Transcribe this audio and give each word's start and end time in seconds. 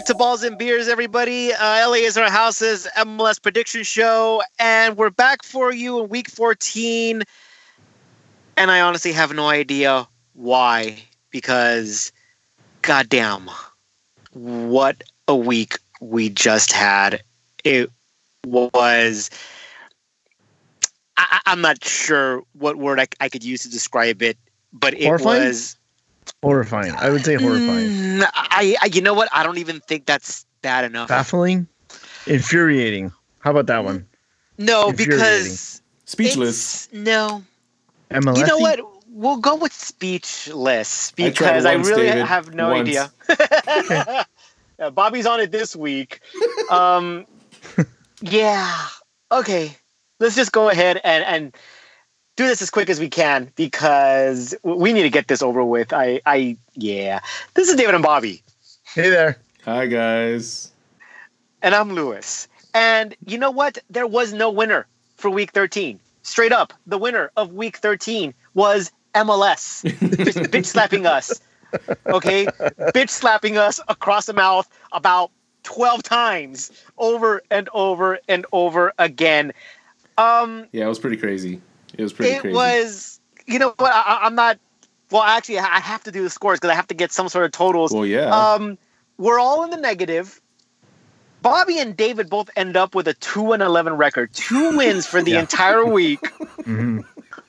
back 0.00 0.06
to 0.06 0.14
Balls 0.14 0.42
and 0.42 0.56
Beers, 0.56 0.88
everybody. 0.88 1.52
Uh, 1.52 1.86
LA 1.86 1.96
is 1.96 2.16
our 2.16 2.30
house's 2.30 2.88
MLS 2.96 3.42
prediction 3.42 3.82
show, 3.82 4.42
and 4.58 4.96
we're 4.96 5.10
back 5.10 5.42
for 5.42 5.74
you 5.74 6.02
in 6.02 6.08
week 6.08 6.30
14. 6.30 7.22
And 8.56 8.70
I 8.70 8.80
honestly 8.80 9.12
have 9.12 9.34
no 9.34 9.48
idea 9.48 10.08
why, 10.32 11.02
because 11.30 12.12
goddamn, 12.80 13.50
what 14.32 15.04
a 15.28 15.36
week 15.36 15.76
we 16.00 16.30
just 16.30 16.72
had. 16.72 17.22
It 17.62 17.90
was. 18.46 19.28
I, 21.18 21.40
I'm 21.44 21.60
not 21.60 21.84
sure 21.84 22.42
what 22.54 22.76
word 22.76 22.98
I, 23.00 23.06
I 23.20 23.28
could 23.28 23.44
use 23.44 23.64
to 23.64 23.70
describe 23.70 24.22
it, 24.22 24.38
but 24.72 24.94
it 24.94 25.04
Horrifying? 25.04 25.42
was. 25.42 25.76
Horrifying. 26.42 26.92
I 26.96 27.10
would 27.10 27.24
say 27.24 27.34
horrifying. 27.34 27.88
Mm, 27.88 28.28
I, 28.34 28.76
I, 28.82 28.86
you 28.86 29.00
know 29.02 29.14
what? 29.14 29.28
I 29.32 29.42
don't 29.42 29.58
even 29.58 29.80
think 29.80 30.06
that's 30.06 30.46
bad 30.62 30.84
enough. 30.84 31.08
Baffling. 31.08 31.66
Infuriating. 32.26 33.12
How 33.40 33.50
about 33.50 33.66
that 33.66 33.84
one? 33.84 34.06
no, 34.58 34.92
because 34.92 35.80
Speechless. 36.04 36.88
no, 36.92 37.42
MLS. 38.10 38.36
you 38.38 38.46
know 38.46 38.58
what? 38.58 38.80
We'll 39.12 39.38
go 39.38 39.56
with 39.56 39.72
speechless 39.72 41.12
because 41.12 41.64
I, 41.64 41.74
once, 41.76 41.88
really 41.88 42.06
David. 42.06 42.26
have 42.26 42.54
no 42.54 42.70
Once. 42.70 42.88
idea. 42.88 44.26
Yeah, 44.80 44.88
Bobby's 44.88 45.26
on 45.26 45.40
it 45.40 45.52
this 45.52 45.76
week. 45.76 46.20
Um, 46.70 47.26
yeah. 48.22 48.86
Okay. 49.30 49.76
Let's 50.18 50.34
just 50.34 50.52
go 50.52 50.70
ahead 50.70 50.98
and 51.04 51.22
and 51.22 51.56
do 52.40 52.46
this 52.46 52.62
as 52.62 52.70
quick 52.70 52.88
as 52.88 52.98
we 52.98 53.10
can 53.10 53.52
because 53.54 54.54
we 54.62 54.94
need 54.94 55.02
to 55.02 55.10
get 55.10 55.28
this 55.28 55.42
over 55.42 55.62
with. 55.62 55.92
I 55.92 56.22
I 56.24 56.56
yeah. 56.74 57.20
This 57.52 57.68
is 57.68 57.76
David 57.76 57.94
and 57.94 58.02
Bobby. 58.02 58.42
Hey 58.94 59.10
there. 59.10 59.36
Hi 59.66 59.86
guys. 59.86 60.72
and 61.60 61.74
I'm 61.74 61.92
Lewis. 61.92 62.48
And 62.72 63.14
you 63.26 63.36
know 63.36 63.50
what? 63.50 63.76
There 63.90 64.06
was 64.06 64.32
no 64.32 64.48
winner 64.50 64.86
for 65.16 65.28
week 65.28 65.50
13. 65.50 66.00
Straight 66.22 66.50
up, 66.50 66.72
the 66.86 66.96
winner 66.96 67.30
of 67.36 67.52
week 67.52 67.76
13 67.76 68.32
was 68.54 68.90
MLS. 69.14 69.82
Just 70.24 70.38
bitch 70.38 70.64
slapping 70.64 71.04
us. 71.04 71.42
Okay? 72.06 72.46
bitch 72.94 73.10
slapping 73.10 73.58
us 73.58 73.80
across 73.88 74.24
the 74.24 74.32
mouth 74.32 74.66
about 74.92 75.30
12 75.64 76.02
times 76.02 76.72
over 76.96 77.42
and 77.50 77.68
over 77.74 78.18
and 78.28 78.46
over 78.50 78.94
again. 78.98 79.52
Um, 80.16 80.68
Yeah, 80.72 80.86
it 80.86 80.88
was 80.88 80.98
pretty 80.98 81.18
crazy. 81.18 81.60
It 82.00 82.04
was 82.04 82.12
pretty 82.12 82.32
it 82.32 82.40
crazy. 82.40 82.54
was, 82.56 83.20
you 83.46 83.58
know 83.58 83.74
what? 83.76 83.92
I, 83.92 84.00
I- 84.00 84.26
I'm 84.26 84.34
not, 84.34 84.58
well, 85.10 85.22
actually, 85.22 85.58
I 85.58 85.80
have 85.80 86.02
to 86.04 86.12
do 86.12 86.22
the 86.22 86.30
scores 86.30 86.58
because 86.58 86.70
I 86.70 86.74
have 86.74 86.86
to 86.88 86.94
get 86.94 87.12
some 87.12 87.28
sort 87.28 87.44
of 87.44 87.52
totals. 87.52 87.92
Well, 87.92 88.06
yeah. 88.06 88.30
Um, 88.34 88.78
we're 89.18 89.38
all 89.38 89.64
in 89.64 89.70
the 89.70 89.76
negative. 89.76 90.40
Bobby 91.42 91.78
and 91.78 91.96
David 91.96 92.28
both 92.28 92.50
end 92.56 92.76
up 92.76 92.94
with 92.94 93.08
a 93.08 93.14
two 93.14 93.52
and 93.52 93.62
eleven 93.62 93.94
record, 93.94 94.32
two 94.34 94.76
wins 94.76 95.06
for 95.06 95.22
the 95.22 95.32
Yeah. 95.32 95.40
entire 95.40 95.84
week. 95.86 96.20
Mhm. 96.60 97.04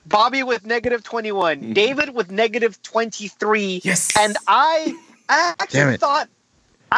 Bobby 0.05 0.43
with 0.43 0.65
negative 0.65 1.03
twenty 1.03 1.31
one, 1.31 1.61
Mhm. 1.61 1.73
David 1.73 2.13
with 2.15 2.31
negative 2.31 2.81
twenty 2.83 3.27
three, 3.27 3.81
yes. 3.83 4.11
and 4.17 4.35
I, 4.47 4.93
I 5.29 5.53
actually 5.59 5.97
thought, 5.97 6.27
I 6.27 6.29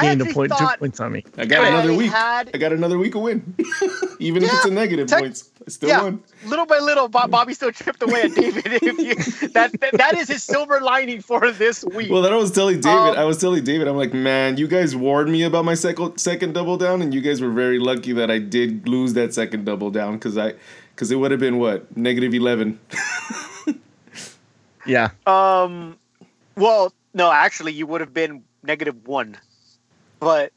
Gained 0.02 0.22
a 0.22 0.26
actually 0.26 0.34
point, 0.34 0.54
two 0.58 0.68
points 0.80 1.00
on 1.00 1.12
me. 1.12 1.24
I 1.38 1.46
got 1.46 1.64
I 1.64 1.68
another 1.68 1.94
week. 1.94 2.12
had- 2.12 2.50
I 2.54 2.58
got 2.58 2.74
another 2.74 2.98
week 2.98 3.14
of 3.14 3.22
win. 3.22 3.54
Even 4.20 4.44
if 4.44 4.52
it's 4.52 4.66
a 4.66 4.72
negative 4.72 5.08
tech- 5.08 5.20
points, 5.20 5.52
I 5.68 5.70
still 5.70 5.90
yeah. 5.90 6.02
won. 6.02 6.24
little 6.46 6.66
by 6.66 6.80
little, 6.80 7.08
Bob, 7.08 7.30
Bobby 7.30 7.54
still 7.54 7.70
chipped 7.72 8.02
away 8.02 8.24
at 8.24 8.34
David. 8.34 8.64
If 8.84 8.98
you, 9.42 9.48
that, 9.50 9.80
that 9.80 9.94
that 9.94 10.18
is 10.18 10.30
his 10.30 10.42
silver 10.44 10.80
lining 10.82 11.22
for 11.22 11.52
this 11.52 11.84
week. 11.86 12.10
Well, 12.10 12.24
that 12.24 12.34
I 12.34 12.38
was 12.38 12.52
telling 12.52 12.82
David. 12.82 12.98
Um, 12.98 13.18
I 13.18 13.24
was 13.24 13.38
telling 13.40 13.64
David. 13.64 13.88
I'm 13.88 13.98
like, 13.98 14.14
man, 14.14 14.58
you 14.58 14.68
guys 14.68 14.96
warned 14.96 15.32
me 15.32 15.44
about 15.44 15.64
my 15.64 15.76
second 15.76 16.18
second 16.18 16.54
double 16.54 16.78
down, 16.78 17.02
and 17.04 17.14
you 17.14 17.22
guys 17.22 17.40
were 17.42 17.52
very 17.52 17.78
lucky 17.78 18.14
that 18.14 18.32
I 18.32 18.40
did 18.40 18.88
lose 18.88 19.14
that 19.14 19.34
second 19.34 19.66
double 19.66 19.92
down 19.92 20.14
because 20.16 20.38
I 20.38 20.54
because 20.96 21.12
it 21.12 21.18
would 21.18 21.30
have 21.32 21.40
been 21.40 21.60
what 21.60 21.96
negative 21.96 22.34
eleven. 22.34 22.80
Yeah. 24.86 25.12
Um, 25.26 25.98
well, 26.56 26.94
no, 27.14 27.32
actually, 27.32 27.72
you 27.74 27.88
would 27.88 28.02
have 28.02 28.14
been 28.14 28.44
negative 28.64 29.08
one, 29.08 29.38
but 30.24 30.52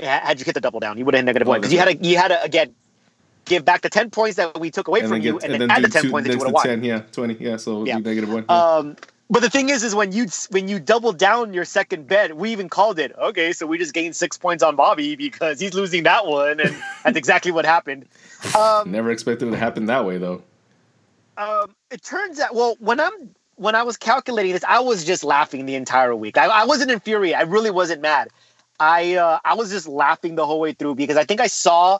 had 0.00 0.38
you 0.38 0.44
hit 0.44 0.54
the 0.54 0.60
double 0.60 0.80
down, 0.80 0.98
you 0.98 1.04
would 1.04 1.14
have 1.14 1.20
had 1.20 1.26
negative 1.26 1.48
one 1.48 1.60
because 1.60 1.72
you 1.72 1.78
had 1.78 1.98
to 2.00 2.06
you 2.06 2.16
had 2.16 2.28
to 2.28 2.42
again 2.42 2.74
give 3.44 3.64
back 3.64 3.82
the 3.82 3.90
ten 3.90 4.10
points 4.10 4.36
that 4.36 4.58
we 4.58 4.70
took 4.70 4.88
away 4.88 5.02
from 5.02 5.20
you, 5.20 5.38
and 5.38 5.54
then, 5.54 5.70
add 5.70 5.82
the 5.82 5.88
ten 5.88 6.02
two 6.02 6.10
points 6.10 6.26
that 6.26 6.34
you 6.34 6.38
would 6.38 6.46
have 6.46 6.54
won. 6.54 6.66
10, 6.66 6.84
yeah, 6.84 7.00
twenty, 7.12 7.34
yeah. 7.34 7.56
So 7.56 7.84
Yeah. 7.84 7.96
be 7.96 8.02
negative 8.02 8.30
one. 8.30 8.44
yeah. 8.48 8.76
Um, 8.76 8.96
but 9.28 9.40
the 9.40 9.50
thing 9.50 9.70
is, 9.70 9.82
is 9.82 9.94
when 9.94 10.12
you 10.12 10.26
when 10.50 10.68
you 10.68 10.78
double 10.78 11.12
down 11.12 11.52
your 11.52 11.64
second 11.64 12.06
bet, 12.06 12.36
we 12.36 12.52
even 12.52 12.68
called 12.68 12.98
it. 12.98 13.12
Okay, 13.16 13.52
so 13.52 13.66
we 13.66 13.78
just 13.78 13.92
gained 13.94 14.14
six 14.14 14.36
points 14.38 14.62
on 14.62 14.76
Bobby 14.76 15.16
because 15.16 15.58
he's 15.58 15.74
losing 15.74 16.04
that 16.04 16.26
one, 16.26 16.60
and 16.60 16.76
that's 17.04 17.16
exactly 17.16 17.50
what 17.50 17.64
happened. 17.64 18.06
Um, 18.54 18.90
Never 18.92 19.10
expected 19.10 19.48
it 19.48 19.50
to 19.52 19.56
happen 19.58 19.86
that 19.86 20.04
way, 20.04 20.18
though. 20.18 20.42
um, 21.36 21.74
it 21.90 22.02
turns 22.02 22.38
out 22.40 22.54
well 22.54 22.76
when 22.78 22.98
i'm 23.00 23.34
when 23.56 23.74
i 23.74 23.82
was 23.82 23.96
calculating 23.96 24.52
this 24.52 24.64
i 24.64 24.80
was 24.80 25.04
just 25.04 25.24
laughing 25.24 25.66
the 25.66 25.74
entire 25.74 26.14
week 26.14 26.38
i, 26.38 26.46
I 26.46 26.64
wasn't 26.64 26.90
infuriated 26.90 27.38
i 27.38 27.42
really 27.42 27.70
wasn't 27.70 28.02
mad 28.02 28.28
i 28.80 29.14
uh, 29.14 29.38
i 29.44 29.54
was 29.54 29.70
just 29.70 29.88
laughing 29.88 30.34
the 30.36 30.46
whole 30.46 30.60
way 30.60 30.72
through 30.72 30.94
because 30.94 31.16
i 31.16 31.24
think 31.24 31.40
i 31.40 31.46
saw 31.46 31.98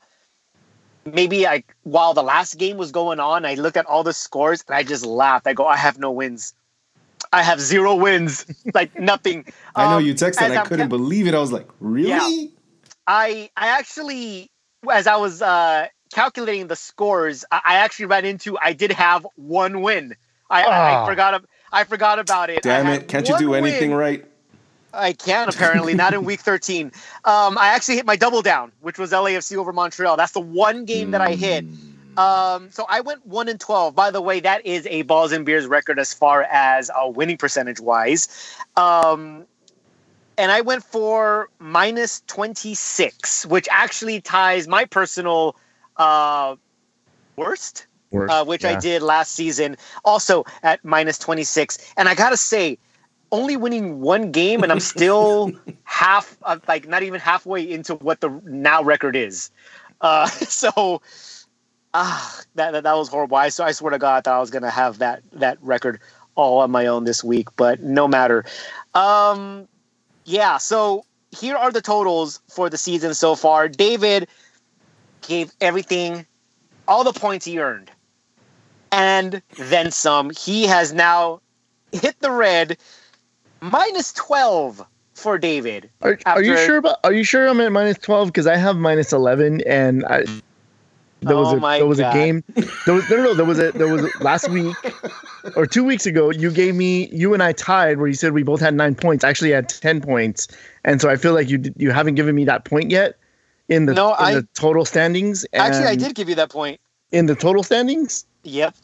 maybe 1.04 1.44
like 1.44 1.74
while 1.84 2.14
the 2.14 2.22
last 2.22 2.58
game 2.58 2.76
was 2.76 2.90
going 2.92 3.20
on 3.20 3.44
i 3.44 3.54
looked 3.54 3.76
at 3.76 3.86
all 3.86 4.02
the 4.02 4.12
scores 4.12 4.64
and 4.68 4.76
i 4.76 4.82
just 4.82 5.04
laughed 5.06 5.46
i 5.46 5.52
go 5.52 5.66
i 5.66 5.76
have 5.76 5.98
no 5.98 6.10
wins 6.10 6.54
i 7.32 7.42
have 7.42 7.60
zero 7.60 7.94
wins 7.94 8.44
like 8.74 8.98
nothing 8.98 9.44
I 9.74 9.90
know 9.90 9.98
Um, 9.98 10.04
you 10.04 10.14
texted. 10.14 10.50
I 10.50 10.56
I'm 10.56 10.66
couldn't 10.66 10.88
ca- 10.88 10.96
believe 10.96 11.26
it. 11.26 11.34
I 11.34 11.38
was 11.38 11.52
like, 11.52 11.68
really? 11.80 12.52
I 13.06 13.50
I 13.56 13.68
actually, 13.68 14.50
as 14.90 15.06
I 15.06 15.16
was 15.16 15.42
uh, 15.42 15.86
calculating 16.12 16.66
the 16.66 16.76
scores, 16.76 17.44
I, 17.52 17.60
I 17.64 17.74
actually 17.76 18.06
ran 18.06 18.24
into 18.24 18.58
I 18.58 18.72
did 18.72 18.92
have 18.92 19.26
one 19.36 19.82
win. 19.82 20.16
I, 20.50 20.62
I, 20.62 20.66
I 20.66 20.94
Ah. 20.94 21.06
forgot 21.06 21.44
I 21.72 21.84
forgot 21.84 22.18
about 22.18 22.50
it. 22.50 22.62
Damn 22.62 22.86
it! 22.88 23.08
Can't 23.08 23.28
you 23.28 23.36
do 23.38 23.54
anything 23.54 23.90
win. 23.90 23.98
right? 23.98 24.24
I 24.94 25.12
can 25.12 25.48
apparently 25.48 25.92
not 25.92 26.14
in 26.14 26.24
week 26.24 26.40
13. 26.40 26.86
Um, 27.26 27.58
I 27.58 27.68
actually 27.74 27.96
hit 27.96 28.06
my 28.06 28.16
double 28.16 28.40
down, 28.40 28.72
which 28.80 28.98
was 28.98 29.12
LAFC 29.12 29.56
over 29.56 29.70
Montreal. 29.72 30.16
That's 30.16 30.32
the 30.32 30.40
one 30.40 30.86
game 30.86 31.10
that 31.10 31.20
I 31.20 31.34
hit. 31.34 31.64
Hmm. 31.64 32.18
Um, 32.18 32.70
so 32.70 32.86
I 32.88 33.00
went 33.00 33.26
one 33.26 33.48
and 33.48 33.60
twelve. 33.60 33.94
By 33.94 34.10
the 34.10 34.22
way, 34.22 34.40
that 34.40 34.64
is 34.64 34.86
a 34.86 35.02
balls 35.02 35.32
and 35.32 35.44
beers 35.44 35.66
record 35.66 35.98
as 35.98 36.14
far 36.14 36.44
as 36.44 36.88
uh, 36.90 37.08
winning 37.10 37.36
percentage 37.36 37.78
wise. 37.78 38.56
Um, 38.76 39.44
and 40.38 40.50
I 40.50 40.62
went 40.62 40.82
for 40.82 41.50
minus 41.58 42.22
twenty 42.26 42.74
six, 42.74 43.44
which 43.44 43.68
actually 43.70 44.22
ties 44.22 44.66
my 44.66 44.86
personal 44.86 45.56
uh, 45.98 46.56
worst, 47.36 47.86
Uh, 48.28 48.44
which 48.44 48.64
I 48.64 48.78
did 48.78 49.02
last 49.02 49.32
season, 49.32 49.76
also 50.04 50.44
at 50.62 50.84
minus 50.84 51.18
twenty 51.18 51.44
six. 51.44 51.78
And 51.96 52.08
I 52.08 52.14
gotta 52.14 52.36
say, 52.36 52.78
only 53.32 53.56
winning 53.56 54.00
one 54.00 54.32
game, 54.32 54.62
and 54.62 54.72
I'm 54.72 54.80
still 54.94 55.52
half, 55.84 56.36
uh, 56.42 56.58
like 56.68 56.88
not 56.88 57.02
even 57.02 57.20
halfway 57.20 57.68
into 57.68 57.94
what 57.96 58.20
the 58.20 58.30
now 58.44 58.82
record 58.82 59.16
is. 59.16 59.50
Uh, 60.00 60.26
so 60.28 61.02
ah, 61.94 62.40
that, 62.54 62.72
that 62.72 62.84
that 62.84 62.96
was 62.96 63.08
horrible. 63.08 63.36
I, 63.36 63.48
so 63.48 63.64
I 63.64 63.72
swear 63.72 63.90
to 63.90 63.98
God, 63.98 64.16
I 64.16 64.20
thought 64.20 64.36
I 64.36 64.40
was 64.40 64.50
gonna 64.50 64.70
have 64.70 64.98
that 64.98 65.22
that 65.32 65.58
record 65.62 66.00
all 66.34 66.58
on 66.58 66.70
my 66.70 66.86
own 66.86 67.04
this 67.04 67.24
week, 67.24 67.48
but 67.56 67.82
no 67.82 68.06
matter. 68.06 68.44
Um, 68.94 69.66
yeah. 70.24 70.58
So 70.58 71.04
here 71.30 71.56
are 71.56 71.72
the 71.72 71.80
totals 71.80 72.40
for 72.48 72.70
the 72.70 72.78
season 72.78 73.14
so 73.14 73.34
far. 73.34 73.68
David 73.68 74.28
gave 75.26 75.52
everything, 75.60 76.26
all 76.86 77.04
the 77.04 77.12
points 77.12 77.44
he 77.44 77.58
earned, 77.58 77.90
and 78.92 79.42
then 79.58 79.90
some. 79.90 80.30
He 80.30 80.64
has 80.66 80.92
now 80.92 81.40
hit 81.92 82.18
the 82.20 82.30
red, 82.30 82.78
minus 83.60 84.12
twelve 84.12 84.84
for 85.14 85.38
David. 85.38 85.90
Are, 86.02 86.18
are 86.26 86.42
you 86.42 86.56
sure 86.56 86.76
about? 86.78 86.98
Are 87.04 87.12
you 87.12 87.24
sure 87.24 87.46
I'm 87.48 87.60
at 87.60 87.72
minus 87.72 87.98
twelve? 87.98 88.28
Because 88.28 88.46
I 88.46 88.56
have 88.56 88.76
minus 88.76 89.12
eleven, 89.12 89.60
and 89.66 90.04
I 90.06 90.24
there 91.22 91.36
was 91.36 91.52
Oh 91.52 91.56
a 91.56 91.78
there 91.78 91.86
was 91.86 91.98
God. 91.98 92.14
a 92.14 92.18
game. 92.18 92.44
There 92.84 92.94
was 92.94 93.08
no, 93.08 93.16
no, 93.16 93.22
no. 93.24 93.34
There 93.34 93.44
was 93.44 93.58
a 93.58 93.72
there 93.72 93.88
was 93.88 94.04
a, 94.04 94.10
last 94.22 94.48
week 94.48 94.76
or 95.56 95.66
two 95.66 95.84
weeks 95.84 96.06
ago. 96.06 96.30
You 96.30 96.50
gave 96.50 96.74
me 96.74 97.08
you 97.08 97.34
and 97.34 97.42
I 97.42 97.52
tied 97.52 97.98
where 97.98 98.06
you 98.06 98.14
said 98.14 98.32
we 98.32 98.42
both 98.42 98.60
had 98.60 98.74
nine 98.74 98.94
points. 98.94 99.24
I 99.24 99.30
actually 99.30 99.52
had 99.52 99.68
ten 99.68 100.00
points, 100.00 100.48
and 100.84 101.00
so 101.00 101.08
I 101.08 101.16
feel 101.16 101.34
like 101.34 101.48
you 101.48 101.62
you 101.76 101.90
haven't 101.90 102.14
given 102.14 102.34
me 102.34 102.44
that 102.44 102.64
point 102.64 102.90
yet 102.90 103.18
in 103.68 103.86
the 103.86 103.94
No, 103.94 104.10
in 104.10 104.24
I- 104.24 104.34
the 104.34 104.48
total 104.54 104.84
standings. 104.84 105.46
Actually, 105.52 105.86
I 105.88 105.96
did 105.96 106.14
give 106.14 106.28
you 106.28 106.34
that 106.36 106.50
point. 106.50 106.80
in 107.12 107.26
the 107.26 107.34
total 107.34 107.62
standings. 107.62 108.24
Yep. 108.46 108.74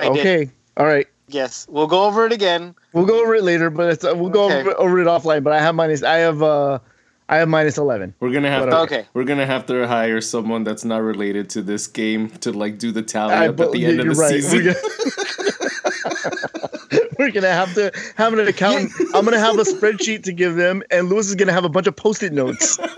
I 0.00 0.08
did. 0.08 0.18
okay, 0.18 0.50
all 0.76 0.86
right. 0.86 1.06
Yes. 1.28 1.66
We'll 1.70 1.86
go 1.86 2.04
over 2.04 2.26
it 2.26 2.32
again. 2.32 2.74
We'll 2.92 3.06
go 3.06 3.22
over 3.22 3.34
it 3.34 3.42
later, 3.44 3.70
but 3.70 3.90
it's, 3.92 4.04
uh, 4.04 4.14
we'll 4.16 4.28
go 4.30 4.44
Okay. 4.46 4.60
over, 4.60 4.78
over 4.78 5.00
it 5.00 5.06
offline. 5.06 5.42
But 5.44 5.52
I 5.54 5.60
have 5.60 5.74
minus. 5.74 6.02
I 6.02 6.16
have 6.16 6.42
uh, 6.42 6.78
I 7.28 7.36
have 7.36 7.48
minus 7.48 7.78
eleven. 7.78 8.14
We're 8.20 8.32
gonna 8.32 8.50
have 8.50 8.64
But, 8.68 8.70
to, 8.70 8.78
okay. 8.82 9.06
We're 9.14 9.24
gonna 9.24 9.46
have 9.46 9.64
to 9.66 9.86
hire 9.86 10.20
someone 10.20 10.64
that's 10.64 10.84
not 10.84 11.02
related 11.02 11.48
to 11.50 11.62
this 11.62 11.86
game 11.86 12.28
to 12.40 12.52
like 12.52 12.78
do 12.78 12.90
the 12.92 13.02
tally 13.02 13.32
I 13.32 13.44
up 13.46 13.50
at 13.52 13.56
bel- 13.56 13.70
the 13.72 13.86
end 13.86 14.00
of 14.00 14.06
the 14.06 14.14
right. 14.14 14.42
season. 14.42 14.66
We're 14.66 14.74
We're 17.26 17.30
gonna 17.30 17.52
have 17.52 17.72
to 17.74 17.92
have 18.16 18.32
an 18.32 18.40
accountant. 18.40 18.92
I'm 19.14 19.24
gonna 19.24 19.38
have 19.38 19.56
a 19.58 19.62
spreadsheet 19.62 20.24
to 20.24 20.32
give 20.32 20.56
them, 20.56 20.82
and 20.90 21.08
Lewis 21.08 21.28
is 21.28 21.34
gonna 21.36 21.52
have 21.52 21.64
a 21.64 21.68
bunch 21.68 21.86
of 21.86 21.94
post-it 21.96 22.32
notes. 22.32 22.78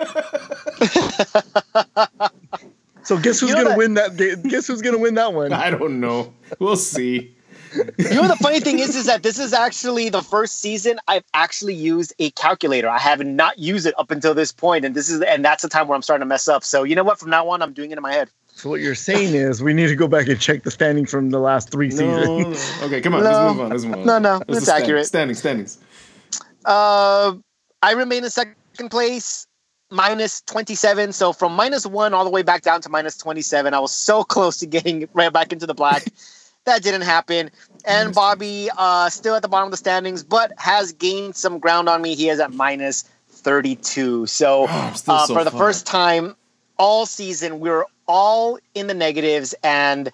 so 3.05 3.17
guess 3.19 3.41
who's 3.41 3.51
You 3.51 3.57
know 3.57 3.63
gonna 3.63 3.69
that- 3.71 3.79
win 3.79 3.95
that? 3.95 4.17
ga- 4.17 4.37
Guess 4.37 4.67
who's 4.67 4.83
gonna 4.83 4.99
win 4.99 5.15
that 5.15 5.33
one? 5.33 5.53
I 5.67 5.71
don't 5.71 6.01
know. 6.01 6.33
We'll 6.59 6.77
see. 6.77 7.37
You 7.99 8.15
know 8.15 8.29
the 8.29 8.37
funny 8.41 8.61
thing 8.61 8.79
is, 8.79 8.95
is 8.95 9.07
that 9.07 9.25
this 9.25 9.37
is 9.37 9.53
actually 9.53 10.09
the 10.09 10.23
first 10.23 10.61
season 10.61 10.99
I've 11.09 11.25
actually 11.35 11.75
used 11.75 12.13
a 12.21 12.31
calculator. 12.33 12.89
I 12.89 12.99
have 12.99 13.19
not 13.27 13.59
used 13.59 13.85
it 13.85 13.95
up 13.99 14.13
until 14.13 14.33
this 14.33 14.53
point, 14.53 14.85
and 14.85 14.95
this 14.95 15.09
is 15.09 15.21
and 15.23 15.45
that's 15.45 15.63
the 15.63 15.69
time 15.69 15.89
where 15.89 15.97
I'm 15.97 16.03
starting 16.03 16.21
to 16.23 16.27
mess 16.29 16.47
up. 16.47 16.63
So 16.63 16.85
you 16.85 16.95
know 16.95 17.03
what? 17.03 17.19
From 17.19 17.31
now 17.31 17.49
on, 17.49 17.63
I'm 17.63 17.73
doing 17.73 17.91
it 17.91 17.97
in 17.97 18.03
my 18.03 18.13
head. 18.13 18.29
So 18.57 18.71
what 18.71 18.81
you're 18.81 18.95
saying 18.95 19.35
is 19.35 19.61
we 19.61 19.75
need 19.75 19.89
to 19.89 19.97
go 19.97 20.07
back 20.07 20.29
and 20.29 20.39
check 20.41 20.63
the 20.63 20.71
standing 20.71 21.05
from 21.07 21.31
the 21.31 21.41
last 21.41 21.71
three 21.73 21.89
No, 21.89 21.97
seasons. 21.97 22.81
no. 22.81 22.87
Okay, 22.87 23.01
come 23.01 23.15
on. 23.17 23.25
No. 23.25 23.31
Let's 23.31 23.53
move 23.57 23.61
on. 23.65 23.71
Let's 23.71 23.85
move 23.85 23.95
on. 23.97 24.07
No, 24.07 24.19
no, 24.21 24.43
Let's 24.47 24.61
it's 24.61 24.69
accurate. 24.69 25.07
Standings, 25.07 25.39
standings. 25.41 25.79
Uh, 26.65 27.35
I 27.83 27.93
remain 27.93 28.23
in 28.25 28.31
second 28.31 28.55
place, 28.91 29.49
minus 29.95 30.41
27. 30.43 31.13
So 31.13 31.33
from 31.33 31.55
minus 31.55 31.87
one 31.87 32.13
all 32.13 32.25
the 32.25 32.31
way 32.31 32.43
back 32.43 32.63
down 32.63 32.81
to 32.83 32.89
minus 32.89 33.17
27. 33.17 33.73
I 33.73 33.79
was 33.79 33.93
so 33.93 34.25
close 34.35 34.59
to 34.59 34.67
getting 34.67 35.09
right 35.15 35.33
back 35.33 35.53
into 35.53 35.67
the 35.67 35.75
black. 35.75 36.05
that 36.65 36.83
didn't 36.83 37.03
happen. 37.03 37.51
And 37.87 38.15
Bobby, 38.15 38.71
uh, 38.77 39.11
still 39.11 39.35
at 39.35 39.43
the 39.43 39.49
bottom 39.49 39.67
of 39.67 39.71
the 39.71 39.77
standings, 39.77 40.25
but 40.25 40.53
has 40.59 40.93
gained 40.93 41.37
some 41.37 41.59
ground 41.59 41.89
on 41.89 42.01
me. 42.01 42.15
He 42.15 42.29
is 42.31 42.41
at 42.41 42.53
minus 42.53 43.05
32. 43.29 44.27
So 44.27 44.67
I'm 44.67 44.93
uh, 44.93 44.95
so 44.95 45.27
for 45.27 45.45
the 45.45 45.51
far. 45.51 45.59
first 45.59 45.87
time 45.87 46.35
all 46.79 47.07
season, 47.07 47.61
we 47.61 47.69
were 47.69 47.87
all 48.09 48.59
in 48.75 48.87
the 48.87 48.95
negatives, 48.95 49.55
and 49.63 50.11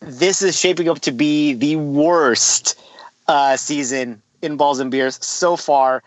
this 0.00 0.42
is 0.42 0.58
shaping 0.58 0.88
up 0.88 1.00
to 1.00 1.12
be 1.12 1.52
the 1.52 1.76
worst 1.76 2.80
uh, 3.28 3.56
season 3.56 4.22
in 4.42 4.56
balls 4.56 4.80
and 4.80 4.90
beers 4.90 5.22
so 5.24 5.56
far. 5.56 6.02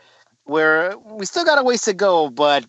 Where 0.46 0.98
we 0.98 1.26
still 1.26 1.46
got 1.46 1.60
a 1.60 1.64
ways 1.64 1.82
to 1.84 1.94
go, 1.94 2.30
but 2.30 2.66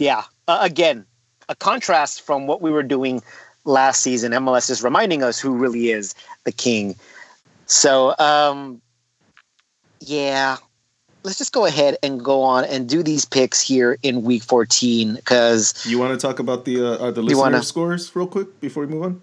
yeah, 0.00 0.24
uh, 0.48 0.58
again, 0.62 1.04
a 1.48 1.54
contrast 1.54 2.22
from 2.22 2.46
what 2.46 2.62
we 2.62 2.70
were 2.70 2.82
doing 2.82 3.22
last 3.64 4.02
season. 4.02 4.32
MLS 4.32 4.70
is 4.70 4.82
reminding 4.82 5.22
us 5.22 5.38
who 5.38 5.54
really 5.54 5.90
is 5.90 6.14
the 6.44 6.52
king. 6.52 6.96
So, 7.66 8.16
um, 8.18 8.80
yeah, 10.00 10.56
let's 11.22 11.36
just 11.36 11.52
go 11.52 11.66
ahead 11.66 11.98
and 12.02 12.24
go 12.24 12.42
on 12.42 12.64
and 12.64 12.88
do 12.88 13.02
these 13.02 13.26
picks 13.26 13.60
here 13.60 13.98
in 14.02 14.22
week 14.22 14.42
14 14.42 15.16
because 15.16 15.84
You 15.86 15.98
want 15.98 16.18
to 16.18 16.26
talk 16.26 16.38
about 16.38 16.64
the 16.64 16.80
uh, 16.82 16.96
uh, 16.96 17.10
the 17.10 17.22
listener 17.22 17.40
wanna- 17.40 17.62
scores 17.62 18.16
real 18.16 18.26
quick 18.26 18.58
before 18.60 18.86
we 18.86 18.92
move 18.92 19.02
on? 19.02 19.22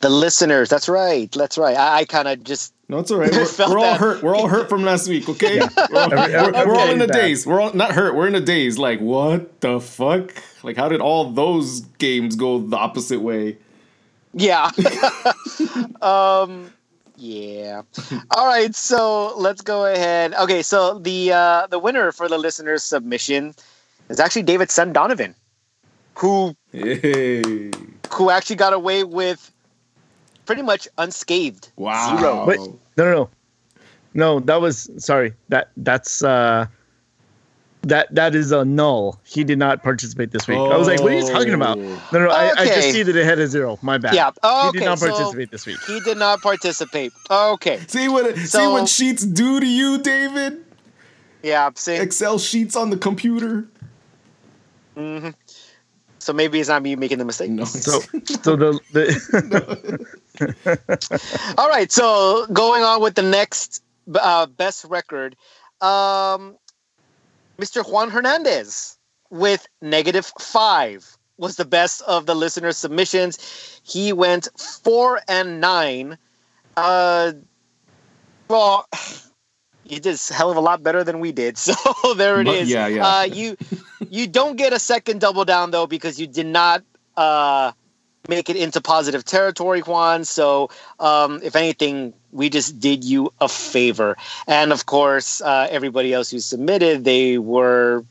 the 0.00 0.10
listeners, 0.10 0.68
that's 0.68 0.88
right, 0.88 1.30
that's 1.30 1.56
right. 1.56 1.76
I, 1.76 1.98
I 1.98 2.04
kind 2.04 2.26
of 2.26 2.42
just 2.42 2.74
No, 2.92 2.98
it's 2.98 3.10
all 3.10 3.16
right. 3.16 3.32
We're, 3.58 3.68
we're 3.70 3.78
all 3.78 3.94
hurt. 3.94 4.22
We're 4.22 4.36
all 4.36 4.48
hurt 4.48 4.68
from 4.68 4.82
last 4.82 5.08
week. 5.08 5.26
Okay, 5.26 5.60
we're, 5.90 5.96
all, 5.98 6.12
Every- 6.12 6.52
we're- 6.52 6.66
we're 6.66 6.74
all 6.76 6.90
in 6.90 6.98
the 6.98 7.06
daze. 7.06 7.46
We're 7.46 7.58
all 7.58 7.72
not 7.72 7.92
hurt. 7.92 8.14
We're 8.14 8.26
in 8.26 8.34
the 8.34 8.40
daze. 8.42 8.78
Like 8.78 9.00
what 9.00 9.62
the 9.62 9.80
fuck? 9.80 10.34
Like 10.62 10.76
how 10.76 10.90
did 10.90 11.00
all 11.00 11.30
those 11.30 11.80
games 11.96 12.36
go 12.36 12.58
the 12.58 12.76
opposite 12.76 13.20
way? 13.20 13.56
Yeah. 14.34 14.70
um 16.02 16.70
yeah. 17.16 17.80
All 18.36 18.46
right, 18.46 18.74
so 18.74 19.32
let's 19.38 19.62
go 19.62 19.86
ahead. 19.86 20.34
Okay, 20.34 20.60
so 20.62 20.98
the 20.98 21.32
uh 21.32 21.66
the 21.68 21.78
winner 21.78 22.12
for 22.12 22.28
the 22.28 22.36
listener's 22.36 22.82
submission 22.84 23.54
is 24.10 24.20
actually 24.20 24.42
David 24.42 24.70
Son 24.70 24.92
Donovan, 24.92 25.34
who 26.16 26.54
Hey, 26.72 27.70
who 28.12 28.28
actually 28.28 28.56
got 28.56 28.74
away 28.74 29.02
with 29.04 29.50
pretty 30.44 30.62
much 30.62 30.88
unscathed. 30.98 31.70
wow. 31.76 32.16
Zero. 32.18 32.46
Wait. 32.46 32.60
No, 32.96 33.04
no, 33.04 33.10
no, 33.12 33.30
no. 34.14 34.40
That 34.40 34.60
was 34.60 34.90
sorry. 34.98 35.34
That 35.48 35.70
that's 35.76 36.22
uh, 36.22 36.66
that 37.82 38.14
that 38.14 38.34
is 38.34 38.52
a 38.52 38.64
null. 38.64 39.20
He 39.24 39.44
did 39.44 39.58
not 39.58 39.82
participate 39.82 40.30
this 40.30 40.46
week. 40.46 40.58
I 40.58 40.76
was 40.76 40.86
like, 40.88 41.00
what 41.00 41.12
are 41.12 41.16
you 41.16 41.26
talking 41.32 41.54
about? 41.54 41.78
No, 41.78 42.00
no, 42.12 42.18
no 42.26 42.30
I, 42.30 42.52
I 42.56 42.66
just 42.66 42.92
see 42.92 43.02
that 43.02 43.16
it 43.16 43.24
had 43.24 43.38
a 43.38 43.46
zero. 43.46 43.78
My 43.82 43.98
bad. 43.98 44.14
Yeah. 44.14 44.30
Oh, 44.42 44.66
He 44.66 44.78
did 44.78 44.84
not 44.86 44.98
so 44.98 45.06
participate 45.08 45.50
this 45.50 45.66
week. 45.66 45.78
he 45.86 46.00
did 46.00 46.16
not 46.18 46.40
participate. 46.42 47.12
Okay. 47.30 47.78
See 47.88 48.08
what 48.08 48.36
see 48.36 48.66
what 48.66 48.88
sheets 48.88 49.24
do 49.24 49.60
to 49.60 49.66
you, 49.66 49.98
David? 49.98 50.64
Yeah, 51.42 51.70
see. 51.74 51.96
Excel 51.96 52.38
sheets 52.38 52.76
on 52.76 52.90
the 52.90 52.96
computer. 52.96 53.66
hmm 54.94 55.30
So 56.22 56.32
maybe 56.32 56.60
it's 56.60 56.68
not 56.68 56.82
me 56.82 56.94
making 56.94 57.18
the 57.18 57.24
mistake. 57.24 57.50
No. 57.50 57.64
So 57.66 58.00
so 58.42 58.56
the 58.56 58.78
the 58.92 60.06
All 61.58 61.68
right, 61.68 61.90
so 61.90 62.46
going 62.52 62.82
on 62.84 63.02
with 63.02 63.14
the 63.16 63.22
next 63.22 63.82
uh, 64.14 64.46
best 64.46 64.84
record, 64.84 65.36
um, 65.80 66.56
Mr. 67.58 67.84
Juan 67.88 68.10
Hernandez 68.10 68.96
with 69.30 69.66
negative 69.80 70.30
five 70.38 71.16
was 71.38 71.56
the 71.56 71.64
best 71.64 72.02
of 72.02 72.26
the 72.26 72.34
listener 72.34 72.70
submissions. 72.72 73.80
He 73.82 74.12
went 74.12 74.48
four 74.56 75.20
and 75.28 75.60
nine. 75.60 76.18
Uh, 76.76 77.32
well, 78.48 78.86
you 79.84 79.98
did 79.98 80.18
a 80.30 80.34
hell 80.34 80.50
of 80.50 80.56
a 80.56 80.60
lot 80.60 80.82
better 80.84 81.02
than 81.04 81.18
we 81.20 81.32
did. 81.32 81.56
So 81.66 81.74
there 82.14 82.40
it 82.40 82.44
But- 82.44 82.54
is. 82.56 82.70
yeah, 82.70 82.86
yeah. 82.86 83.06
Uh, 83.06 83.22
you 83.24 83.56
you 84.10 84.26
don't 84.26 84.56
get 84.56 84.72
a 84.72 84.78
second 84.78 85.20
double 85.20 85.44
down 85.44 85.70
though 85.70 85.86
because 85.86 86.20
you 86.20 86.26
did 86.26 86.46
not 86.46 86.82
uh, 87.16 87.72
make 88.28 88.48
it 88.48 88.56
into 88.56 88.80
positive 88.80 89.24
territory, 89.24 89.80
Juan. 89.80 90.24
So 90.24 90.70
um, 91.00 91.40
if 91.42 91.56
anything, 91.56 92.14
we 92.30 92.48
just 92.48 92.80
did 92.80 93.04
you 93.04 93.32
a 93.40 93.48
favor. 93.48 94.16
And 94.46 94.72
of 94.72 94.86
course, 94.86 95.40
uh, 95.40 95.68
everybody 95.70 96.12
else 96.12 96.30
who 96.30 96.38
submitted, 96.38 97.04
they 97.04 97.38
were 97.38 98.04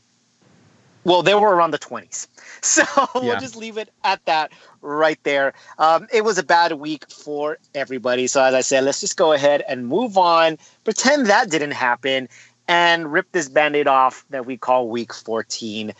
well, 1.04 1.22
they 1.22 1.34
were 1.34 1.54
around 1.54 1.72
the 1.72 1.78
twenties. 1.78 2.28
So 2.64 2.84
we'll 3.16 3.40
just 3.40 3.56
leave 3.56 3.76
it 3.76 3.88
at 4.04 4.24
that 4.26 4.52
right 4.82 5.18
there. 5.24 5.52
Um, 5.80 6.06
it 6.12 6.22
was 6.22 6.38
a 6.38 6.44
bad 6.44 6.74
week 6.74 7.10
for 7.10 7.58
everybody. 7.74 8.28
So 8.28 8.40
as 8.40 8.54
I 8.54 8.60
said, 8.60 8.84
let's 8.84 9.00
just 9.00 9.16
go 9.16 9.32
ahead 9.32 9.64
and 9.68 9.88
move 9.88 10.16
on. 10.16 10.58
Pretend 10.84 11.26
that 11.26 11.50
didn't 11.50 11.72
happen 11.72 12.28
and 12.68 13.12
rip 13.12 13.30
this 13.32 13.48
band-aid 13.48 13.86
off 13.86 14.24
that 14.30 14.46
we 14.46 14.56
call 14.56 14.88
week 14.88 15.12
14. 15.12 15.92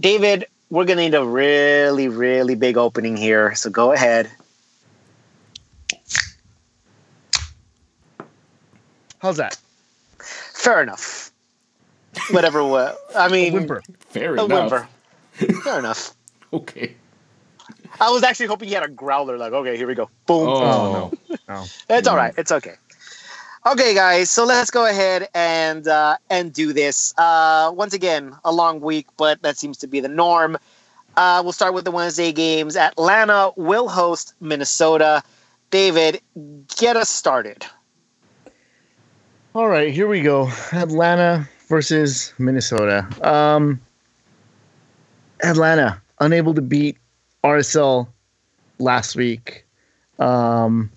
David, 0.00 0.46
we're 0.70 0.84
gonna 0.84 1.02
need 1.02 1.14
a 1.14 1.24
really, 1.24 2.08
really 2.08 2.54
big 2.54 2.76
opening 2.76 3.16
here. 3.16 3.54
So 3.54 3.70
go 3.70 3.92
ahead. 3.92 4.30
how's 9.20 9.36
that? 9.36 9.56
Fair 10.18 10.82
enough. 10.82 11.30
Whatever. 12.30 12.64
wa- 12.64 12.94
I 13.14 13.28
mean, 13.32 13.52
Whimper. 13.52 13.82
Fair 14.08 14.36
a 14.36 14.44
enough. 14.44 14.88
whimper. 15.38 15.58
Fair 15.62 15.78
enough. 15.78 16.14
Okay. 16.52 16.94
I 18.00 18.10
was 18.10 18.22
actually 18.22 18.46
hoping 18.46 18.68
he 18.68 18.74
had 18.74 18.82
a 18.82 18.88
growler. 18.88 19.36
Like, 19.36 19.52
okay, 19.52 19.76
here 19.76 19.86
we 19.86 19.94
go. 19.94 20.08
Boom. 20.26 20.48
Oh, 20.48 20.62
oh 20.64 20.92
no. 20.92 21.12
No. 21.48 21.64
It's 21.88 22.08
all 22.08 22.16
right. 22.16 22.32
It's 22.36 22.50
okay. 22.50 22.74
Okay, 23.66 23.94
guys. 23.94 24.30
So 24.30 24.46
let's 24.46 24.70
go 24.70 24.86
ahead 24.86 25.28
and 25.34 25.86
uh, 25.86 26.16
and 26.30 26.50
do 26.50 26.72
this. 26.72 27.12
Uh, 27.18 27.70
once 27.74 27.92
again, 27.92 28.34
a 28.42 28.52
long 28.52 28.80
week, 28.80 29.06
but 29.18 29.42
that 29.42 29.58
seems 29.58 29.76
to 29.78 29.86
be 29.86 30.00
the 30.00 30.08
norm. 30.08 30.56
Uh, 31.16 31.42
we'll 31.44 31.52
start 31.52 31.74
with 31.74 31.84
the 31.84 31.90
Wednesday 31.90 32.32
games. 32.32 32.74
Atlanta 32.74 33.52
will 33.56 33.88
host 33.88 34.32
Minnesota. 34.40 35.22
David, 35.70 36.22
get 36.78 36.96
us 36.96 37.10
started. 37.10 37.66
All 39.54 39.68
right, 39.68 39.92
here 39.92 40.08
we 40.08 40.22
go. 40.22 40.48
Atlanta 40.72 41.46
versus 41.68 42.32
Minnesota. 42.38 43.06
Um, 43.22 43.78
Atlanta 45.42 46.00
unable 46.18 46.54
to 46.54 46.62
beat 46.62 46.96
RSL 47.44 48.08
last 48.78 49.16
week. 49.16 49.66
Um, 50.18 50.90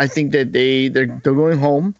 I 0.00 0.06
think 0.06 0.32
that 0.32 0.52
they 0.52 0.88
they're 0.88 1.20
they're 1.22 1.34
going 1.34 1.58
home, 1.58 1.94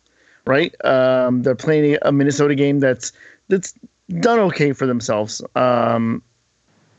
right? 0.47 0.75
Um, 0.87 1.42
they're 1.42 1.54
playing 1.54 1.99
a 2.00 2.11
Minnesota 2.11 2.54
game 2.54 2.80
that's 2.80 3.12
that's 3.49 3.75
done 4.21 4.38
okay 4.38 4.73
for 4.73 4.87
themselves. 4.87 5.42
Um, 5.54 6.23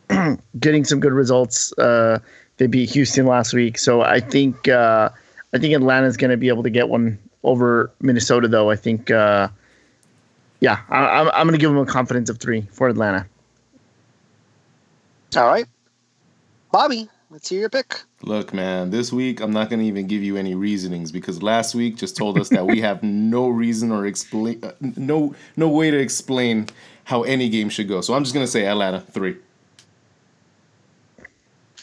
getting 0.60 0.86
some 0.86 1.00
good 1.00 1.12
results. 1.12 1.74
Uh, 1.79 2.20
they 2.58 2.67
beat 2.67 2.91
Houston 2.91 3.25
last 3.25 3.51
week, 3.51 3.79
so 3.79 4.01
I 4.01 4.20
think 4.20 4.67
uh, 4.67 5.10
I 5.53 5.58
think 5.58 5.74
Atlanta's 5.74 6.17
going 6.17 6.29
to 6.29 6.38
be 6.38 6.50
able 6.50 6.62
to 6.62 6.70
get 6.70 6.88
one 6.88 7.17
over 7.43 7.91
Minnesota, 8.00 8.48
though. 8.48 8.70
I 8.70 8.75
think, 8.75 9.10
uh, 9.10 9.48
yeah, 10.60 10.81
I, 10.89 11.00
I'm 11.00 11.27
I'm 11.29 11.48
going 11.48 11.53
to 11.53 11.58
give 11.58 11.72
them 11.72 11.79
a 11.79 11.86
confidence 11.88 12.29
of 12.29 12.38
three 12.38 12.67
for 12.72 12.88
Atlanta. 12.88 13.25
All 15.36 15.48
right, 15.48 15.65
Bobby, 16.72 17.10
let's 17.32 17.48
hear 17.48 17.62
your 17.62 17.70
pick. 17.70 18.02
Look, 18.22 18.54
man, 18.54 18.92
this 18.92 19.12
week 19.12 19.40
I'm 19.40 19.52
not 19.52 19.70
going 19.70 19.80
to 19.80 19.86
even 19.86 20.06
give 20.06 20.22
you 20.22 20.38
any 20.38 20.54
reasonings 20.54 21.12
because 21.12 21.42
last 21.42 21.74
week 21.74 21.96
just 21.96 22.16
told 22.18 22.38
us 22.38 22.50
that 22.50 22.68
we 22.68 22.82
have 22.82 23.02
no 23.02 23.48
reason 23.48 23.92
or 23.92 24.06
explain 24.06 24.64
uh, 24.64 24.74
no 24.82 25.34
no 25.56 25.70
way 25.70 25.90
to 25.90 25.98
explain 25.98 26.68
how 27.06 27.24
any 27.24 27.50
game 27.50 27.70
should 27.70 27.88
go. 27.88 28.02
So 28.02 28.14
I'm 28.14 28.24
just 28.24 28.34
going 28.34 28.46
to 28.46 28.52
say 28.52 28.66
Atlanta 28.66 29.00
3. 29.00 29.36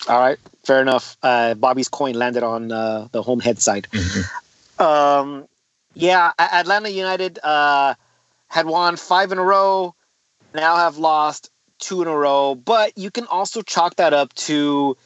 All 0.08 0.20
right, 0.20 0.38
fair 0.64 0.80
enough. 0.80 1.16
Uh, 1.22 1.54
Bobby's 1.54 1.88
coin 1.88 2.14
landed 2.14 2.42
on 2.42 2.70
uh, 2.70 3.08
the 3.10 3.22
home 3.22 3.40
head 3.40 3.58
side. 3.58 3.88
Um, 4.78 5.48
yeah, 5.94 6.30
Atlanta 6.38 6.88
United 6.88 7.40
uh, 7.42 7.94
had 8.46 8.66
won 8.66 8.94
five 8.94 9.32
in 9.32 9.38
a 9.38 9.42
row, 9.42 9.92
now 10.54 10.76
have 10.76 10.98
lost 10.98 11.50
two 11.80 12.00
in 12.00 12.06
a 12.06 12.16
row. 12.16 12.54
But 12.54 12.96
you 12.96 13.10
can 13.10 13.26
also 13.26 13.62
chalk 13.62 13.96
that 13.96 14.12
up 14.12 14.32
to 14.34 14.96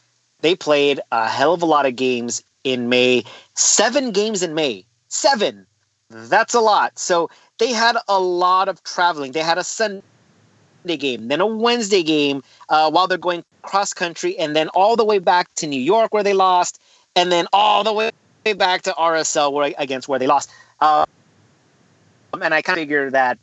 they 0.43 0.55
played 0.55 1.01
a 1.11 1.29
hell 1.29 1.55
of 1.55 1.63
a 1.63 1.67
lot 1.67 1.87
of 1.87 1.97
games 1.97 2.43
in 2.65 2.89
May. 2.89 3.25
Seven 3.55 4.11
games 4.13 4.43
in 4.43 4.55
May. 4.55 4.85
Seven. 5.09 5.67
That's 6.11 6.55
a 6.55 6.61
lot. 6.61 6.99
So 6.99 7.31
they 7.59 7.73
had 7.73 7.97
a 8.09 8.21
lot 8.21 8.69
of 8.69 8.83
traveling. 8.83 9.33
They 9.33 9.41
had 9.41 9.57
a 9.59 9.65
Sunday 9.65 10.03
game, 10.85 11.29
then 11.29 11.41
a 11.41 11.47
Wednesday 11.47 12.03
game 12.03 12.43
uh, 12.69 12.91
while 12.91 13.07
they're 13.07 13.19
going 13.19 13.45
cross 13.63 13.95
country, 13.95 14.37
and 14.39 14.55
then 14.55 14.69
all 14.69 14.97
the 14.97 15.05
way 15.05 15.19
back 15.19 15.53
to 15.55 15.67
New 15.67 15.81
York 15.81 16.13
where 16.13 16.25
they 16.25 16.35
lost, 16.35 16.81
and 17.17 17.31
then 17.31 17.47
all 17.53 17.85
the 17.85 17.93
way 17.93 18.11
back 18.57 18.83
to 18.83 18.91
RSL 18.93 19.53
where 19.53 19.73
against 19.79 20.09
where 20.09 20.19
they 20.19 20.27
lost. 20.27 20.51
Um, 20.81 21.07
and 22.41 22.53
I 22.53 22.63
kind 22.63 22.79
of 22.79 22.83
figure 22.83 23.11
that 23.11 23.39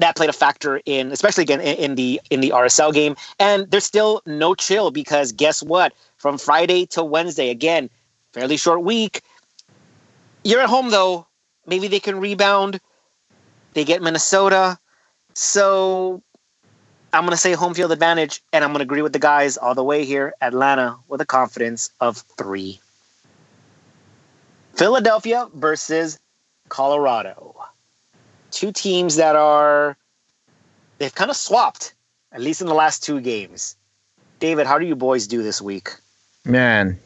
that 0.00 0.16
played 0.16 0.30
a 0.30 0.34
factor 0.34 0.80
in, 0.84 1.12
especially 1.12 1.42
again 1.42 1.60
in, 1.60 1.94
the 1.94 2.20
in 2.30 2.40
the 2.40 2.50
RSL 2.50 2.92
game. 2.92 3.16
And 3.38 3.70
there's 3.70 3.84
still 3.84 4.22
no 4.26 4.54
chill 4.54 4.90
because 4.90 5.32
guess 5.32 5.62
what? 5.62 5.92
From 6.16 6.38
Friday 6.38 6.86
to 6.86 7.04
Wednesday, 7.04 7.50
again, 7.50 7.88
fairly 8.32 8.56
short 8.56 8.82
week. 8.82 9.22
You're 10.44 10.60
at 10.60 10.68
home 10.68 10.90
though. 10.90 11.26
Maybe 11.66 11.88
they 11.88 12.00
can 12.00 12.18
rebound. 12.18 12.80
They 13.74 13.84
get 13.84 14.02
Minnesota. 14.02 14.78
So 15.34 16.22
I'm 17.12 17.22
going 17.22 17.32
to 17.32 17.36
say 17.36 17.52
home 17.52 17.74
field 17.74 17.92
advantage, 17.92 18.42
and 18.52 18.64
I'm 18.64 18.70
going 18.70 18.78
to 18.78 18.84
agree 18.84 19.02
with 19.02 19.12
the 19.12 19.18
guys 19.18 19.56
all 19.56 19.74
the 19.74 19.84
way 19.84 20.04
here. 20.04 20.34
Atlanta 20.40 20.96
with 21.08 21.20
a 21.20 21.26
confidence 21.26 21.90
of 22.00 22.18
three. 22.36 22.80
Philadelphia 24.74 25.48
versus 25.54 26.18
Colorado. 26.68 27.56
Two 28.50 28.72
teams 28.72 29.16
that 29.16 29.36
are, 29.36 29.96
they've 30.98 31.14
kind 31.14 31.30
of 31.30 31.36
swapped, 31.36 31.94
at 32.32 32.40
least 32.40 32.60
in 32.60 32.66
the 32.66 32.74
last 32.74 33.02
two 33.02 33.20
games. 33.20 33.76
David, 34.38 34.66
how 34.66 34.78
do 34.78 34.86
you 34.86 34.96
boys 34.96 35.26
do 35.26 35.42
this 35.42 35.60
week? 35.60 35.90
Man, 36.44 36.98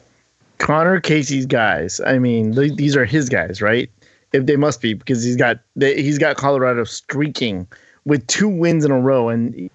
Conor 0.58 1.00
Casey's 1.00 1.46
guys. 1.46 2.00
I 2.06 2.18
mean, 2.18 2.54
th- 2.54 2.76
these 2.76 2.96
are 2.96 3.04
his 3.04 3.28
guys, 3.28 3.60
right? 3.60 3.90
If 4.32 4.46
they 4.46 4.56
must 4.56 4.80
be 4.80 4.94
because 4.94 5.22
he's 5.22 5.36
got 5.36 5.58
he's 5.78 6.18
got 6.18 6.36
Colorado 6.36 6.84
streaking 6.84 7.68
with 8.04 8.26
two 8.26 8.48
wins 8.48 8.84
in 8.84 8.90
a 8.90 8.98
row, 8.98 9.28
and 9.28 9.70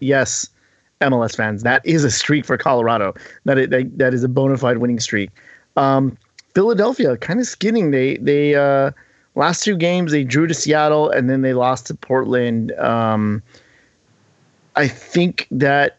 yes, 0.00 0.48
MLS 1.00 1.36
fans, 1.36 1.62
that 1.62 1.84
is 1.84 2.04
a 2.04 2.10
streak 2.10 2.44
for 2.44 2.56
Colorado. 2.56 3.14
That 3.44 3.58
is, 3.58 3.68
that, 3.70 3.98
that 3.98 4.14
is 4.14 4.22
a 4.22 4.28
bona 4.28 4.56
fide 4.56 4.78
winning 4.78 5.00
streak. 5.00 5.30
Um, 5.76 6.16
Philadelphia 6.54 7.16
kind 7.16 7.40
of 7.40 7.46
skidding. 7.46 7.90
They 7.90 8.16
they 8.18 8.54
uh, 8.54 8.92
last 9.34 9.62
two 9.62 9.76
games 9.76 10.12
they 10.12 10.24
drew 10.24 10.46
to 10.46 10.54
Seattle 10.54 11.10
and 11.10 11.28
then 11.28 11.42
they 11.42 11.54
lost 11.54 11.86
to 11.86 11.94
Portland. 11.94 12.72
Um, 12.72 13.42
I 14.76 14.88
think 14.88 15.46
that 15.50 15.98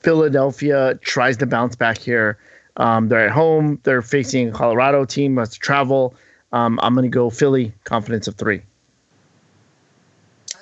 Philadelphia 0.00 0.98
tries 1.02 1.36
to 1.38 1.46
bounce 1.46 1.76
back 1.76 1.98
here. 1.98 2.38
Um, 2.76 3.08
they're 3.08 3.26
at 3.26 3.32
home. 3.32 3.80
They're 3.82 4.02
facing 4.02 4.48
a 4.48 4.52
Colorado 4.52 5.04
team. 5.04 5.34
Must 5.34 5.60
travel. 5.60 6.14
Um, 6.52 6.78
I'm 6.82 6.94
going 6.94 7.04
to 7.04 7.14
go 7.14 7.30
Philly. 7.30 7.72
Confidence 7.84 8.26
of 8.28 8.34
three. 8.36 8.62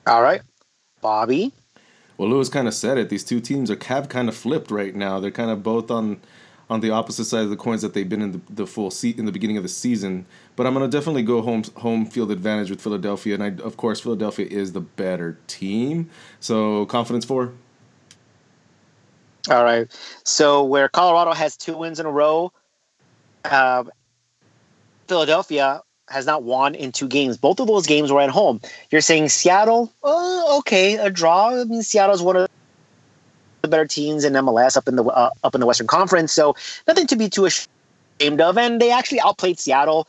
All 0.07 0.23
right, 0.23 0.43
Bobby. 1.01 1.53
Well, 2.17 2.29
Lewis 2.29 2.49
kind 2.49 2.69
of 2.69 2.75
said 2.75 2.99
it. 2.99 3.09
These 3.09 3.25
two 3.25 3.41
teams 3.41 3.71
are 3.71 3.79
have 3.85 4.09
kind 4.09 4.29
of 4.29 4.37
flipped 4.37 4.71
right 4.71 4.95
now. 4.95 5.21
They're 5.21 5.31
kind 5.31 5.51
of 5.51 5.63
both 5.63 5.91
on 5.91 6.21
on 6.71 6.81
the 6.81 6.91
opposite 6.91 7.25
side 7.25 7.43
of 7.43 7.51
the 7.51 7.57
coins 7.57 7.83
that 7.83 7.93
they've 7.93 8.09
been 8.09 8.23
in 8.23 8.33
the, 8.33 8.41
the 8.51 8.67
full 8.67 8.91
seat 8.91 9.19
in 9.19 9.27
the 9.27 9.33
beginning 9.33 9.57
of 9.57 9.65
the 9.65 9.69
season. 9.69 10.25
But 10.55 10.67
I'm 10.67 10.73
going 10.73 10.89
to 10.89 10.97
definitely 10.97 11.25
go 11.25 11.43
home 11.43 11.65
home 11.77 12.07
field 12.07 12.31
advantage 12.31 12.71
with 12.71 12.81
Philadelphia, 12.81 13.35
and 13.35 13.43
I, 13.43 13.49
of 13.63 13.77
course 13.77 14.01
Philadelphia 14.01 14.47
is 14.47 14.73
the 14.73 14.81
better 14.81 15.37
team. 15.49 16.09
So 16.39 16.87
confidence 16.87 17.25
four. 17.25 17.53
All 19.51 19.65
right. 19.65 19.91
So 20.25 20.63
where 20.65 20.89
Colorado 20.89 21.33
has 21.33 21.57
two 21.57 21.77
wins 21.77 21.99
in 21.99 22.07
a 22.07 22.11
row, 22.11 22.53
uh, 23.45 23.85
Philadelphia 25.09 25.83
has 26.09 26.27
not 26.27 26.43
won 26.43 26.75
in 26.75 26.93
two 26.93 27.09
games. 27.09 27.37
Both 27.37 27.59
of 27.59 27.67
those 27.67 27.87
games 27.87 28.13
were 28.13 28.21
at 28.21 28.31
home. 28.31 28.61
You're 28.91 29.01
saying 29.01 29.31
Seattle? 29.31 29.93
Oh, 30.03 30.59
okay, 30.59 30.97
a 30.97 31.09
draw. 31.09 31.61
I 31.61 31.65
mean, 31.65 31.83
Seattle's 31.83 32.21
one 32.21 32.37
of 32.37 32.50
better 33.71 33.87
teams 33.87 34.25
in 34.25 34.35
MLS 34.35 34.77
up 34.77 34.89
in 34.89 34.97
the 34.97 35.05
uh, 35.05 35.31
up 35.45 35.55
in 35.55 35.61
the 35.61 35.67
Western 35.67 35.87
Conference, 35.87 36.33
so 36.33 36.55
nothing 36.87 37.07
to 37.07 37.17
be 37.17 37.29
too 37.29 37.47
ashamed 37.47 38.41
of. 38.41 38.59
And 38.59 38.81
they 38.81 38.91
actually 38.91 39.21
outplayed 39.21 39.59
Seattle. 39.59 40.07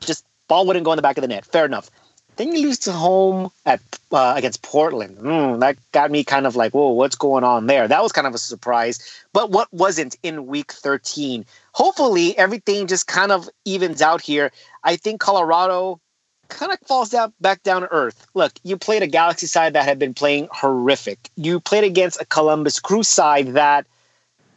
Just 0.00 0.24
ball 0.48 0.66
wouldn't 0.66 0.84
go 0.84 0.92
in 0.92 0.96
the 0.96 1.02
back 1.02 1.16
of 1.16 1.22
the 1.22 1.28
net. 1.28 1.44
Fair 1.44 1.64
enough. 1.64 1.90
Then 2.36 2.52
you 2.52 2.62
lose 2.62 2.78
to 2.80 2.92
home 2.92 3.50
at 3.66 3.80
uh, 4.10 4.34
against 4.36 4.62
Portland. 4.62 5.18
Mm, 5.18 5.60
that 5.60 5.76
got 5.92 6.10
me 6.10 6.24
kind 6.24 6.46
of 6.46 6.56
like, 6.56 6.72
whoa, 6.72 6.88
what's 6.88 7.16
going 7.16 7.44
on 7.44 7.66
there? 7.66 7.86
That 7.86 8.02
was 8.02 8.12
kind 8.12 8.26
of 8.26 8.34
a 8.34 8.38
surprise. 8.38 8.98
But 9.32 9.50
what 9.50 9.68
wasn't 9.72 10.16
in 10.22 10.46
Week 10.46 10.72
13? 10.72 11.44
Hopefully, 11.72 12.36
everything 12.38 12.86
just 12.86 13.06
kind 13.06 13.32
of 13.32 13.48
evens 13.64 14.00
out 14.00 14.22
here. 14.22 14.50
I 14.82 14.96
think 14.96 15.20
Colorado 15.20 16.00
kind 16.48 16.72
of 16.72 16.78
falls 16.86 17.10
down 17.10 17.32
back 17.40 17.62
down 17.62 17.82
to 17.82 17.92
earth. 17.92 18.26
Look, 18.34 18.52
you 18.62 18.76
played 18.76 19.02
a 19.02 19.06
Galaxy 19.06 19.46
side 19.46 19.72
that 19.74 19.84
had 19.84 19.98
been 19.98 20.14
playing 20.14 20.48
horrific. 20.52 21.30
You 21.36 21.60
played 21.60 21.84
against 21.84 22.20
a 22.20 22.26
Columbus 22.26 22.80
Crew 22.80 23.02
side 23.02 23.48
that 23.48 23.86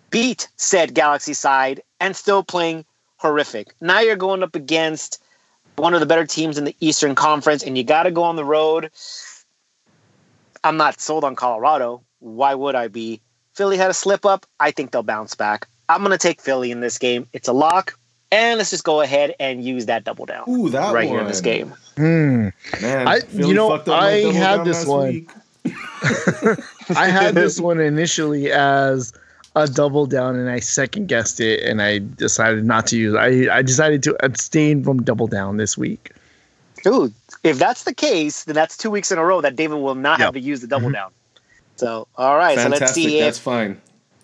beat 0.10 0.48
said 0.56 0.94
Galaxy 0.94 1.34
side 1.34 1.82
and 2.00 2.16
still 2.16 2.44
playing 2.44 2.86
horrific. 3.18 3.74
Now 3.82 4.00
you're 4.00 4.16
going 4.16 4.44
up 4.44 4.56
against 4.56 5.22
one 5.78 5.94
of 5.94 6.00
the 6.00 6.06
better 6.06 6.26
teams 6.26 6.58
in 6.58 6.64
the 6.64 6.76
Eastern 6.80 7.16
Conference, 7.16 7.64
and 7.64 7.78
you 7.78 7.84
got 7.84 8.04
to 8.04 8.12
go 8.12 8.24
on 8.24 8.36
the 8.36 8.46
road. 8.46 8.92
I'm 10.64 10.78
not 10.78 11.00
sold 11.00 11.24
on 11.24 11.36
Colorado. 11.36 12.02
Why 12.20 12.56
would 12.56 12.76
I 12.76 12.88
be? 12.88 13.22
Philly 13.54 13.78
had 13.78 13.92
a 13.92 13.94
slip 13.94 14.26
up. 14.26 14.46
I 14.60 14.72
think 14.72 14.92
they'll 14.92 15.04
bounce 15.04 15.36
back. 15.36 15.68
I'm 15.88 16.00
going 16.00 16.12
to 16.12 16.18
take 16.18 16.42
Philly 16.42 16.72
in 16.72 16.80
this 16.80 16.98
game. 16.98 17.28
It's 17.34 17.48
a 17.48 17.54
lock. 17.54 17.98
And 18.32 18.58
let's 18.58 18.70
just 18.72 18.84
go 18.84 19.02
ahead 19.02 19.36
and 19.40 19.64
use 19.64 19.86
that 19.86 20.04
double 20.04 20.26
down 20.26 20.44
Ooh, 20.50 20.70
that 20.70 20.94
right 20.94 21.06
one. 21.08 21.14
here 21.14 21.20
in 21.22 21.28
this 21.28 21.42
game. 21.42 21.74
Hmm. 21.96 22.50
Man, 22.82 23.08
I- 23.08 23.20
Philly 23.22 23.50
you 23.50 23.54
know, 23.54 23.72
up 23.72 23.88
I 23.88 24.12
had 24.34 24.66
this 24.66 24.86
one. 24.86 25.28
I 26.96 27.08
had 27.08 27.36
this 27.36 27.60
one 27.60 27.80
initially 27.80 28.52
as 28.52 29.14
a 29.56 29.68
double 29.68 30.06
down, 30.06 30.36
and 30.36 30.50
I 30.50 30.60
second 30.60 31.08
guessed 31.08 31.40
it, 31.40 31.64
and 31.64 31.82
I 31.82 32.00
decided 32.00 32.66
not 32.66 32.88
to 32.88 32.98
use. 32.98 33.14
it. 33.14 33.18
I 33.18 33.58
I 33.58 33.62
decided 33.62 34.04
to 34.04 34.16
abstain 34.26 34.84
from 34.84 35.02
double 35.04 35.28
down 35.28 35.58
this 35.58 35.78
week. 35.78 36.12
Dude, 36.84 37.14
if 37.44 37.58
that's 37.58 37.84
the 37.86 37.94
case, 37.94 38.44
then 38.44 38.54
that's 38.56 38.76
two 38.78 38.92
weeks 38.92 39.12
in 39.12 39.18
a 39.18 39.24
row 39.26 39.42
that 39.42 39.56
David 39.56 39.78
will 39.78 39.96
not 39.96 40.20
Yep. 40.20 40.26
have 40.26 40.34
to 40.36 40.40
use 40.40 40.62
the 40.62 40.68
double 40.68 40.92
down. 40.92 41.12
So, 41.78 42.08
all 42.16 42.38
right. 42.38 42.58
Fantastic. 42.58 42.78
So 42.78 42.84
let's 42.86 42.94
see 42.94 43.20
That's 43.22 43.38
if. 43.38 43.44
fine. 43.44 43.82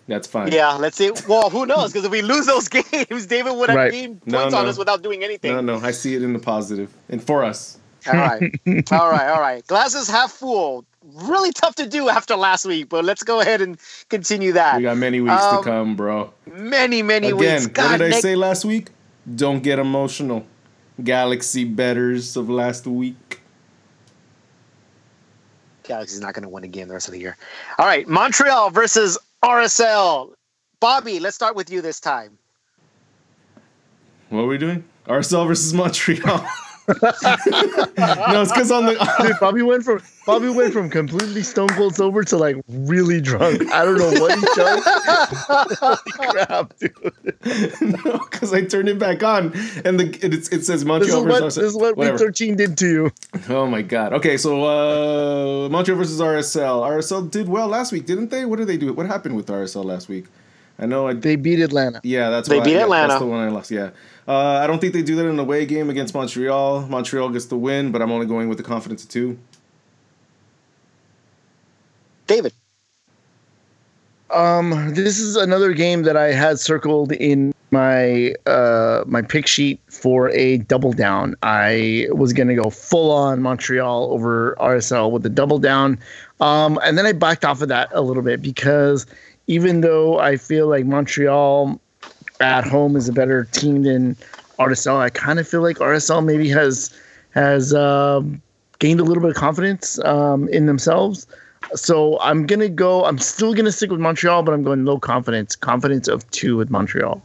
That's 0.08 0.26
fine. 0.26 0.50
Yeah, 0.52 0.72
let's 0.74 0.96
see. 0.96 1.10
Well, 1.28 1.48
who 1.48 1.64
knows? 1.64 1.92
Because 1.92 2.04
if 2.04 2.10
we 2.10 2.22
lose 2.22 2.46
those 2.46 2.68
games, 2.68 3.26
David 3.26 3.54
would 3.56 3.68
have 3.68 3.76
Right. 3.76 3.92
gained 3.92 4.20
No, 4.26 4.40
points 4.40 4.54
on 4.54 4.66
us 4.66 4.76
without 4.76 5.02
doing 5.02 5.22
anything. 5.22 5.52
No, 5.54 5.60
no, 5.60 5.76
I 5.84 5.92
see 5.92 6.14
it 6.14 6.22
in 6.22 6.32
the 6.32 6.38
positive, 6.38 6.92
and 7.08 7.22
for 7.22 7.44
us. 7.44 7.78
All 8.08 8.14
right. 8.14 8.42
all 8.90 9.08
right. 9.10 9.28
All 9.30 9.40
right. 9.40 9.64
Glasses 9.68 10.08
half 10.08 10.32
full. 10.32 10.84
Really 11.04 11.52
tough 11.52 11.76
to 11.76 11.86
do 11.88 12.08
after 12.08 12.34
last 12.34 12.64
week, 12.66 12.88
but 12.88 13.04
let's 13.04 13.22
go 13.22 13.40
ahead 13.40 13.60
and 13.60 13.78
continue 14.08 14.52
that. 14.52 14.76
We 14.76 14.82
got 14.82 14.96
many 14.96 15.20
weeks 15.20 15.40
Um, 15.42 15.58
to 15.58 15.70
come, 15.70 15.94
bro. 15.96 16.32
many, 16.52 17.02
many 17.02 17.32
weeks. 17.32 17.42
Again, 17.42 17.54
weeks. 17.60 17.64
what 17.66 17.74
God, 17.74 17.98
did 17.98 18.02
I 18.06 18.08
Nick- 18.10 18.22
say 18.22 18.34
last 18.36 18.64
week? 18.64 18.88
Don't 19.36 19.62
get 19.62 19.78
emotional. 19.78 20.44
Galaxy 21.02 21.64
betters 21.64 22.36
of 22.36 22.50
last 22.50 22.86
week. 22.88 23.40
Galaxy's 25.84 26.20
not 26.20 26.34
going 26.34 26.42
to 26.44 26.48
win 26.48 26.64
again 26.64 26.88
the 26.88 26.94
rest 26.94 27.08
of 27.08 27.12
the 27.12 27.20
year. 27.20 27.36
All 27.78 27.86
right. 27.86 28.06
Montreal 28.08 28.70
versus 28.70 29.18
RSL. 29.44 30.32
Bobby, 30.80 31.18
let's 31.20 31.34
start 31.34 31.56
with 31.56 31.70
you 31.70 31.80
this 31.80 32.00
time. 32.00 32.38
What 34.28 34.42
are 34.42 34.46
we 34.46 34.58
doing? 34.58 34.84
RSL 35.06 35.46
versus 35.46 35.74
Montreal. 35.74 36.46
no, 36.88 38.42
it's 38.42 38.52
because 38.52 38.70
on 38.72 38.86
the 38.86 39.16
Dude, 39.20 39.38
Bobby 39.38 39.62
went 39.62 39.84
from 39.84 40.02
Bobby 40.26 40.48
went 40.48 40.72
from 40.72 40.90
completely 40.90 41.42
stone 41.42 41.68
cold 41.70 41.94
sober 41.94 42.24
to 42.24 42.36
like 42.36 42.56
really 42.68 43.20
drunk. 43.20 43.70
I 43.72 43.84
don't 43.84 43.98
know 43.98 44.20
what 44.20 44.38
he 44.38 44.44
drank. 44.54 44.84
Holy 45.78 46.12
crap, 46.12 46.76
dude! 46.78 46.94
no, 48.04 48.18
because 48.30 48.52
I 48.52 48.64
turned 48.64 48.88
it 48.88 48.98
back 48.98 49.22
on, 49.22 49.52
and 49.84 50.00
the 50.00 50.08
it, 50.24 50.34
it 50.34 50.44
says 50.46 50.66
This 50.66 50.72
is 50.72 50.84
Montreal 50.84 51.24
what 51.24 51.42
versus 51.42 51.54
this 51.54 51.72
is 51.72 51.76
what 51.76 51.96
week 51.96 52.16
thirteen 52.18 52.56
did 52.56 52.76
to 52.78 52.86
you. 52.88 53.12
Oh 53.48 53.66
my 53.66 53.82
god. 53.82 54.12
Okay, 54.14 54.36
so 54.36 54.64
uh 54.64 55.68
Montreal 55.68 55.98
versus 55.98 56.20
RSL. 56.20 56.82
RSL 56.82 57.30
did 57.30 57.48
well 57.48 57.68
last 57.68 57.92
week, 57.92 58.06
didn't 58.06 58.30
they? 58.30 58.44
What 58.44 58.58
did 58.58 58.66
they 58.66 58.76
do? 58.76 58.92
What 58.92 59.06
happened 59.06 59.36
with 59.36 59.46
RSL 59.46 59.84
last 59.84 60.08
week? 60.08 60.26
I 60.78 60.86
know 60.86 61.06
I 61.06 61.14
They 61.14 61.36
beat 61.36 61.60
Atlanta. 61.60 62.00
Yeah, 62.02 62.30
that's 62.30 62.48
They 62.48 62.56
what 62.56 62.64
beat 62.64 62.74
I, 62.74 62.78
yeah, 62.78 62.84
Atlanta. 62.84 63.08
That's 63.08 63.20
the 63.20 63.26
one 63.26 63.40
I 63.40 63.50
lost. 63.50 63.70
Yeah, 63.70 63.90
uh, 64.28 64.60
I 64.62 64.66
don't 64.66 64.80
think 64.80 64.92
they 64.92 65.02
do 65.02 65.16
that 65.16 65.26
in 65.26 65.38
a 65.38 65.42
away 65.42 65.66
game 65.66 65.90
against 65.90 66.14
Montreal. 66.14 66.86
Montreal 66.86 67.30
gets 67.30 67.46
the 67.46 67.56
win, 67.56 67.90
but 67.92 68.00
I'm 68.00 68.12
only 68.12 68.26
going 68.26 68.48
with 68.48 68.58
the 68.58 68.64
confidence 68.64 69.02
of 69.02 69.10
two. 69.10 69.38
David. 72.26 72.52
Um, 74.30 74.94
this 74.94 75.18
is 75.18 75.36
another 75.36 75.74
game 75.74 76.04
that 76.04 76.16
I 76.16 76.32
had 76.32 76.58
circled 76.58 77.12
in 77.12 77.52
my 77.70 78.34
uh 78.46 79.02
my 79.06 79.22
pick 79.22 79.46
sheet 79.46 79.80
for 79.88 80.30
a 80.30 80.58
double 80.58 80.92
down. 80.92 81.34
I 81.42 82.06
was 82.12 82.32
gonna 82.32 82.54
go 82.54 82.70
full 82.70 83.10
on 83.10 83.42
Montreal 83.42 84.12
over 84.12 84.56
RSL 84.60 85.10
with 85.10 85.22
the 85.22 85.30
double 85.30 85.58
down. 85.58 85.98
Um, 86.40 86.78
and 86.84 86.96
then 86.96 87.06
I 87.06 87.12
backed 87.12 87.44
off 87.44 87.62
of 87.62 87.68
that 87.68 87.88
a 87.92 88.02
little 88.02 88.22
bit 88.22 88.40
because 88.40 89.06
even 89.46 89.80
though 89.80 90.18
I 90.18 90.36
feel 90.36 90.68
like 90.68 90.86
Montreal 90.86 91.80
at 92.42 92.64
home 92.64 92.96
is 92.96 93.08
a 93.08 93.12
better 93.12 93.44
team 93.52 93.82
than 93.82 94.16
RSL, 94.58 94.98
I 94.98 95.10
kind 95.10 95.38
of 95.38 95.48
feel 95.48 95.62
like 95.62 95.78
RSL 95.78 96.24
maybe 96.24 96.48
has 96.50 96.94
has 97.30 97.72
uh, 97.72 98.20
gained 98.78 99.00
a 99.00 99.04
little 99.04 99.22
bit 99.22 99.30
of 99.30 99.36
confidence 99.36 99.98
um, 100.04 100.48
in 100.48 100.66
themselves. 100.66 101.26
So 101.74 102.18
I'm 102.20 102.46
gonna 102.46 102.68
go. 102.68 103.04
I'm 103.04 103.18
still 103.18 103.54
gonna 103.54 103.72
stick 103.72 103.90
with 103.90 104.00
Montreal, 104.00 104.42
but 104.42 104.52
I'm 104.52 104.62
going 104.62 104.84
low 104.84 104.98
confidence. 104.98 105.56
Confidence 105.56 106.08
of 106.08 106.28
two 106.30 106.56
with 106.56 106.70
Montreal. 106.70 107.22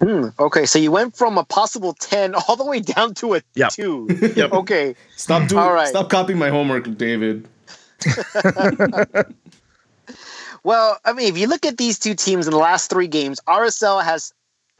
Hmm, 0.00 0.28
okay, 0.38 0.66
so 0.66 0.78
you 0.78 0.90
went 0.90 1.16
from 1.16 1.38
a 1.38 1.44
possible 1.44 1.94
ten 1.94 2.34
all 2.48 2.56
the 2.56 2.64
way 2.64 2.80
down 2.80 3.14
to 3.14 3.34
a 3.34 3.42
Yep. 3.54 3.72
two. 3.72 4.08
Yep. 4.36 4.52
Okay. 4.52 4.94
Stop 5.16 5.48
doing. 5.48 5.62
All 5.62 5.72
right. 5.72 5.88
Stop 5.88 6.10
copying 6.10 6.38
my 6.38 6.50
homework, 6.50 6.96
David. 6.98 7.48
Well, 10.64 10.98
I 11.04 11.12
mean, 11.12 11.28
if 11.28 11.36
you 11.36 11.46
look 11.46 11.66
at 11.66 11.76
these 11.76 11.98
two 11.98 12.14
teams 12.14 12.46
in 12.46 12.52
the 12.52 12.58
last 12.58 12.88
three 12.88 13.06
games, 13.06 13.38
RSL 13.46 14.02
has 14.02 14.32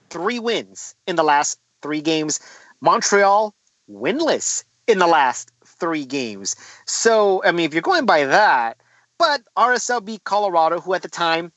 three 0.09 0.39
wins 0.39 0.95
in 1.07 1.17
the 1.17 1.23
last 1.23 1.59
three 1.83 2.01
games. 2.01 2.41
Montreal 2.81 3.55
winless 3.91 4.65
in 4.87 4.99
the 4.99 5.07
last 5.07 5.53
three 5.67 6.07
games. 6.07 6.57
So, 6.87 7.43
I 7.45 7.53
mean, 7.53 7.67
if 7.67 7.75
you're 7.75 7.83
going 7.83 8.07
by 8.07 8.25
that, 8.25 8.79
but 9.19 9.43
RSL 9.59 10.03
beat 10.03 10.25
Colorado, 10.25 10.81
who 10.81 10.95
at 10.95 11.03
the 11.03 11.09
time 11.09 11.53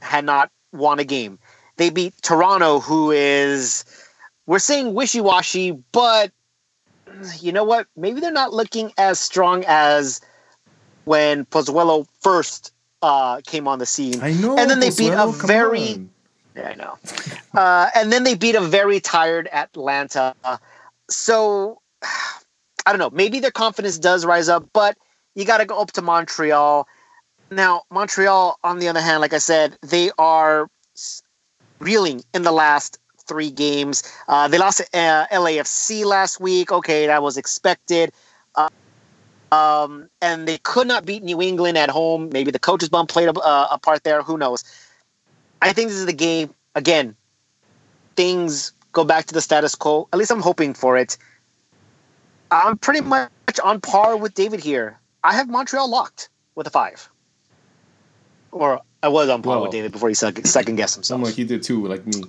had 0.00 0.26
not 0.26 0.50
won 0.72 0.98
a 0.98 1.04
game. 1.04 1.38
They 1.76 1.88
beat 1.88 2.14
Toronto, 2.20 2.80
who 2.80 3.10
is, 3.10 3.86
we're 4.46 4.58
saying 4.58 4.92
wishy 4.92 5.22
washy, 5.22 5.72
but 5.92 6.32
you 7.38 7.50
know 7.50 7.64
what? 7.64 7.86
Maybe 7.96 8.20
they're 8.20 8.30
not 8.30 8.52
looking 8.52 8.92
as 8.98 9.18
strong 9.18 9.64
as 9.66 10.20
when 11.04 11.46
Pozuelo 11.46 12.06
first 12.20 12.72
uh, 13.02 13.40
came 13.46 13.66
on 13.68 13.78
the 13.78 13.86
scene. 13.86 14.20
I 14.22 14.32
know. 14.32 14.56
And 14.56 14.70
then 14.70 14.80
they 14.80 14.90
beat 14.90 15.12
a 15.12 15.26
very- 15.28 15.94
on. 15.94 16.10
Yeah, 16.56 16.68
I 16.70 16.74
know. 16.74 16.98
Uh, 17.54 17.90
and 17.94 18.12
then 18.12 18.24
they 18.24 18.34
beat 18.34 18.54
a 18.56 18.60
very 18.60 19.00
tired 19.00 19.48
Atlanta. 19.52 20.34
So 21.08 21.80
I 22.02 22.92
don't 22.92 22.98
know. 22.98 23.10
Maybe 23.10 23.40
their 23.40 23.50
confidence 23.50 23.98
does 23.98 24.24
rise 24.24 24.48
up, 24.48 24.66
but 24.72 24.96
you 25.34 25.44
got 25.44 25.58
to 25.58 25.64
go 25.64 25.80
up 25.80 25.92
to 25.92 26.02
Montreal. 26.02 26.88
Now, 27.50 27.82
Montreal, 27.90 28.58
on 28.64 28.78
the 28.78 28.88
other 28.88 29.00
hand, 29.00 29.20
like 29.20 29.32
I 29.32 29.38
said, 29.38 29.76
they 29.82 30.10
are 30.18 30.68
reeling 31.78 32.22
in 32.34 32.42
the 32.42 32.52
last 32.52 32.98
three 33.26 33.50
games. 33.50 34.02
Uh, 34.28 34.48
they 34.48 34.58
lost 34.58 34.78
to 34.78 34.84
uh, 34.98 35.26
LAFC 35.28 36.04
last 36.04 36.40
week. 36.40 36.72
Okay, 36.72 37.06
that 37.06 37.22
was 37.22 37.36
expected. 37.36 38.12
Um, 39.52 40.08
and 40.22 40.46
they 40.46 40.58
could 40.58 40.86
not 40.86 41.04
beat 41.04 41.22
New 41.22 41.42
England 41.42 41.76
at 41.76 41.90
home. 41.90 42.30
Maybe 42.32 42.50
the 42.50 42.58
coach's 42.58 42.88
bump 42.88 43.08
played 43.08 43.28
a, 43.28 43.32
uh, 43.32 43.68
a 43.72 43.78
part 43.78 44.04
there. 44.04 44.22
Who 44.22 44.38
knows? 44.38 44.62
I 45.60 45.72
think 45.72 45.88
this 45.88 45.98
is 45.98 46.06
the 46.06 46.12
game. 46.12 46.54
Again, 46.74 47.16
things 48.16 48.72
go 48.92 49.04
back 49.04 49.26
to 49.26 49.34
the 49.34 49.40
status 49.40 49.74
quo. 49.74 50.08
At 50.12 50.18
least 50.18 50.30
I'm 50.30 50.40
hoping 50.40 50.74
for 50.74 50.96
it. 50.96 51.18
I'm 52.50 52.78
pretty 52.78 53.00
much 53.00 53.30
on 53.62 53.80
par 53.80 54.16
with 54.16 54.34
David 54.34 54.60
here. 54.60 54.98
I 55.22 55.34
have 55.34 55.48
Montreal 55.48 55.90
locked 55.90 56.28
with 56.54 56.66
a 56.66 56.70
five. 56.70 57.08
Or 58.52 58.80
I 59.02 59.08
was 59.08 59.28
on 59.28 59.42
par 59.42 59.54
Well- 59.56 59.62
with 59.62 59.72
David 59.72 59.92
before 59.92 60.08
he 60.08 60.14
second, 60.14 60.44
second 60.44 60.76
guessed 60.76 60.94
himself. 60.94 61.18
I'm 61.18 61.24
like 61.24 61.38
you 61.38 61.44
did 61.44 61.62
too, 61.62 61.86
like 61.86 62.06
me. 62.06 62.24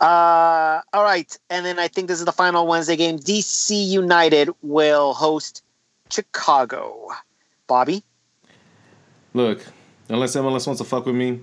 Uh, 0.00 0.80
all 0.92 1.04
right, 1.04 1.36
and 1.48 1.64
then 1.64 1.78
I 1.78 1.88
think 1.88 2.08
this 2.08 2.18
is 2.18 2.24
the 2.24 2.32
final 2.32 2.66
Wednesday 2.66 2.96
game. 2.96 3.18
DC 3.18 3.86
United 3.86 4.50
will 4.62 5.14
host 5.14 5.62
Chicago. 6.10 7.08
Bobby, 7.66 8.02
Look, 9.32 9.64
unless 10.08 10.34
MLS 10.34 10.66
wants 10.66 10.80
to 10.80 10.84
fuck 10.84 11.06
with 11.06 11.14
me, 11.14 11.40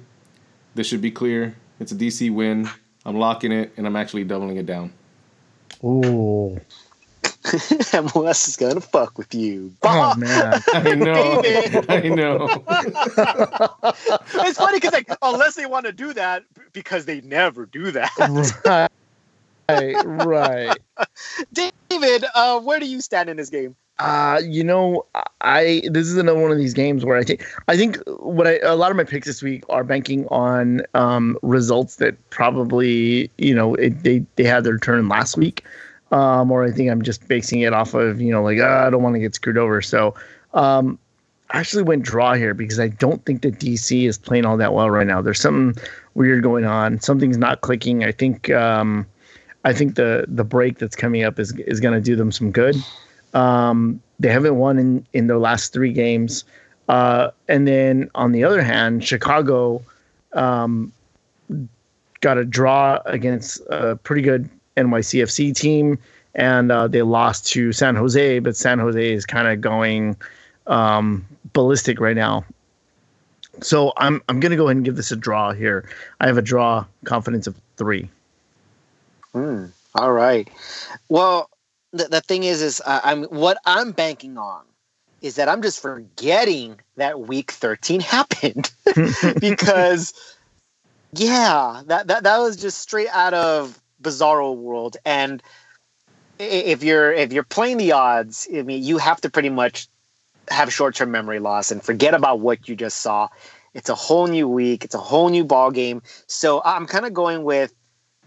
this 0.75 0.87
should 0.87 1.01
be 1.01 1.11
clear. 1.11 1.55
It's 1.79 1.91
a 1.91 1.95
DC 1.95 2.33
win. 2.33 2.69
I'm 3.05 3.17
locking 3.17 3.51
it, 3.51 3.71
and 3.77 3.87
I'm 3.87 3.95
actually 3.95 4.25
doubling 4.25 4.57
it 4.57 4.65
down. 4.65 4.91
Ooh. 5.83 6.59
MLS 7.93 8.47
is 8.47 8.57
gonna 8.57 8.81
fuck 8.81 9.17
with 9.17 9.33
you. 9.33 9.73
Oh 9.83 10.15
man. 10.15 10.61
I 10.73 10.95
know. 10.95 11.41
I 11.89 12.01
know. 12.09 12.63
it's 14.45 14.57
funny 14.57 14.77
because 14.77 14.93
like 14.93 15.09
unless 15.21 15.55
they 15.55 15.65
want 15.65 15.85
to 15.85 15.93
do 15.93 16.13
that, 16.13 16.43
because 16.73 17.05
they 17.05 17.21
never 17.21 17.65
do 17.65 17.91
that. 17.91 18.89
right. 19.69 20.05
Right. 20.05 20.77
David, 21.53 22.25
uh, 22.35 22.59
where 22.59 22.79
do 22.79 22.87
you 22.87 23.01
stand 23.01 23.29
in 23.29 23.37
this 23.37 23.49
game? 23.49 23.75
Uh, 23.99 24.39
you 24.45 24.63
know, 24.63 25.05
I 25.41 25.81
this 25.89 26.07
is 26.07 26.17
another 26.17 26.39
one 26.39 26.51
of 26.51 26.57
these 26.57 26.73
games 26.73 27.03
where 27.03 27.17
I 27.17 27.23
think 27.23 27.43
I 27.67 27.75
think 27.75 27.97
what 28.19 28.45
I 28.45 28.59
a 28.59 28.75
lot 28.75 28.91
of 28.91 28.97
my 28.97 29.03
picks 29.03 29.25
this 29.25 29.41
week 29.41 29.63
are 29.69 29.83
banking 29.83 30.27
on 30.27 30.81
um, 30.93 31.37
results 31.41 31.95
that 31.95 32.29
probably 32.29 33.31
you 33.37 33.55
know 33.55 33.73
it, 33.75 34.03
they 34.03 34.23
they 34.35 34.43
had 34.43 34.63
their 34.63 34.77
turn 34.77 35.09
last 35.09 35.35
week, 35.35 35.63
um, 36.11 36.51
or 36.51 36.63
I 36.63 36.71
think 36.71 36.89
I'm 36.89 37.01
just 37.01 37.27
basing 37.27 37.61
it 37.61 37.73
off 37.73 37.93
of 37.93 38.21
you 38.21 38.31
know 38.31 38.43
like 38.43 38.59
ah, 38.61 38.85
I 38.85 38.89
don't 38.89 39.03
want 39.03 39.15
to 39.15 39.19
get 39.19 39.35
screwed 39.35 39.57
over. 39.57 39.81
So 39.81 40.15
um, 40.53 40.97
I 41.49 41.59
actually 41.59 41.83
went 41.83 42.03
draw 42.03 42.33
here 42.33 42.53
because 42.53 42.79
I 42.79 42.89
don't 42.89 43.23
think 43.25 43.41
that 43.41 43.59
DC 43.59 44.07
is 44.07 44.17
playing 44.17 44.45
all 44.45 44.57
that 44.57 44.73
well 44.73 44.89
right 44.89 45.07
now. 45.07 45.21
There's 45.21 45.39
something 45.39 45.81
weird 46.13 46.43
going 46.43 46.65
on. 46.65 46.99
Something's 46.99 47.37
not 47.37 47.61
clicking. 47.61 48.03
I 48.03 48.11
think 48.11 48.49
um, 48.49 49.05
I 49.63 49.73
think 49.73 49.95
the 49.95 50.25
the 50.27 50.43
break 50.43 50.79
that's 50.79 50.95
coming 50.95 51.23
up 51.23 51.39
is 51.39 51.51
is 51.59 51.79
going 51.79 51.93
to 51.93 52.01
do 52.01 52.15
them 52.15 52.31
some 52.31 52.51
good. 52.51 52.75
Um, 53.33 54.01
they 54.19 54.29
haven't 54.29 54.55
won 54.55 54.79
in, 54.79 55.05
in 55.13 55.27
their 55.27 55.37
last 55.37 55.73
three 55.73 55.93
games. 55.93 56.43
Uh, 56.87 57.31
and 57.47 57.67
then 57.67 58.09
on 58.15 58.31
the 58.31 58.43
other 58.43 58.61
hand, 58.61 59.03
Chicago 59.03 59.83
um, 60.33 60.91
got 62.21 62.37
a 62.37 62.45
draw 62.45 62.99
against 63.05 63.61
a 63.69 63.95
pretty 63.97 64.21
good 64.21 64.49
NYCFC 64.77 65.55
team, 65.55 65.97
and 66.35 66.71
uh, 66.71 66.87
they 66.87 67.01
lost 67.01 67.47
to 67.47 67.73
San 67.73 67.95
Jose. 67.95 68.39
But 68.39 68.55
San 68.55 68.79
Jose 68.79 69.13
is 69.13 69.25
kind 69.25 69.47
of 69.47 69.61
going 69.61 70.15
um, 70.67 71.25
ballistic 71.53 71.99
right 71.99 72.15
now. 72.15 72.45
So 73.61 73.91
I'm 73.97 74.21
I'm 74.29 74.39
gonna 74.39 74.55
go 74.55 74.65
ahead 74.67 74.77
and 74.77 74.85
give 74.85 74.95
this 74.95 75.11
a 75.11 75.15
draw 75.15 75.51
here. 75.51 75.89
I 76.19 76.27
have 76.27 76.37
a 76.37 76.41
draw 76.41 76.85
confidence 77.05 77.47
of 77.47 77.55
three. 77.75 78.09
Hmm. 79.33 79.65
All 79.95 80.13
right. 80.13 80.47
Well, 81.09 81.49
the, 81.91 82.05
the 82.05 82.21
thing 82.21 82.43
is, 82.43 82.61
is 82.61 82.81
uh, 82.85 83.01
I'm 83.03 83.23
what 83.23 83.57
I'm 83.65 83.91
banking 83.91 84.37
on 84.37 84.63
is 85.21 85.35
that 85.35 85.49
I'm 85.49 85.61
just 85.61 85.81
forgetting 85.81 86.79
that 86.95 87.21
week 87.21 87.51
13 87.51 87.99
happened 88.01 88.71
because, 89.39 90.13
yeah, 91.13 91.81
that, 91.87 92.07
that 92.07 92.23
that 92.23 92.37
was 92.37 92.57
just 92.57 92.79
straight 92.79 93.09
out 93.09 93.33
of 93.33 93.81
Bizarro 94.01 94.55
World. 94.55 94.97
And 95.05 95.41
if 96.39 96.83
you're 96.83 97.11
if 97.11 97.33
you're 97.33 97.43
playing 97.43 97.77
the 97.77 97.93
odds, 97.93 98.47
I 98.53 98.61
mean, 98.61 98.83
you 98.83 98.97
have 98.97 99.21
to 99.21 99.29
pretty 99.29 99.49
much 99.49 99.87
have 100.49 100.71
short-term 100.71 101.11
memory 101.11 101.39
loss 101.39 101.71
and 101.71 101.83
forget 101.83 102.13
about 102.13 102.39
what 102.39 102.69
you 102.69 102.75
just 102.75 103.01
saw. 103.01 103.27
It's 103.73 103.89
a 103.89 103.95
whole 103.95 104.27
new 104.27 104.47
week. 104.47 104.85
It's 104.85 104.95
a 104.95 104.99
whole 104.99 105.29
new 105.29 105.43
ball 105.43 105.71
game. 105.71 106.01
So 106.27 106.61
I'm 106.63 106.87
kind 106.87 107.05
of 107.05 107.13
going 107.13 107.43
with 107.43 107.73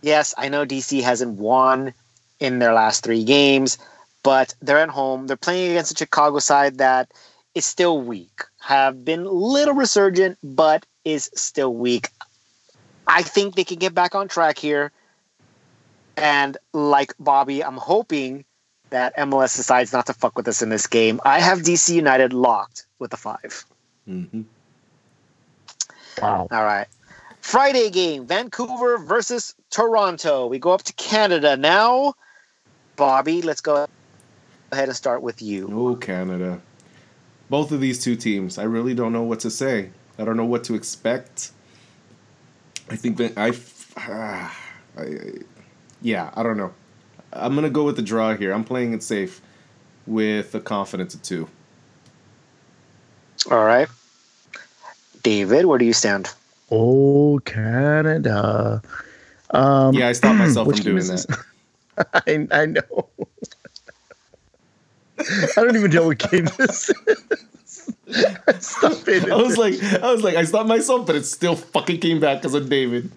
yes, 0.02 0.34
I 0.36 0.48
know 0.48 0.66
DC 0.66 1.02
hasn't 1.02 1.38
won 1.38 1.92
in 2.38 2.58
their 2.58 2.72
last 2.72 3.04
three 3.04 3.24
games, 3.24 3.78
but 4.22 4.54
they're 4.60 4.78
at 4.78 4.88
home. 4.90 5.26
They're 5.26 5.36
playing 5.36 5.72
against 5.72 5.92
a 5.92 5.96
Chicago 5.96 6.38
side 6.38 6.78
that 6.78 7.10
is 7.54 7.66
still 7.66 8.00
weak, 8.00 8.42
have 8.60 9.04
been 9.04 9.24
little 9.24 9.74
resurgent, 9.74 10.38
but 10.42 10.86
is 11.04 11.30
still 11.34 11.74
weak. 11.74 12.08
I 13.06 13.22
think 13.22 13.54
they 13.54 13.64
can 13.64 13.78
get 13.78 13.94
back 13.94 14.14
on 14.14 14.28
track 14.28 14.58
here. 14.58 14.92
And 16.16 16.56
like 16.72 17.14
Bobby, 17.18 17.64
I'm 17.64 17.76
hoping 17.76 18.44
that 18.90 19.16
MLS 19.16 19.56
decides 19.56 19.92
not 19.92 20.06
to 20.06 20.14
fuck 20.14 20.36
with 20.36 20.48
us 20.48 20.62
in 20.62 20.68
this 20.68 20.86
game. 20.86 21.20
I 21.24 21.40
have 21.40 21.60
DC 21.60 21.94
United 21.94 22.32
locked 22.32 22.86
with 22.98 23.12
a 23.12 23.16
five. 23.16 23.64
hmm 24.06 24.42
Wow. 26.20 26.48
All 26.50 26.64
right. 26.64 26.86
Friday 27.40 27.88
game 27.90 28.26
Vancouver 28.26 28.98
versus 28.98 29.54
Toronto. 29.70 30.46
We 30.46 30.58
go 30.58 30.72
up 30.72 30.82
to 30.82 30.92
Canada 30.94 31.56
now. 31.56 32.14
Bobby, 32.96 33.40
let's 33.40 33.62
go 33.62 33.86
ahead 34.72 34.88
and 34.88 34.96
start 34.96 35.22
with 35.22 35.40
you. 35.40 35.68
Oh, 35.72 35.96
Canada. 35.96 36.60
Both 37.48 37.72
of 37.72 37.80
these 37.80 38.02
two 38.02 38.14
teams, 38.14 38.58
I 38.58 38.64
really 38.64 38.94
don't 38.94 39.12
know 39.12 39.22
what 39.22 39.40
to 39.40 39.50
say. 39.50 39.90
I 40.18 40.24
don't 40.24 40.36
know 40.36 40.44
what 40.44 40.64
to 40.64 40.74
expect. 40.74 41.50
I 42.90 42.96
think 42.96 43.16
that 43.16 43.38
I, 43.38 43.52
ah, 43.96 44.56
I, 44.98 45.02
I 45.02 45.32
yeah, 46.02 46.30
I 46.34 46.42
don't 46.42 46.56
know. 46.56 46.72
I'm 47.32 47.54
gonna 47.54 47.70
go 47.70 47.84
with 47.84 47.96
the 47.96 48.02
draw 48.02 48.34
here. 48.34 48.52
I'm 48.52 48.64
playing 48.64 48.92
it 48.92 49.02
safe 49.02 49.40
with 50.06 50.54
a 50.54 50.60
confidence 50.60 51.14
of 51.14 51.22
two. 51.22 51.48
All 53.50 53.64
right. 53.64 53.88
David, 55.22 55.66
where 55.66 55.78
do 55.78 55.84
you 55.84 55.92
stand? 55.92 56.28
Oh, 56.70 57.40
Canada. 57.44 58.82
Um, 59.50 59.94
Yeah, 59.94 60.08
I 60.08 60.12
stopped 60.12 60.38
myself 60.44 60.68
from 60.68 60.76
doing 60.78 60.96
this? 60.96 61.26
that. 61.26 61.38
I, 62.26 62.46
I 62.62 62.66
know. 62.66 63.08
I 65.18 65.48
don't 65.56 65.76
even 65.76 65.90
know 65.90 66.06
what 66.06 66.18
game 66.18 66.46
this 66.56 66.90
is. 67.06 67.26
Stop 68.66 69.06
it. 69.08 69.30
I 69.30 69.36
was 69.36 69.56
like, 69.58 69.74
I 70.02 70.12
was 70.12 70.22
like, 70.24 70.34
I 70.36 70.44
stopped 70.44 70.68
myself, 70.68 71.06
but 71.06 71.14
it 71.16 71.24
still 71.26 71.54
fucking 71.56 72.00
came 72.00 72.18
back 72.20 72.38
because 72.38 72.54
of 72.54 72.68
David. 72.68 73.10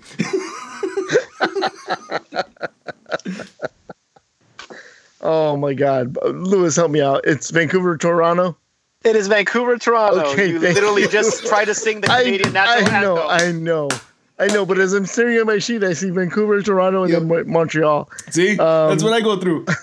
Oh 5.21 5.57
my 5.57 5.73
God. 5.73 6.17
Lewis, 6.23 6.75
help 6.75 6.91
me 6.91 7.01
out. 7.01 7.21
It's 7.25 7.49
Vancouver, 7.51 7.97
Toronto. 7.97 8.57
It 9.03 9.15
is 9.15 9.27
Vancouver, 9.27 9.77
Toronto. 9.77 10.31
Okay, 10.31 10.49
you 10.49 10.59
thank 10.59 10.75
literally 10.75 11.03
you. 11.03 11.07
just 11.09 11.45
try 11.45 11.65
to 11.65 11.73
sing 11.73 12.01
the 12.01 12.11
I, 12.11 12.23
Canadian 12.23 12.53
national 12.53 12.87
anthem. 12.87 12.95
I 12.95 13.01
know, 13.01 13.29
anthem. 13.29 13.29
I 13.29 13.51
know. 13.51 14.01
I 14.39 14.47
know, 14.47 14.65
but 14.65 14.79
as 14.79 14.93
I'm 14.93 15.05
staring 15.05 15.37
at 15.37 15.45
my 15.45 15.59
sheet, 15.59 15.83
I 15.83 15.93
see 15.93 16.09
Vancouver, 16.09 16.61
Toronto, 16.61 17.03
and 17.03 17.11
Yep. 17.11 17.21
then 17.23 17.51
Montreal. 17.51 18.09
See, 18.31 18.57
Um, 18.57 18.89
that's 18.89 19.03
what 19.03 19.13
I 19.13 19.21
go 19.21 19.39
through. 19.39 19.65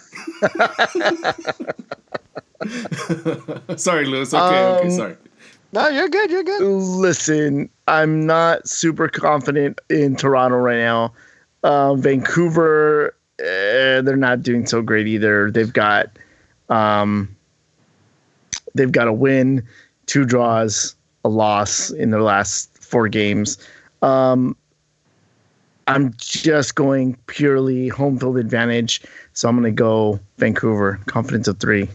sorry, 3.77 4.07
Lewis. 4.07 4.35
Okay, 4.35 4.65
okay, 4.65 4.85
Um, 4.87 4.91
sorry. 4.91 5.17
no, 5.73 5.89
you're 5.89 6.09
good. 6.09 6.31
You're 6.31 6.43
good. 6.43 6.63
Listen, 6.63 7.69
I'm 7.87 8.27
not 8.27 8.69
super 8.69 9.09
confident 9.09 9.81
in 9.89 10.17
Toronto 10.17 10.57
right 10.57 10.79
now. 10.79 11.13
Um, 11.63 12.01
Vancouver, 12.01 13.15
eh, 13.39 14.01
they're 14.01 14.17
not 14.17 14.43
doing 14.43 14.67
so 14.67 14.83
great 14.83 15.07
either. 15.07 15.51
They've 15.51 15.73
got, 15.73 16.11
um, 16.69 17.35
they've 18.75 18.93
got 18.93 19.09
a 19.09 19.13
win, 19.13 19.67
two 20.07 20.25
draws, 20.25 20.95
a 21.25 21.29
loss 21.29 21.91
in 21.91 22.11
their 22.11 22.23
last 22.23 22.83
four 22.83 23.09
games. 23.09 23.59
Um, 24.03 24.57
I'm 25.87 26.15
just 26.17 26.77
going 26.77 27.17
purely 27.27 27.89
home 27.89 28.19
field 28.19 28.39
advantage, 28.39 29.03
so 29.33 29.49
I'm 29.49 29.57
going 29.57 29.65
to 29.65 29.77
go 29.77 30.21
Vancouver. 30.39 31.01
Confidence 31.07 31.49
of 31.49 31.59
three. 31.59 31.89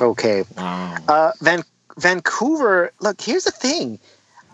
Okay. 0.00 0.44
Wow. 0.56 0.96
Uh, 1.08 1.32
Van- 1.40 1.64
Vancouver. 1.98 2.92
Look, 3.00 3.20
here's 3.20 3.44
the 3.44 3.50
thing. 3.50 3.98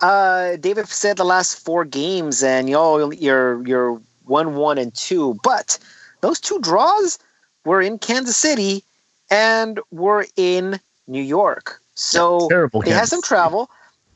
Uh, 0.00 0.56
David 0.56 0.88
said 0.88 1.16
the 1.16 1.24
last 1.24 1.58
four 1.58 1.84
games, 1.84 2.42
and 2.42 2.68
y'all, 2.68 3.12
you're 3.12 3.66
you're 3.66 4.00
one, 4.24 4.54
one, 4.54 4.78
and 4.78 4.94
two. 4.94 5.38
But 5.42 5.78
those 6.20 6.40
two 6.40 6.58
draws 6.60 7.18
were 7.64 7.82
in 7.82 7.98
Kansas 7.98 8.36
City, 8.36 8.84
and 9.30 9.80
were 9.90 10.26
in 10.36 10.80
New 11.06 11.22
York. 11.22 11.80
So 11.94 12.48
Terrible. 12.48 12.82
they 12.82 12.90
had 12.90 13.08
some 13.08 13.22
travel. 13.22 13.70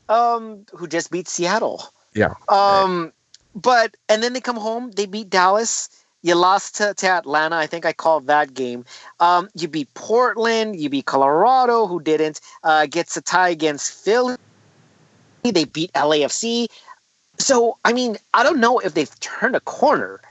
Um, 0.09 0.65
who 0.73 0.87
just 0.87 1.11
beat 1.11 1.27
Seattle? 1.27 1.83
Yeah. 2.13 2.33
Um, 2.49 3.11
but 3.55 3.95
and 4.09 4.23
then 4.23 4.33
they 4.33 4.41
come 4.41 4.57
home. 4.57 4.91
They 4.91 5.05
beat 5.05 5.29
Dallas. 5.29 5.89
You 6.21 6.35
lost 6.35 6.75
to, 6.77 6.93
to 6.93 7.07
Atlanta. 7.07 7.57
I 7.57 7.67
think 7.67 7.85
I 7.85 7.91
called 7.91 8.27
that 8.27 8.53
game. 8.53 8.85
Um, 9.19 9.49
you 9.55 9.67
beat 9.67 9.93
Portland. 9.93 10.79
You 10.79 10.89
beat 10.89 11.05
Colorado, 11.05 11.85
who 11.85 12.01
didn't. 12.01 12.39
Uh, 12.63 12.85
gets 12.85 13.17
a 13.17 13.21
tie 13.21 13.49
against 13.49 14.05
Philly. 14.05 14.37
They 15.43 15.65
beat 15.65 15.91
LAFC. 15.93 16.67
So 17.37 17.77
I 17.83 17.93
mean, 17.93 18.17
I 18.33 18.43
don't 18.43 18.59
know 18.59 18.79
if 18.79 18.93
they've 18.93 19.19
turned 19.19 19.55
a 19.55 19.59
corner, 19.61 20.21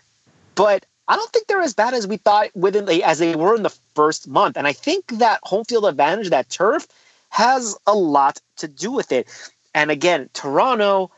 but 0.55 0.87
I 1.09 1.17
don't 1.17 1.31
think 1.33 1.47
they're 1.47 1.61
as 1.61 1.75
bad 1.75 1.95
as 1.95 2.07
we 2.07 2.17
thought 2.17 2.55
within 2.55 2.87
the 2.87 3.03
as 3.05 3.19
they 3.19 3.35
were 3.35 3.55
in 3.55 3.63
the 3.63 3.77
first 3.95 4.29
month. 4.29 4.57
And 4.57 4.67
I 4.67 4.73
think 4.73 5.19
that 5.19 5.41
home 5.43 5.65
field 5.65 5.85
advantage, 5.85 6.31
that 6.31 6.49
turf, 6.49 6.87
has 7.31 7.77
a 7.87 7.95
lot 7.95 8.41
to 8.57 8.69
do 8.69 8.93
with 8.93 9.13
it. 9.13 9.27
And 9.75 9.91
again, 9.91 10.29
Toronto, 10.33 11.11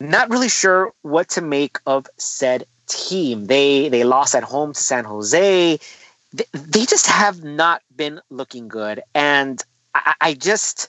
not 0.00 0.30
really 0.30 0.48
sure 0.48 0.92
what 1.02 1.28
to 1.30 1.40
make 1.40 1.78
of 1.86 2.06
said 2.18 2.66
team. 2.86 3.46
They 3.46 3.88
they 3.88 4.04
lost 4.04 4.34
at 4.34 4.44
home 4.44 4.72
to 4.74 4.80
San 4.80 5.04
Jose. 5.04 5.78
They, 6.32 6.44
they 6.52 6.84
just 6.86 7.06
have 7.06 7.42
not 7.42 7.82
been 7.94 8.20
looking 8.30 8.68
good, 8.68 9.02
and 9.14 9.62
I, 9.94 10.14
I 10.20 10.34
just 10.34 10.88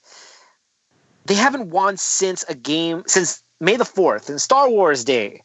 they 1.26 1.36
haven't 1.36 1.70
won 1.70 1.98
since 1.98 2.44
a 2.44 2.56
game 2.56 3.04
since 3.08 3.42
May 3.60 3.78
the 3.78 3.86
fourth 3.86 4.30
and 4.30 4.42
Star 4.42 4.70
Wars 4.70 5.06
Day, 5.06 5.42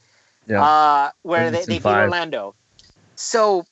Yeah. 0.47 0.62
uh, 0.62 1.11
where 1.23 1.51
they, 1.51 1.61
they 1.61 1.75
beat 1.75 1.83
five. 1.83 2.05
Orlando. 2.05 2.55
So 3.14 3.64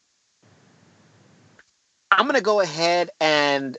I'm 2.10 2.26
gonna 2.26 2.40
go 2.40 2.60
ahead 2.60 3.10
and 3.20 3.76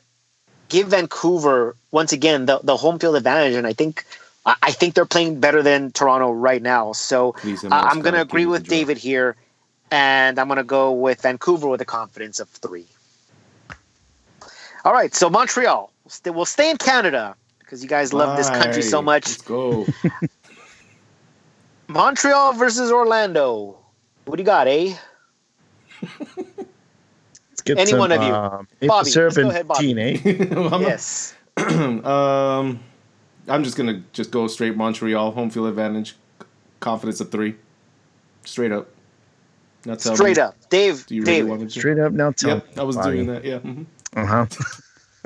give 0.69 0.89
Vancouver 0.89 1.75
once 1.91 2.11
again 2.11 2.45
the, 2.45 2.59
the 2.63 2.75
home 2.75 2.99
field 2.99 3.15
advantage, 3.15 3.55
and 3.55 3.65
I 3.65 3.73
think 3.73 4.05
I 4.45 4.55
I 4.61 4.71
think 4.71 4.93
they're 4.93 5.05
playing 5.05 5.39
better 5.39 5.63
than 5.63 5.91
Toronto 5.91 6.31
right 6.31 6.61
now. 6.61 6.93
So 6.93 7.35
uh, 7.45 7.87
I'm 7.89 8.01
going 8.01 8.13
to 8.15 8.21
agree 8.21 8.45
with 8.45 8.63
the. 8.63 8.69
David 8.69 8.97
here, 8.97 9.35
and 9.91 10.39
I'm 10.39 10.47
going 10.47 10.57
to 10.57 10.63
go 10.63 10.91
with 10.91 11.21
Vancouver 11.21 11.67
with 11.67 11.81
a 11.81 11.85
confidence 11.85 12.39
of 12.39 12.49
three. 12.49 12.87
All 14.83 14.93
right, 14.93 15.13
so 15.13 15.29
Montreal. 15.29 15.91
We'll 16.25 16.45
stay 16.45 16.69
in 16.69 16.77
Canada 16.77 17.35
because 17.67 17.83
you 17.83 17.89
guys 17.89 18.13
love 18.13 18.37
this 18.37 18.49
country 18.49 18.81
so 18.81 19.01
much. 19.01 19.27
Let's 19.27 19.41
go. 19.41 19.85
Montreal 21.89 22.53
versus 22.53 22.91
Orlando. 22.91 23.77
What 24.25 24.37
do 24.37 24.41
you 24.41 24.45
got, 24.45 24.67
eh? 24.69 24.95
Let's 26.01 27.61
get 27.65 27.77
Any 27.77 27.91
some, 27.91 27.99
one 27.99 28.11
of 28.13 28.21
you. 28.21 28.29
uh, 28.29 28.63
Bobby, 28.87 29.09
syrup 29.09 29.35
let's 29.35 29.43
go 29.43 29.49
ahead, 29.49 29.67
Bobby. 29.67 29.93
teen, 29.93 29.99
eh? 29.99 30.17
I'm 30.55 30.69
not- 30.69 30.81
yes. 30.81 31.33
um, 31.57 32.79
I'm 33.49 33.63
just 33.63 33.75
gonna 33.77 34.01
just 34.13 34.31
go 34.31 34.47
straight 34.47 34.75
Montreal 34.77 35.31
home 35.31 35.49
field 35.49 35.67
advantage, 35.67 36.15
confidence 36.79 37.19
of 37.19 37.31
three, 37.31 37.55
straight 38.45 38.71
up. 38.71 38.87
Not 39.85 39.99
tell 39.99 40.15
Straight 40.15 40.37
me. 40.37 40.43
up. 40.43 40.55
Dave, 40.69 41.05
Do 41.07 41.15
you 41.15 41.21
really 41.21 41.33
David. 41.33 41.49
want 41.49 41.61
to? 41.61 41.69
Straight 41.69 41.99
up 41.99 42.11
now. 42.11 42.31
Tell 42.31 42.49
Yep, 42.55 42.77
I 42.77 42.83
was 42.83 42.95
Bobby. 42.97 43.11
doing 43.17 43.27
that. 43.27 43.43
Yeah. 43.45 43.59
mhm. 43.59 43.85
Uh 44.15 44.25
huh. 44.25 44.45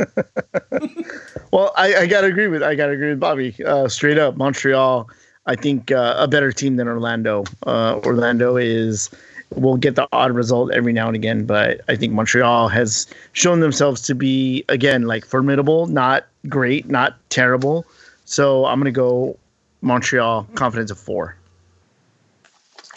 well, 1.52 1.72
I, 1.78 1.96
I 1.96 2.08
gotta 2.08 2.28
agree 2.28 2.48
with 2.48 2.64
I 2.64 2.76
gotta 2.76 2.94
agree 2.94 3.10
with 3.10 3.20
Bobby. 3.20 3.56
Uh, 3.66 3.88
straight 3.88 4.18
up, 4.18 4.38
Montreal. 4.38 5.10
I 5.46 5.56
think 5.56 5.92
uh, 5.92 6.16
a 6.18 6.28
better 6.28 6.52
team 6.52 6.76
than 6.76 6.88
Orlando. 6.88 7.44
Uh, 7.66 8.00
Orlando 8.06 8.58
is 8.58 9.10
will 9.56 9.78
get 9.78 9.96
the 9.96 10.08
odd 10.14 10.32
result 10.32 10.72
every 10.72 10.94
now 10.94 11.08
and 11.08 11.16
again, 11.16 11.46
but 11.46 11.82
I 11.90 11.96
think 11.96 12.14
Montreal 12.14 12.70
has 12.70 13.08
shown 13.34 13.60
themselves 13.60 14.02
to 14.04 14.16
be 14.16 14.64
again 14.70 15.04
like 15.04 15.26
formidable, 15.26 15.88
not 15.88 16.28
great, 16.48 16.88
not 16.90 17.18
terrible. 17.30 17.86
So 18.26 18.66
I'm 18.66 18.80
gonna 18.80 18.92
go 18.92 19.38
Montreal. 19.82 20.48
Confidence 20.56 20.92
of 20.92 21.00
four. 21.00 21.36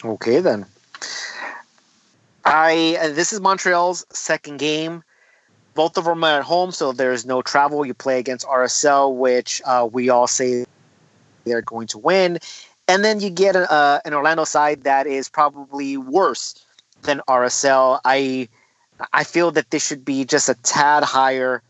Okay 0.03 0.39
then. 0.39 0.65
I 2.45 3.11
this 3.13 3.33
is 3.33 3.41
Montreal's 3.41 4.05
second 4.11 4.57
game. 4.57 5.03
Both 5.75 5.97
of 5.97 6.05
them 6.05 6.23
are 6.23 6.39
at 6.39 6.43
home, 6.43 6.71
so 6.71 6.93
there's 6.93 7.25
no 7.25 7.41
travel. 7.41 7.85
You 7.85 7.93
play 7.93 8.17
against 8.17 8.47
RSL, 8.47 9.15
which 9.15 9.61
uh, 9.65 9.87
we 9.91 10.09
all 10.09 10.25
say 10.25 10.65
they're 11.43 11.61
going 11.61 11.87
to 11.87 11.97
win, 11.97 12.39
and 12.87 13.03
then 13.03 13.19
you 13.19 13.29
get 13.29 13.55
a, 13.55 13.71
uh, 13.71 13.99
an 14.05 14.13
Orlando 14.13 14.45
side 14.45 14.83
that 14.83 15.05
is 15.05 15.29
probably 15.29 15.97
worse 15.97 16.65
than 17.03 17.21
RSL. 17.27 17.99
I 18.05 18.47
I 19.11 19.25
feel 19.25 19.51
that 19.51 19.69
this 19.69 19.85
should 19.85 20.05
be 20.05 20.23
just 20.23 20.47
a 20.47 20.55
tad 20.55 21.03
higher, 21.03 21.61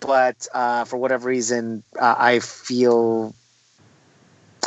but 0.00 0.46
uh, 0.52 0.84
for 0.84 0.98
whatever 0.98 1.28
reason, 1.28 1.82
uh, 1.98 2.14
I 2.18 2.40
feel 2.40 3.34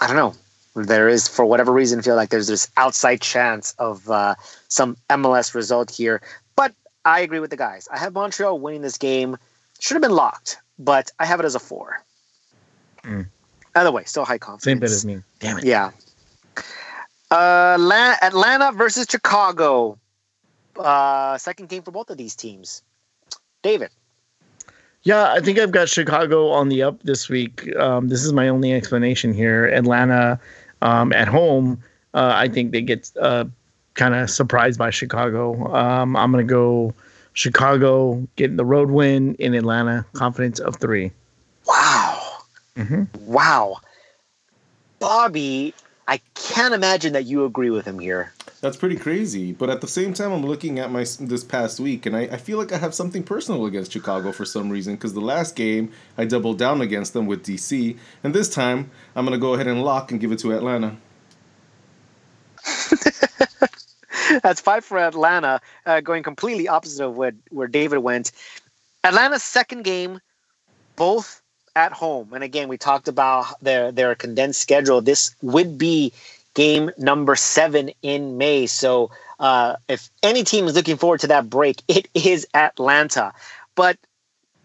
I 0.02 0.08
don't 0.08 0.16
know 0.16 0.34
there 0.76 1.10
is 1.10 1.28
for 1.28 1.46
whatever 1.46 1.72
reason 1.72 2.02
feel 2.02 2.16
like 2.16 2.30
there's 2.30 2.48
this 2.48 2.70
outside 2.78 3.22
chance 3.22 3.74
of 3.80 4.10
uh, 4.10 4.36
some 4.68 4.98
MLS 5.10 5.54
result 5.54 5.92
here. 5.92 6.22
I 7.10 7.22
agree 7.22 7.40
with 7.40 7.50
the 7.50 7.58
guys. 7.58 7.88
I 7.92 7.98
have 7.98 8.14
Montreal 8.14 8.60
winning 8.60 8.82
this 8.82 8.98
game. 8.98 9.36
Should 9.80 9.96
have 9.96 10.02
been 10.04 10.16
locked, 10.16 10.60
but 10.78 11.12
I 11.20 11.26
have 11.26 11.40
it 11.40 11.46
as 11.46 11.56
a 11.56 11.60
four. 11.60 12.04
Mm. 13.04 13.28
Either 13.76 13.92
way, 13.92 14.04
still 14.04 14.26
high 14.26 14.38
confidence. 14.38 14.64
Same 14.64 14.80
bit 14.80 14.92
as 14.92 15.06
me. 15.06 15.24
Damn 15.40 15.58
it. 15.58 15.64
Yeah. 15.64 15.92
Uh, 17.32 17.78
La- 17.80 18.16
Atlanta 18.22 18.72
versus 18.74 19.08
Chicago. 19.10 19.98
Uh, 20.78 21.38
second 21.40 21.68
game 21.68 21.82
for 21.82 21.92
both 21.92 22.12
of 22.12 22.18
these 22.18 22.36
teams. 22.36 22.84
David. 23.64 23.90
Yeah, 25.04 25.32
I 25.32 25.40
think 25.40 25.58
I've 25.58 25.72
got 25.72 25.90
Chicago 25.90 26.50
on 26.50 26.70
the 26.70 26.84
up 26.84 27.02
this 27.04 27.28
week. 27.28 27.76
Um, 27.78 28.10
this 28.10 28.24
is 28.24 28.34
my 28.34 28.50
only 28.50 28.72
explanation 28.74 29.34
here. 29.34 29.66
Atlanta 29.66 30.40
um, 30.82 31.12
at 31.14 31.28
home, 31.28 31.82
uh, 32.14 32.34
I 32.36 32.50
think 32.50 32.72
they 32.72 32.82
get 32.82 33.10
uh, 33.20 33.46
kind 34.00 34.16
of 34.16 34.30
surprised 34.30 34.80
by 34.80 34.90
Chicago. 34.90 35.76
Um, 35.76 36.16
I'm 36.16 36.32
going 36.32 36.48
to 36.48 36.50
go 36.50 36.94
Chicago 37.34 38.26
getting 38.38 38.56
the 38.56 38.64
road 38.64 38.90
win 38.90 39.36
in 39.36 39.54
Atlanta. 39.54 40.06
Confidence 40.14 40.60
of 40.60 40.78
three. 40.78 41.12
Wow. 41.68 42.38
hmm 42.78 43.04
Wow. 43.20 43.78
Bobby, 45.00 45.74
I 46.08 46.22
can't 46.34 46.74
imagine 46.74 47.12
that 47.14 47.26
you 47.26 47.44
agree 47.44 47.70
with 47.70 47.86
him 47.86 48.00
here. 48.00 48.32
That's 48.62 48.78
pretty 48.78 48.96
crazy. 48.96 49.52
But 49.52 49.70
at 49.70 49.82
the 49.82 49.88
same 49.88 50.14
time, 50.14 50.32
I'm 50.32 50.46
looking 50.46 50.80
at 50.80 50.92
my 50.92 51.06
this 51.20 51.44
past 51.44 51.80
week, 51.80 52.06
and 52.06 52.16
I, 52.16 52.22
I 52.22 52.38
feel 52.38 52.58
like 52.58 52.72
I 52.72 52.78
have 52.78 52.94
something 52.94 53.24
personal 53.24 53.66
against 53.66 53.92
Chicago 53.92 54.32
for 54.32 54.46
some 54.46 54.70
reason. 54.70 54.96
Because 54.96 55.14
the 55.14 55.22
last 55.22 55.56
game, 55.56 55.92
I 56.18 56.26
doubled 56.26 56.58
down 56.58 56.82
against 56.82 57.14
them 57.14 57.26
with 57.26 57.46
DC, 57.46 57.98
and 58.24 58.34
this 58.34 58.50
time, 58.50 58.92
I'm 59.16 59.26
gonna 59.26 59.38
go 59.38 59.54
ahead 59.54 59.68
and 59.68 59.84
lock 59.84 60.12
and 60.12 60.20
give 60.20 60.32
it 60.32 60.40
to 60.40 60.54
Atlanta. 60.54 60.98
That's 64.44 64.62
five 64.62 64.86
for 64.86 64.98
Atlanta, 64.98 65.62
uh, 65.86 66.02
going 66.02 66.24
completely 66.24 66.68
opposite 66.68 67.06
of 67.06 67.16
where, 67.16 67.34
where 67.50 67.68
David 67.68 68.00
went. 68.00 68.32
Atlanta's 69.04 69.44
second 69.44 69.84
game, 69.84 70.20
both 70.96 71.42
at 71.76 71.92
home. 71.92 72.34
And 72.34 72.44
again, 72.44 72.68
we 72.68 72.78
talked 72.78 73.08
about 73.08 73.62
their, 73.62 73.92
their 73.92 74.16
condensed 74.16 74.62
schedule. 74.62 75.02
This 75.02 75.36
would 75.42 75.78
be 75.78 76.14
game 76.54 76.92
number 76.98 77.36
seven 77.36 77.92
in 78.02 78.38
May. 78.38 78.68
So 78.68 79.12
uh, 79.40 79.76
if 79.88 80.10
any 80.24 80.44
team 80.44 80.66
is 80.66 80.76
looking 80.76 80.98
forward 80.98 81.22
to 81.22 81.28
that 81.28 81.50
break, 81.50 81.82
it 81.88 82.08
is 82.14 82.48
Atlanta. 82.54 83.34
But 83.76 83.98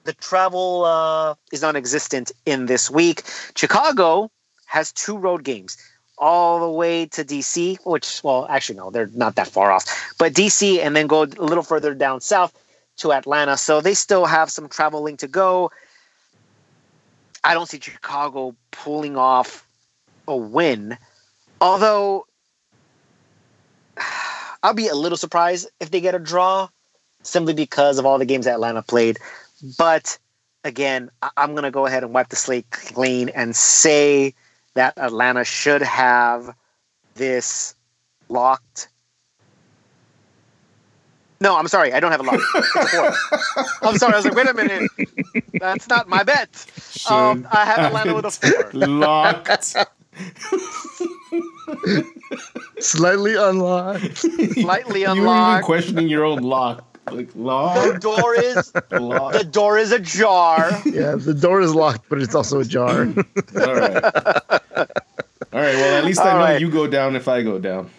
the 0.05 0.13
travel 0.15 0.85
uh, 0.85 1.35
is 1.53 1.63
non 1.63 1.77
existent 1.77 2.33
in 2.45 2.67
this 2.67 2.91
week. 2.91 3.23
Chicago 3.57 4.31
has 4.67 4.93
two 4.93 5.17
road 5.17 5.45
games 5.45 5.77
all 6.19 6.61
the 6.61 6.71
way 6.71 7.07
to 7.07 7.25
DC, 7.25 7.79
which, 7.85 8.23
well, 8.23 8.47
actually, 8.49 8.77
no, 8.77 8.91
they're 8.91 9.11
not 9.15 9.35
that 9.37 9.49
far 9.49 9.73
off, 9.73 9.85
but 10.19 10.33
DC 10.33 10.79
and 10.79 10.95
then 10.95 11.07
go 11.07 11.23
a 11.23 11.27
little 11.27 11.63
further 11.63 11.95
down 11.95 12.21
south 12.21 12.53
to 12.97 13.13
Atlanta. 13.13 13.57
So 13.57 13.81
they 13.81 13.95
still 13.95 14.25
have 14.25 14.51
some 14.51 14.69
traveling 14.69 15.17
to 15.19 15.29
go. 15.29 15.71
I 17.43 17.55
don't 17.55 17.69
see 17.69 17.81
Chicago 17.81 18.55
pulling 18.71 19.17
off 19.17 19.67
a 20.27 20.37
win, 20.37 20.97
although 21.61 22.27
I'll 24.63 24.75
be 24.75 24.89
a 24.89 24.95
little 24.95 25.19
surprised 25.19 25.69
if 25.81 25.91
they 25.91 26.01
get 26.01 26.15
a 26.15 26.19
draw 26.19 26.69
simply 27.23 27.55
because 27.55 27.99
of 27.99 28.07
all 28.07 28.19
the 28.19 28.25
games 28.25 28.47
Atlanta 28.47 28.83
played. 28.83 29.19
But 29.79 30.19
again, 30.63 31.11
I'm 31.37 31.53
going 31.53 31.65
to 31.65 31.71
go 31.71 31.87
ahead 31.87 32.03
and 32.03 32.15
wipe 32.15 32.29
the 32.29 32.37
slate 32.37 32.71
clean 32.71 33.29
and 33.31 33.55
say 33.55 34.35
that 34.75 34.95
Atlanta 34.97 35.45
should 35.45 35.83
have 35.83 36.55
this 37.15 37.75
locked. 38.29 38.89
No, 41.41 41.57
I'm 41.57 41.69
sorry. 41.69 41.93
I 41.93 42.01
don't 42.01 42.11
have 42.13 42.21
a 42.21 42.25
locked. 42.25 42.43
I'm 43.83 43.97
sorry. 43.99 44.15
I 44.15 44.17
was 44.17 44.25
like, 44.25 44.35
wait 44.35 44.49
a 44.49 44.55
minute. 44.55 44.91
That's 45.55 45.89
not 45.89 46.09
my 46.09 46.23
bet. 46.23 46.49
Um, 47.11 47.47
I 47.53 47.65
have 47.65 47.79
Atlanta 47.81 48.15
with 48.15 48.25
a 48.25 48.31
four. 48.31 48.71
Locked. 48.73 49.77
Slightly 52.81 53.35
unlocked. 53.35 54.19
Slightly 54.19 54.55
unlocked. 54.55 54.65
You 54.65 54.95
were 54.95 54.99
even 54.99 55.19
unlocked. 55.19 55.65
questioning 55.65 56.09
your 56.09 56.25
own 56.25 56.43
lock. 56.43 56.94
Like 57.11 57.33
The 57.35 57.99
door 58.01 58.35
is 58.35 58.73
lock. 58.91 59.33
the 59.35 59.45
door 59.45 59.79
is 59.79 59.93
ajar. 59.93 60.71
Yeah, 60.87 61.15
the 61.17 61.35
door 61.35 61.61
is 61.61 61.75
locked, 61.75 62.09
but 62.09 62.21
it's 62.23 62.35
also 62.35 62.61
ajar. 62.61 63.01
All 63.57 63.75
right. 63.75 64.05
All 64.05 65.61
right. 65.61 65.75
Well, 65.75 65.99
at 65.99 66.05
least 66.05 66.21
I 66.21 66.31
All 66.31 66.39
know 66.39 66.45
right. 66.45 66.61
you 66.61 66.71
go 66.71 66.87
down 66.87 67.15
if 67.17 67.29
I 67.29 67.43
go 67.43 67.59
down. 67.59 67.91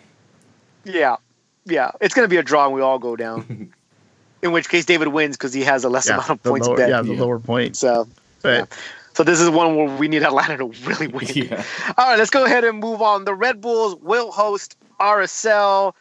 Yeah, 0.84 1.18
yeah. 1.66 1.92
It's 2.02 2.14
gonna 2.14 2.28
be 2.28 2.38
a 2.38 2.44
draw, 2.44 2.66
and 2.66 2.74
we 2.76 2.82
all 2.82 3.00
go 3.00 3.16
down. 3.16 3.72
In 4.42 4.52
which 4.52 4.70
case, 4.70 4.86
David 4.86 5.08
wins 5.08 5.36
because 5.38 5.54
he 5.54 5.62
has 5.64 5.84
a 5.84 5.90
less 5.90 6.08
yeah, 6.08 6.16
amount 6.16 6.30
of 6.30 6.44
points 6.44 6.68
lower, 6.68 6.78
bet. 6.78 6.90
yeah, 6.90 7.02
the 7.02 7.14
Yeah. 7.16 7.22
lower 7.22 7.40
points. 7.40 7.80
So, 7.80 8.08
But 8.44 8.50
yeah. 8.70 8.78
so 9.14 9.24
this 9.24 9.40
is 9.40 9.50
one 9.50 9.76
where 9.76 9.88
we 9.98 10.08
need 10.08 10.22
Atlanta 10.24 10.58
to 10.58 10.66
really 10.86 11.08
win. 11.08 11.26
Yeah. 11.34 11.64
All 11.98 12.08
right, 12.10 12.20
let's 12.20 12.30
go 12.30 12.46
ahead 12.46 12.64
and 12.64 12.80
move 12.80 13.02
on. 13.02 13.26
The 13.26 13.34
Red 13.34 13.62
Bulls 13.62 13.96
will 14.02 14.32
host 14.32 14.78
RSL. 15.00 15.94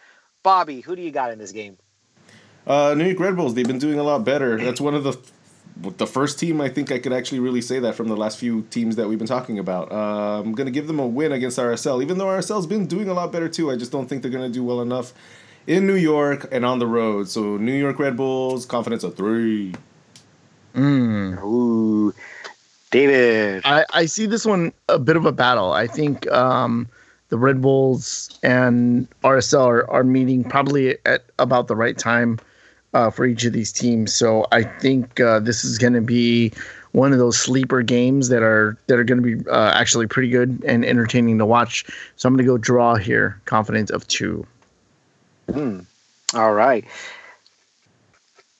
Bobby, 0.43 0.83
who 0.83 0.95
do 0.97 1.01
you 1.01 1.11
got 1.11 1.31
in 1.33 1.39
this 1.39 1.53
game? 1.53 1.79
Uh, 2.67 2.95
New 2.97 3.05
York 3.05 3.21
Red 3.21 3.37
Bulls, 3.37 3.55
they've 3.55 3.67
been 3.67 3.79
doing 3.79 3.99
a 3.99 4.03
lot 4.03 4.25
better. 4.25 4.57
That's 4.59 4.81
one 4.81 4.95
of 4.95 5.05
the 5.05 5.19
the 5.77 6.07
first 6.07 6.39
team 6.39 6.61
I 6.61 6.69
think 6.69 6.93
I 6.93 6.99
could 7.01 7.13
actually 7.13 7.41
really 7.41 7.61
say 7.61 7.81
that 7.81 7.97
from 7.97 8.07
the 8.09 8.17
last 8.17 8.39
few 8.39 8.63
teams 8.71 8.95
that 8.97 9.09
we've 9.09 9.19
been 9.19 9.27
talking 9.27 9.59
about. 9.59 9.91
Uh, 9.91 10.41
I'm 10.41 10.53
gonna 10.53 10.71
give 10.71 10.87
them 10.87 11.01
a 11.01 11.07
win 11.07 11.33
against 11.33 11.59
RSL, 11.59 12.01
even 12.03 12.19
though 12.19 12.27
RSL's 12.27 12.67
been 12.67 12.87
doing 12.87 13.09
a 13.09 13.15
lot 13.15 13.33
better 13.33 13.49
too. 13.49 13.71
I 13.71 13.77
just 13.77 13.91
don't 13.91 14.07
think 14.09 14.23
they're 14.23 14.31
gonna 14.31 14.49
do 14.49 14.63
well 14.63 14.81
enough 14.81 15.13
in 15.67 15.87
New 15.87 15.97
York 15.97 16.49
and 16.53 16.65
on 16.65 16.79
the 16.79 16.87
road. 16.87 17.29
So 17.29 17.57
New 17.57 17.75
York 17.75 17.99
Red 17.99 18.17
Bulls, 18.17 18.67
confidence 18.67 19.03
of 19.03 19.17
three. 19.17 19.75
mm, 20.75 21.43
Ooh, 21.43 22.15
David. 22.91 23.63
I, 23.65 23.85
I 23.93 24.07
see 24.07 24.27
this 24.27 24.47
one 24.47 24.73
a 24.89 24.99
bit 24.99 25.17
of 25.17 25.27
a 25.27 25.33
battle. 25.33 25.73
I 25.73 25.87
think 25.87 26.31
um, 26.31 26.89
the 27.31 27.37
Red 27.37 27.61
Bulls 27.61 28.39
and 28.43 29.09
RSL 29.23 29.67
are, 29.67 29.91
are 29.91 30.05
meeting 30.05 30.45
probably 30.45 30.99
at 31.05 31.25
about 31.39 31.67
the 31.67 31.75
right 31.75 31.99
time 31.99 32.39
uh, 32.95 33.11
for 33.11 33.27
each 33.27 33.45
of 33.45 33.53
these 33.53 33.73
teams. 33.73 34.15
So 34.15 34.47
I 34.53 34.63
think 34.63 35.21
uh, 35.21 35.41
this 35.41 35.65
is 35.65 35.77
going 35.79 35.93
to 35.93 36.01
be 36.01 36.53
one 36.93 37.13
of 37.13 37.19
those 37.19 37.37
sleeper 37.37 37.83
games 37.83 38.29
that 38.29 38.43
are 38.43 38.79
that 38.87 38.99
are 38.99 39.05
going 39.05 39.23
to 39.23 39.37
be 39.37 39.51
uh, 39.51 39.73
actually 39.75 40.07
pretty 40.07 40.31
good 40.31 40.63
and 40.67 40.85
entertaining 40.85 41.39
to 41.39 41.47
watch. 41.47 41.85
So 42.17 42.29
I'm 42.29 42.35
going 42.35 42.47
to 42.47 42.51
go 42.51 42.57
draw 42.57 42.95
here. 42.95 43.41
Confidence 43.45 43.91
of 43.91 44.07
two. 44.07 44.47
Hmm. 45.53 45.81
All 46.33 46.55
right. 46.55 46.85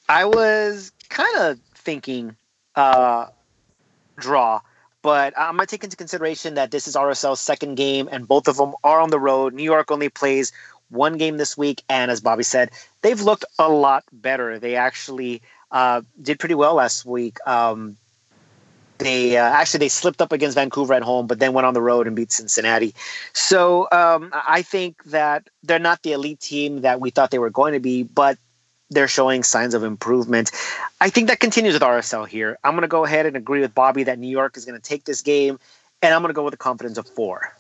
I 0.09 0.25
was 0.27 0.93
kind 1.09 1.39
of 1.39 1.59
thinking 1.75 2.37
uh, 2.75 3.27
draw, 4.17 4.61
but 5.03 5.33
I'm 5.39 5.57
going 5.57 5.67
to 5.67 5.71
take 5.71 5.85
into 5.85 5.97
consideration 5.97 6.55
that 6.55 6.73
this 6.73 6.87
is 6.87 6.97
RSL's 6.97 7.41
second 7.41 7.77
game, 7.77 8.09
and 8.11 8.29
both 8.29 8.49
of 8.49 8.57
them 8.57 8.75
are 8.83 9.01
on 9.01 9.11
the 9.11 9.19
road. 9.19 9.55
New 9.55 9.63
York 9.63 9.91
only 9.91 10.09
plays 10.09 10.53
one 10.91 11.19
game 11.19 11.37
this 11.37 11.57
week, 11.57 11.83
and 11.89 12.11
as 12.11 12.21
Bobby 12.21 12.45
said, 12.45 12.71
they've 13.03 13.21
looked 13.21 13.45
a 13.59 13.69
lot 13.69 14.05
better. 14.13 14.59
They 14.59 14.77
actually 14.77 15.43
uh, 15.71 16.03
did 16.21 16.39
pretty 16.39 16.55
well 16.55 16.75
last 16.75 17.05
week. 17.05 17.39
Um, 17.47 17.97
they 18.99 19.37
uh, 19.37 19.43
actually 19.43 19.79
they 19.79 19.89
slipped 19.89 20.23
up 20.23 20.33
against 20.33 20.55
Vancouver 20.55 20.95
at 20.95 21.03
home, 21.03 21.27
but 21.27 21.39
then 21.39 21.53
went 21.53 21.67
on 21.67 21.75
the 21.75 21.83
road 21.83 22.07
and 22.07 22.15
beat 22.15 22.33
Cincinnati. 22.33 22.95
So 23.33 23.89
um, 23.91 24.31
I 24.33 24.63
think 24.63 25.03
that 25.05 25.49
they're 25.63 25.79
not 25.79 26.03
the 26.03 26.13
elite 26.13 26.41
team 26.41 26.83
that 26.83 27.01
we 27.01 27.11
thought 27.11 27.31
they 27.31 27.39
were 27.39 27.51
going 27.51 27.73
to 27.73 27.81
be, 27.81 28.05
but 28.05 28.39
they're 28.91 29.09
showing 29.09 29.43
signs 29.43 29.75
of 29.75 29.83
improvement. 29.83 30.53
I 31.01 31.11
think 31.11 31.29
that 31.29 31.41
continues 31.41 31.75
with 31.75 31.83
RSL 31.83 32.29
here. 32.29 32.59
I'm 32.63 32.73
going 32.73 32.83
to 32.83 32.89
go 32.89 33.05
ahead 33.05 33.27
and 33.27 33.37
agree 33.37 33.61
with 33.61 33.75
Bobby 33.75 34.05
that 34.05 34.19
New 34.19 34.29
York 34.29 34.57
is 34.57 34.65
going 34.65 34.81
to 34.81 34.89
take 34.89 35.05
this 35.05 35.23
game, 35.23 35.59
and 36.01 36.15
I'm 36.15 36.23
going 36.23 36.31
to 36.31 36.35
go 36.35 36.45
with 36.45 36.55
a 36.55 36.59
confidence 36.59 36.99
of 36.99 37.07
four. 37.07 37.53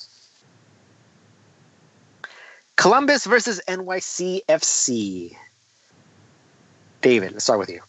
Columbus 2.76 3.24
versus 3.26 3.60
NYCFC. 3.68 5.36
David, 7.02 7.32
let's 7.32 7.44
start 7.44 7.58
with 7.58 7.70
you. 7.70 7.80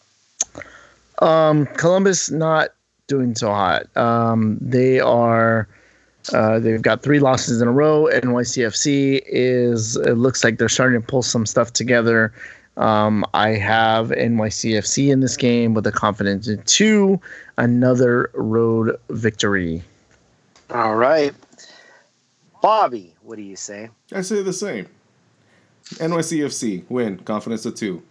Um, 1.26 1.66
Columbus 1.76 2.30
not 2.30 2.70
doing 3.06 3.34
so 3.34 3.50
hot. 3.50 3.94
Um, 3.96 4.58
they 4.60 5.00
are. 5.00 5.68
Uh, 6.32 6.58
they've 6.58 6.82
got 6.82 7.02
three 7.02 7.20
losses 7.20 7.62
in 7.62 7.68
a 7.68 7.72
row. 7.72 8.08
NYCFC 8.12 9.22
is. 9.26 9.96
It 9.96 10.14
looks 10.14 10.44
like 10.44 10.58
they're 10.58 10.68
starting 10.68 11.00
to 11.00 11.06
pull 11.06 11.22
some 11.22 11.46
stuff 11.46 11.72
together. 11.72 12.32
Um, 12.76 13.24
I 13.32 13.50
have 13.50 14.08
NYCFC 14.10 15.10
in 15.10 15.20
this 15.20 15.36
game 15.36 15.72
with 15.72 15.86
a 15.86 15.92
confidence 15.92 16.46
in 16.46 16.62
two. 16.64 17.20
Another 17.56 18.30
road 18.34 18.98
victory. 19.08 19.82
All 20.70 20.96
right. 20.96 21.32
Bobby, 22.60 23.14
what 23.26 23.36
do 23.36 23.42
you 23.42 23.56
say? 23.56 23.90
I 24.12 24.20
say 24.22 24.42
the 24.42 24.52
same. 24.52 24.86
NYCFC 25.94 26.84
win, 26.88 27.18
confidence 27.18 27.66
of 27.66 27.74
two. 27.74 28.02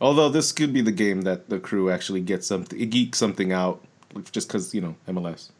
Although 0.00 0.30
this 0.30 0.52
could 0.52 0.72
be 0.72 0.80
the 0.80 0.92
game 0.92 1.22
that 1.22 1.50
the 1.50 1.58
crew 1.58 1.90
actually 1.90 2.22
gets 2.22 2.46
something, 2.46 2.88
geek 2.88 3.14
something 3.14 3.52
out, 3.52 3.82
just 4.32 4.48
because 4.48 4.74
you 4.74 4.80
know 4.80 4.94
MLS. 5.08 5.50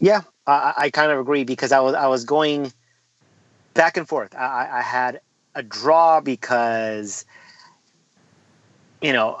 Yeah, 0.00 0.22
I, 0.46 0.74
I 0.76 0.90
kind 0.90 1.10
of 1.12 1.18
agree 1.18 1.44
because 1.44 1.72
I 1.72 1.80
was 1.80 1.94
I 1.94 2.06
was 2.06 2.24
going 2.24 2.72
back 3.74 3.96
and 3.96 4.08
forth. 4.08 4.34
I, 4.34 4.68
I- 4.78 4.82
had 4.82 5.20
a 5.54 5.62
draw 5.62 6.20
because 6.20 7.24
you 9.02 9.12
know 9.12 9.38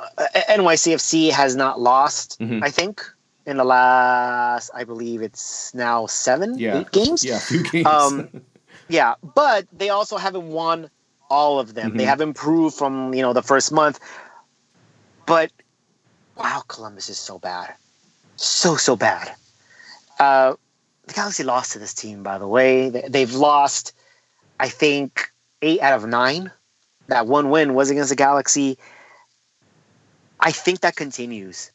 NYCFC 0.48 1.30
has 1.30 1.54
not 1.56 1.80
lost. 1.80 2.38
Mhm. 2.40 2.62
I 2.62 2.70
think 2.70 3.02
in 3.48 3.56
the 3.56 3.64
last, 3.64 4.70
I 4.74 4.84
believe 4.84 5.22
it's 5.22 5.72
now 5.74 6.04
seven, 6.06 6.58
Yeah. 6.58 6.80
eight 6.80 6.90
games. 6.92 7.24
Yeah, 7.24 7.38
few 7.38 7.62
games. 7.62 7.86
Um, 7.86 8.28
Yeah, 8.90 9.14
but 9.22 9.66
they 9.70 9.90
also 9.90 10.16
haven't 10.16 10.48
won 10.48 10.88
all 11.28 11.58
of 11.60 11.74
them. 11.74 11.96
They 11.98 12.04
Mhm. 12.04 12.08
have 12.08 12.20
improved 12.22 12.74
from 12.76 13.12
you 13.12 13.20
know 13.20 13.34
the 13.34 13.42
first 13.42 13.70
month, 13.70 14.00
but 15.26 15.50
wow, 16.36 16.62
Columbus 16.68 17.10
is 17.10 17.18
so 17.18 17.38
bad, 17.38 17.74
so 18.36 18.76
so 18.76 18.96
bad. 18.96 19.34
Uh, 20.18 20.54
the 21.06 21.12
Galaxy 21.12 21.44
lost 21.44 21.72
to 21.72 21.78
this 21.78 21.92
team, 21.92 22.22
by 22.22 22.38
the 22.38 22.48
way. 22.48 22.88
They've 22.88 23.34
lost, 23.34 23.92
I 24.58 24.70
think, 24.70 25.30
eight 25.60 25.80
out 25.82 25.94
of 26.02 26.08
nine. 26.08 26.50
That 27.08 27.26
one 27.26 27.50
win 27.50 27.74
was 27.74 27.90
against 27.90 28.08
the 28.08 28.16
Galaxy. 28.16 28.78
I 30.40 30.50
think 30.52 30.80
that 30.80 30.96
continues. 30.96 31.72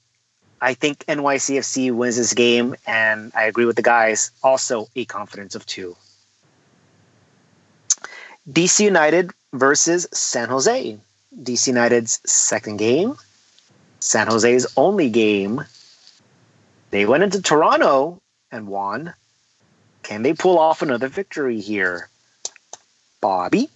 I 0.64 0.76
think 0.76 1.00
NYCFC 1.08 1.92
wins 1.94 2.16
this 2.16 2.34
game, 2.34 2.76
and 2.88 3.34
I 3.36 3.44
agree 3.44 3.66
with 3.66 3.76
the 3.76 3.82
guys. 3.82 4.32
Also, 4.42 4.88
a 4.96 5.04
confidence 5.04 5.56
of 5.56 5.66
two. 5.66 5.98
DC 8.50 8.80
United 8.80 9.32
versus 9.52 10.08
San 10.14 10.48
Jose. 10.48 10.98
DC 11.38 11.68
United's 11.68 12.22
second 12.26 12.78
game, 12.78 13.18
San 14.00 14.28
Jose's 14.28 14.66
only 14.78 15.10
game. 15.10 15.66
They 16.92 17.06
went 17.06 17.24
into 17.24 17.42
Toronto 17.42 18.22
and 18.50 18.68
won. 18.68 19.14
Can 20.02 20.24
they 20.24 20.34
pull 20.34 20.60
off 20.60 20.82
another 20.82 21.10
victory 21.10 21.60
here? 21.60 22.08
Bobby? 23.20 23.70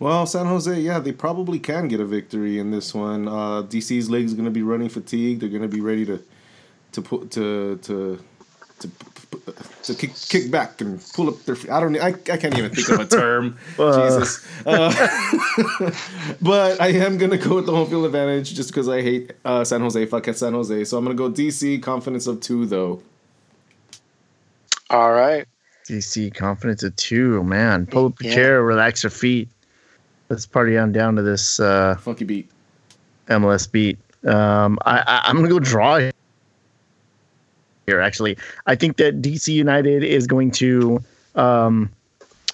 Well, 0.00 0.26
San 0.26 0.46
Jose, 0.46 0.80
yeah, 0.80 1.00
they 1.00 1.12
probably 1.12 1.58
can 1.58 1.88
get 1.88 1.98
a 1.98 2.04
victory 2.04 2.58
in 2.58 2.70
this 2.70 2.94
one. 2.94 3.26
Uh, 3.26 3.62
DC's 3.62 4.08
legs 4.08 4.32
are 4.32 4.36
going 4.36 4.44
to 4.44 4.50
be 4.50 4.62
running 4.62 4.88
fatigued. 4.88 5.42
They're 5.42 5.48
going 5.48 5.62
to 5.62 5.68
be 5.68 5.80
ready 5.80 6.06
to 6.06 6.22
to 6.92 7.02
put 7.02 7.30
to 7.32 7.78
to 7.82 8.18
to 8.78 8.90
to 9.82 9.94
kick, 9.94 10.12
kick 10.28 10.50
back 10.50 10.80
and 10.80 11.02
pull 11.14 11.28
up 11.28 11.42
their. 11.44 11.56
Feet. 11.56 11.70
I 11.70 11.80
don't. 11.80 11.96
I, 11.98 12.08
I 12.08 12.36
can't 12.36 12.56
even 12.56 12.72
think 12.72 12.88
of 12.90 13.00
a 13.00 13.06
term. 13.06 13.58
uh. 13.78 14.08
Jesus. 14.08 14.46
Uh, 14.64 15.90
but 16.42 16.80
I 16.80 16.88
am 16.88 17.18
gonna 17.18 17.36
go 17.36 17.56
with 17.56 17.66
the 17.66 17.72
home 17.72 17.88
field 17.88 18.06
advantage 18.06 18.54
just 18.54 18.70
because 18.70 18.88
I 18.88 19.02
hate 19.02 19.32
uh, 19.44 19.64
San 19.64 19.80
Jose. 19.80 20.06
Fuck 20.06 20.28
at 20.28 20.36
San 20.36 20.52
Jose. 20.52 20.84
So 20.84 20.96
I'm 20.96 21.04
gonna 21.04 21.16
go 21.16 21.30
DC. 21.30 21.82
Confidence 21.82 22.26
of 22.26 22.40
two 22.40 22.66
though. 22.66 23.02
All 24.90 25.12
right. 25.12 25.46
DC 25.86 26.34
confidence 26.34 26.82
of 26.82 26.94
two. 26.96 27.42
Man, 27.42 27.86
pull 27.86 28.06
up 28.06 28.18
the 28.18 28.28
yeah. 28.28 28.34
chair, 28.34 28.62
relax 28.62 29.02
your 29.02 29.10
feet. 29.10 29.48
Let's 30.28 30.46
party 30.46 30.76
on 30.76 30.92
down 30.92 31.16
to 31.16 31.22
this 31.22 31.58
uh, 31.58 31.96
funky 31.96 32.24
beat, 32.24 32.50
MLS 33.28 33.70
beat. 33.70 33.98
Um, 34.26 34.78
I, 34.84 35.22
I, 35.24 35.30
am 35.30 35.36
gonna 35.36 35.48
go 35.48 35.58
draw 35.58 35.98
here. 37.86 38.00
Actually, 38.00 38.36
I 38.66 38.74
think 38.74 38.98
that 38.98 39.22
DC 39.22 39.48
United 39.54 40.04
is 40.04 40.26
going 40.26 40.50
to, 40.52 41.02
um, 41.34 41.90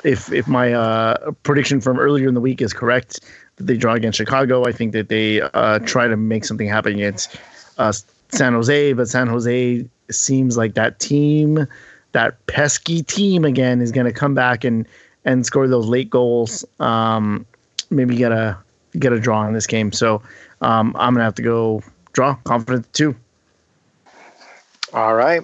if 0.05 0.33
if 0.33 0.47
my 0.47 0.73
uh, 0.73 1.33
prediction 1.43 1.81
from 1.81 1.99
earlier 1.99 2.29
in 2.29 2.35
the 2.35 2.41
week 2.41 2.63
is 2.63 2.73
correct, 2.73 3.21
that 3.57 3.67
they 3.67 3.77
draw 3.77 3.95
against 3.95 4.19
Chicago. 4.19 4.67
I 4.67 4.73
think 4.73 4.93
that 4.93 5.09
they 5.09 5.41
uh, 5.41 5.81
try 5.81 6.07
to 6.07 6.17
make 6.17 6.45
something 6.45 6.69
happen 6.69 6.95
against 6.95 7.37
uh, 7.79 7.93
San 8.29 8.53
Jose, 8.53 8.93
but 8.93 9.09
San 9.09 9.27
Jose 9.27 9.85
seems 10.11 10.57
like 10.57 10.75
that 10.75 11.01
team, 11.01 11.67
that 12.13 12.47
pesky 12.47 13.03
team 13.03 13.45
again, 13.45 13.81
is 13.81 13.91
going 13.91 14.07
to 14.07 14.13
come 14.13 14.35
back 14.35 14.63
and 14.63 14.87
and 15.25 15.45
score 15.47 15.67
those 15.67 15.87
late 15.87 16.11
goals. 16.11 16.65
Um, 16.79 17.47
maybe 17.90 18.16
get 18.16 18.33
a 18.33 18.59
get 18.99 19.12
a 19.12 19.20
draw 19.20 19.47
in 19.47 19.55
this 19.55 19.66
game. 19.66 19.92
So 19.92 20.23
um, 20.61 20.94
I'm 20.99 21.14
gonna 21.14 21.25
have 21.25 21.35
to 21.37 21.42
go 21.42 21.83
draw 22.12 22.35
confident 22.44 22.92
two. 22.92 23.16
All 24.92 25.14
right. 25.14 25.42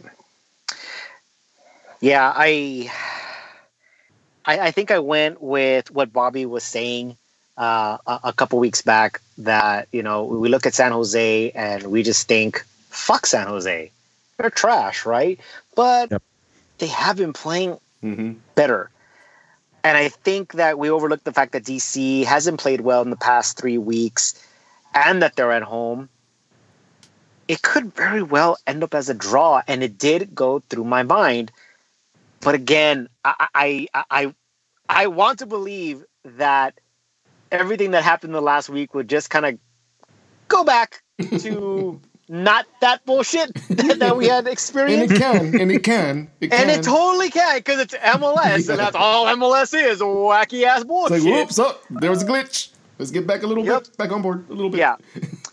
Yeah, 2.00 2.32
I, 2.34 2.90
I, 4.46 4.58
I 4.58 4.70
think 4.70 4.90
I 4.90 5.00
went 5.00 5.42
with 5.42 5.90
what 5.90 6.12
Bobby 6.12 6.46
was 6.46 6.64
saying 6.64 7.16
uh, 7.58 7.98
a, 8.06 8.20
a 8.24 8.32
couple 8.32 8.58
weeks 8.58 8.80
back. 8.80 9.20
That 9.38 9.88
you 9.92 10.02
know 10.02 10.24
we 10.24 10.48
look 10.48 10.66
at 10.66 10.74
San 10.74 10.92
Jose 10.92 11.50
and 11.50 11.84
we 11.84 12.02
just 12.02 12.28
think, 12.28 12.64
"Fuck 12.88 13.26
San 13.26 13.46
Jose, 13.46 13.90
they're 14.38 14.50
trash," 14.50 15.04
right? 15.04 15.38
But 15.74 16.10
yep. 16.10 16.22
they 16.78 16.86
have 16.86 17.16
been 17.16 17.32
playing 17.32 17.78
mm-hmm. 18.02 18.34
better. 18.54 18.90
And 19.82 19.96
I 19.96 20.08
think 20.08 20.54
that 20.54 20.78
we 20.78 20.90
overlooked 20.90 21.24
the 21.24 21.32
fact 21.32 21.52
that 21.52 21.64
DC 21.64 22.24
hasn't 22.24 22.60
played 22.60 22.82
well 22.82 23.02
in 23.02 23.10
the 23.10 23.16
past 23.16 23.58
three 23.58 23.78
weeks 23.78 24.34
and 24.94 25.22
that 25.22 25.36
they're 25.36 25.52
at 25.52 25.62
home. 25.62 26.08
It 27.48 27.62
could 27.62 27.94
very 27.94 28.22
well 28.22 28.58
end 28.66 28.84
up 28.84 28.94
as 28.94 29.08
a 29.08 29.14
draw, 29.14 29.62
and 29.66 29.82
it 29.82 29.98
did 29.98 30.34
go 30.34 30.62
through 30.68 30.84
my 30.84 31.02
mind. 31.02 31.50
But 32.40 32.54
again, 32.54 33.08
I 33.24 33.48
I 33.92 34.04
I, 34.10 34.34
I 34.88 35.06
want 35.08 35.40
to 35.40 35.46
believe 35.46 36.04
that 36.24 36.78
everything 37.50 37.90
that 37.92 38.04
happened 38.04 38.34
the 38.34 38.40
last 38.40 38.68
week 38.68 38.94
would 38.94 39.08
just 39.08 39.30
kind 39.30 39.46
of 39.46 39.58
go 40.46 40.62
back 40.62 41.02
to 41.38 42.00
not 42.30 42.64
that 42.80 43.04
bullshit 43.04 43.52
that, 43.68 43.98
that 43.98 44.16
we 44.16 44.28
had 44.28 44.46
experienced. 44.46 45.10
and 45.10 45.12
it 45.12 45.18
can, 45.20 45.60
and 45.60 45.72
it 45.72 45.82
can, 45.82 46.30
it 46.40 46.50
can. 46.50 46.60
and 46.60 46.70
it 46.70 46.84
totally 46.84 47.28
can 47.28 47.58
because 47.58 47.80
it's 47.80 47.94
MLS, 47.94 48.66
yeah. 48.66 48.72
and 48.72 48.78
that's 48.78 48.94
all 48.94 49.26
MLS 49.26 49.74
is 49.74 50.00
wacky 50.00 50.62
ass 50.62 50.84
bullshit. 50.84 51.16
It's 51.16 51.26
like, 51.26 51.34
whoops, 51.34 51.58
up 51.58 51.82
oh, 51.90 51.98
there 52.00 52.10
was 52.10 52.22
a 52.22 52.26
glitch. 52.26 52.68
Let's 52.98 53.10
get 53.10 53.26
back 53.26 53.42
a 53.42 53.46
little 53.46 53.64
yep. 53.64 53.84
bit, 53.84 53.96
back 53.96 54.12
on 54.12 54.22
board 54.22 54.48
a 54.48 54.52
little 54.52 54.70
bit. 54.70 54.78
Yeah. 54.78 54.96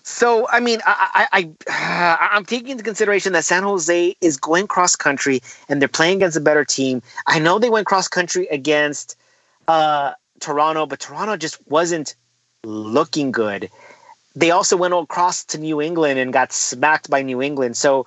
So 0.03 0.47
I 0.49 0.59
mean, 0.59 0.79
I, 0.85 1.27
I, 1.31 1.49
I 1.67 2.29
I'm 2.35 2.45
taking 2.45 2.69
into 2.69 2.83
consideration 2.83 3.33
that 3.33 3.43
San 3.43 3.63
Jose 3.63 4.15
is 4.21 4.37
going 4.37 4.67
cross 4.67 4.95
country 4.95 5.41
and 5.67 5.81
they're 5.81 5.89
playing 5.89 6.17
against 6.17 6.37
a 6.37 6.41
better 6.41 6.63
team. 6.63 7.01
I 7.25 7.39
know 7.39 7.57
they 7.57 7.69
went 7.71 7.87
cross 7.87 8.07
country 8.07 8.47
against 8.51 9.17
uh, 9.67 10.13
Toronto, 10.39 10.85
but 10.85 10.99
Toronto 10.99 11.37
just 11.37 11.59
wasn't 11.67 12.15
looking 12.63 13.31
good 13.31 13.69
they 14.37 14.51
also 14.51 14.77
went 14.77 14.93
across 14.93 15.43
to 15.45 15.57
New 15.57 15.81
England 15.81 16.19
and 16.19 16.31
got 16.31 16.53
smacked 16.53 17.09
by 17.09 17.23
New 17.23 17.41
England. 17.41 17.75
So, 17.75 18.05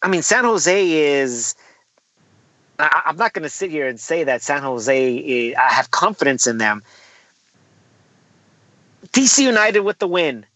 I 0.00 0.08
mean, 0.08 0.22
San 0.22 0.44
Jose 0.44 0.90
is. 0.90 1.54
I, 2.78 3.02
am 3.04 3.16
not 3.16 3.34
going 3.34 3.42
to 3.42 3.50
sit 3.50 3.70
here 3.70 3.86
and 3.86 4.00
say 4.00 4.24
that 4.24 4.40
San 4.40 4.62
Jose. 4.62 5.16
Is, 5.16 5.54
I 5.56 5.70
have 5.70 5.90
confidence 5.90 6.46
in 6.46 6.56
them. 6.56 6.82
DC 9.08 9.42
United 9.42 9.80
with 9.80 9.98
the 9.98 10.08
win. 10.08 10.46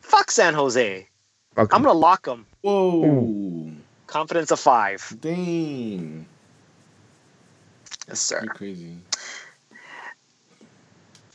Fuck 0.00 0.32
San 0.32 0.52
Jose. 0.54 1.06
Okay. 1.56 1.74
I'm 1.74 1.82
going 1.82 1.94
to 1.94 1.98
lock 1.98 2.24
them. 2.24 2.44
Whoa. 2.62 3.70
Confidence 4.08 4.50
of 4.50 4.58
five. 4.58 5.16
Dang. 5.20 6.26
Yes, 8.08 8.20
sir. 8.20 8.40
You're 8.42 8.54
crazy. 8.54 8.96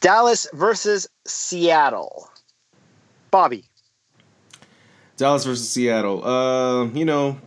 Dallas 0.02 0.48
versus 0.54 1.08
Seattle. 1.26 2.30
Bobby. 3.32 3.66
Dallas 5.18 5.46
versus 5.46 5.70
Seattle. 5.70 6.26
Uh, 6.26 6.86
you 6.86 7.06
know, 7.06 7.38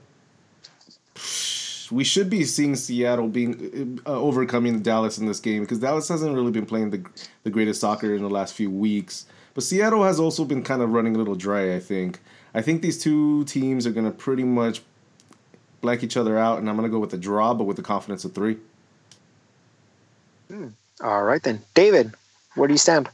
we 1.91 2.05
should 2.05 2.29
be 2.29 2.45
seeing 2.45 2.77
Seattle 2.77 3.29
being 3.29 4.01
uh, 4.07 4.11
overcoming 4.11 4.81
Dallas 4.83 5.19
in 5.19 5.27
this 5.27 5.41
game 5.41 5.63
because 5.63 5.79
Dallas 5.79 6.09
hasn't 6.09 6.35
really 6.35 6.51
been 6.51 6.67
playing 6.67 6.91
the 6.91 7.05
the 7.45 7.51
greatest 7.51 7.81
soccer 7.81 8.15
in 8.15 8.23
the 8.23 8.31
last 8.31 8.55
few 8.55 8.71
weeks. 8.71 9.27
But 9.55 9.65
Seattle 9.65 10.05
has 10.05 10.19
also 10.19 10.45
been 10.45 10.63
kind 10.63 10.83
of 10.83 10.93
running 10.93 11.15
a 11.15 11.19
little 11.19 11.35
dry. 11.35 11.75
I 11.75 11.81
think. 11.81 12.21
I 12.55 12.61
think 12.61 12.83
these 12.83 13.03
two 13.03 13.45
teams 13.45 13.87
are 13.87 13.91
going 13.91 14.05
to 14.05 14.13
pretty 14.13 14.45
much 14.45 14.83
blank 15.81 16.03
each 16.03 16.17
other 16.17 16.39
out, 16.39 16.59
and 16.59 16.69
I'm 16.69 16.77
going 16.77 16.89
to 16.89 16.93
go 16.93 16.99
with 16.99 17.15
a 17.15 17.19
draw, 17.19 17.55
but 17.55 17.65
with 17.65 17.77
the 17.77 17.83
confidence 17.83 18.25
of 18.25 18.35
three. 18.35 18.59
Hmm. 20.49 20.69
All 21.03 21.25
right 21.25 21.43
then, 21.43 21.63
David, 21.75 22.13
where 22.55 22.69
do 22.69 22.75
you 22.75 22.79
stand? 22.79 23.09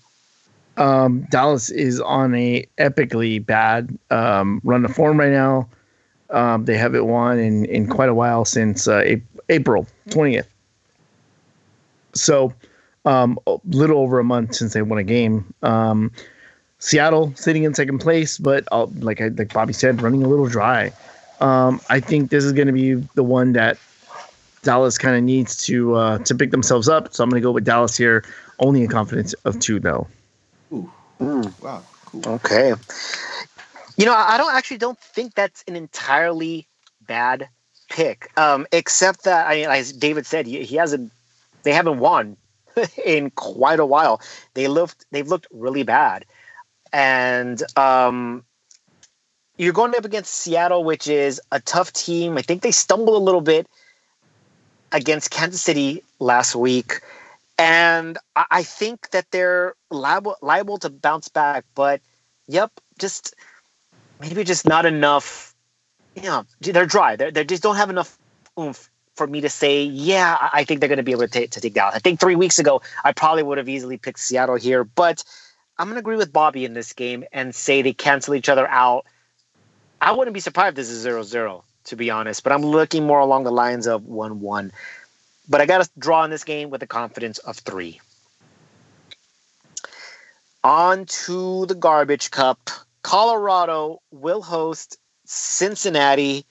Um, 0.79 1.27
Dallas 1.31 1.71
is 1.71 2.01
on 2.01 2.35
a 2.35 2.65
epically 2.79 3.45
bad 3.45 3.99
um, 4.11 4.61
run 4.65 4.85
of 4.85 4.95
form 4.95 5.19
right 5.19 5.33
now. 5.33 5.69
Um, 6.31 6.65
they 6.67 6.77
haven't 6.77 7.07
won 7.07 7.39
in, 7.39 7.65
in 7.67 7.89
quite 7.89 8.09
a 8.09 8.15
while 8.15 8.45
since 8.45 8.87
uh, 8.87 9.17
April 9.49 9.87
20th. 10.11 10.47
So, 12.15 12.53
um, 13.05 13.39
a 13.47 13.59
little 13.67 13.99
over 13.99 14.19
a 14.19 14.25
month 14.25 14.55
since 14.55 14.73
they 14.73 14.83
won 14.83 14.99
a 14.99 15.05
game. 15.05 15.53
Um, 15.63 16.13
Seattle 16.79 17.33
sitting 17.35 17.65
in 17.65 17.75
second 17.75 17.99
place, 17.99 18.39
but 18.39 18.65
uh, 18.71 18.87
like 19.01 19.21
I, 19.21 19.29
like 19.29 19.53
Bobby 19.53 19.73
said, 19.73 20.01
running 20.01 20.23
a 20.23 20.29
little 20.29 20.47
dry. 20.47 20.93
Um, 21.41 21.81
I 21.89 21.99
think 21.99 22.31
this 22.31 22.45
is 22.45 22.53
going 22.53 22.67
to 22.67 22.73
be 22.73 22.95
the 23.15 23.25
one 23.25 23.53
that 23.55 23.79
Dallas 24.63 24.97
kind 24.99 25.17
of 25.17 25.23
needs 25.25 25.57
to 25.65 25.95
uh, 25.95 26.19
to 26.19 26.35
pick 26.35 26.51
themselves 26.51 26.89
up. 26.89 27.13
So 27.15 27.25
I'm 27.25 27.31
going 27.31 27.41
to 27.41 27.45
go 27.45 27.51
with 27.51 27.65
Dallas 27.65 27.97
here. 27.97 28.25
Only 28.61 28.85
a 28.85 28.89
confidence 28.89 29.33
of 29.45 29.59
two, 29.59 29.81
though. 29.81 30.07
Mm. 31.21 31.63
Wow. 31.63 31.83
Cool. 32.07 32.29
Okay. 32.29 32.75
You 33.97 34.07
know, 34.07 34.15
I 34.15 34.39
don't 34.39 34.55
actually 34.55 34.79
don't 34.79 34.99
think 34.99 35.35
that's 35.35 35.65
an 35.67 35.77
entirely 35.77 36.67
bad 37.07 37.49
pick. 37.91 38.31
Um, 38.37 38.67
except 38.73 39.25
that 39.25 39.49
I 39.49 39.57
mean, 39.57 39.71
as 39.71 39.93
David 39.93 40.27
said, 40.27 40.47
he, 40.47 40.65
he 40.65 40.77
hasn't 40.77 41.13
they 41.65 41.73
haven't 41.73 41.99
won 41.99 42.37
in 43.05 43.31
quite 43.31 43.81
a 43.81 43.87
while. 43.87 44.21
They 44.55 44.69
looked 44.69 45.05
they've 45.11 45.27
looked 45.27 45.49
really 45.51 45.83
bad. 45.83 46.25
And 46.93 47.63
um 47.77 48.45
you're 49.57 49.73
going 49.73 49.95
up 49.97 50.05
against 50.05 50.33
Seattle, 50.33 50.85
which 50.85 51.09
is 51.09 51.41
a 51.51 51.61
tough 51.61 51.93
team. 51.93 52.39
I 52.39 52.43
think 52.43 52.63
they 52.63 52.71
stumbled 52.71 53.17
a 53.17 53.25
little 53.25 53.41
bit 53.41 53.67
against 54.93 55.33
Kansas 55.33 55.61
City 55.61 56.05
last 56.21 56.55
week 56.55 57.01
and 57.59 58.17
I 58.37 58.63
think 58.63 59.11
that 59.11 59.27
they're 59.31 59.75
liable 59.91 60.37
liable 60.41 60.79
to 60.79 60.91
bounce 60.91 61.29
back. 61.29 61.65
But 61.75 62.01
yep, 62.47 62.71
just 62.99 63.35
maybe 64.21 64.45
just 64.45 64.67
not 64.67 64.87
enough. 64.87 65.55
You 66.15 66.23
know, 66.23 66.45
they're 66.61 66.87
dry. 66.87 67.17
They 67.17 67.31
they 67.31 67.45
just 67.45 67.63
don't 67.63 67.77
have 67.77 67.91
enough 67.91 68.17
oomph 68.59 68.89
for 69.17 69.27
me 69.27 69.41
to 69.41 69.51
say, 69.51 69.83
yeah, 69.83 70.39
I 70.53 70.63
think 70.63 70.79
they're 70.79 70.89
going 70.89 70.99
to 70.99 71.03
be 71.03 71.11
able 71.11 71.23
to, 71.23 71.29
take 71.29 71.51
to 71.51 71.61
take 71.61 71.75
down. 71.75 71.91
I 71.93 71.99
think 71.99 72.21
three 72.21 72.37
weeks 72.37 72.61
ago, 72.61 72.81
I 73.05 73.13
probably 73.13 73.43
would 73.43 73.59
have 73.59 73.69
easily 73.69 73.99
picked 73.99 74.21
Seattle 74.21 74.55
here, 74.55 74.85
but 74.85 75.25
I'm 75.77 75.89
going 75.89 75.97
to 75.97 76.01
agree 76.01 76.17
with 76.17 76.33
Bobby 76.33 76.65
in 76.65 76.73
this 76.73 76.93
game 76.93 77.25
and 77.33 77.53
say 77.53 77.83
they 77.83 77.93
cancel 77.93 78.35
each 78.35 78.49
other 78.49 78.67
out. 78.67 79.07
I 80.01 80.13
wouldn't 80.13 80.35
be 80.35 80.41
surprised 80.41 80.71
if 80.71 80.75
this 80.77 80.91
is 80.91 81.01
0 81.01 81.25
0, 81.25 81.65
to 81.85 81.97
be 81.97 82.11
honest, 82.11 82.45
but 82.45 82.53
I'm 82.53 82.63
looking 82.63 83.05
more 83.05 83.19
along 83.19 83.43
the 83.43 83.51
lines 83.51 83.89
of 83.89 84.05
1 84.05 84.41
1. 84.41 84.73
But 85.49 85.61
I 85.61 85.67
got 85.67 85.83
to 85.83 85.91
draw 85.99 86.25
in 86.25 86.31
this 86.31 86.45
game 86.45 86.71
with 86.71 86.83
a 86.83 86.87
confidence 86.87 87.39
of 87.39 87.57
three. 87.57 88.01
On 90.63 91.07
to 91.07 91.67
the 91.67 91.75
garbage 91.75 92.31
cup. 92.31 92.71
Colorado 93.03 94.03
will 94.11 94.43
host 94.43 94.99
Cincinnati. 95.25 96.45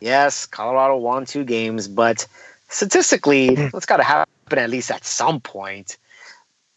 Yes, 0.00 0.46
Colorado 0.46 0.96
won 0.96 1.26
two 1.26 1.44
games, 1.44 1.88
but 1.88 2.26
statistically, 2.68 3.54
that's 3.54 3.86
got 3.86 3.98
to 3.98 4.02
happen 4.02 4.58
at 4.58 4.70
least 4.70 4.90
at 4.90 5.04
some 5.04 5.40
point. 5.40 5.98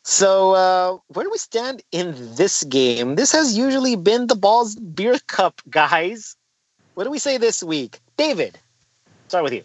So, 0.04 0.54
uh, 0.54 0.98
where 1.08 1.26
do 1.26 1.30
we 1.30 1.38
stand 1.38 1.84
in 1.91 2.16
this 2.36 2.64
game? 2.64 3.16
This 3.16 3.34
has 3.34 3.58
usually 3.58 3.98
been 3.98 4.28
the 4.28 4.36
Balls 4.36 4.76
Beer 4.76 5.20
Cup, 5.28 5.62
guys. 5.70 6.36
What 6.93 7.04
do 7.04 7.12
we 7.12 7.20
say 7.20 7.38
this 7.38 7.62
week? 7.62 8.00
David, 8.16 8.58
start 9.28 9.43
with 9.43 9.54
you. 9.54 9.64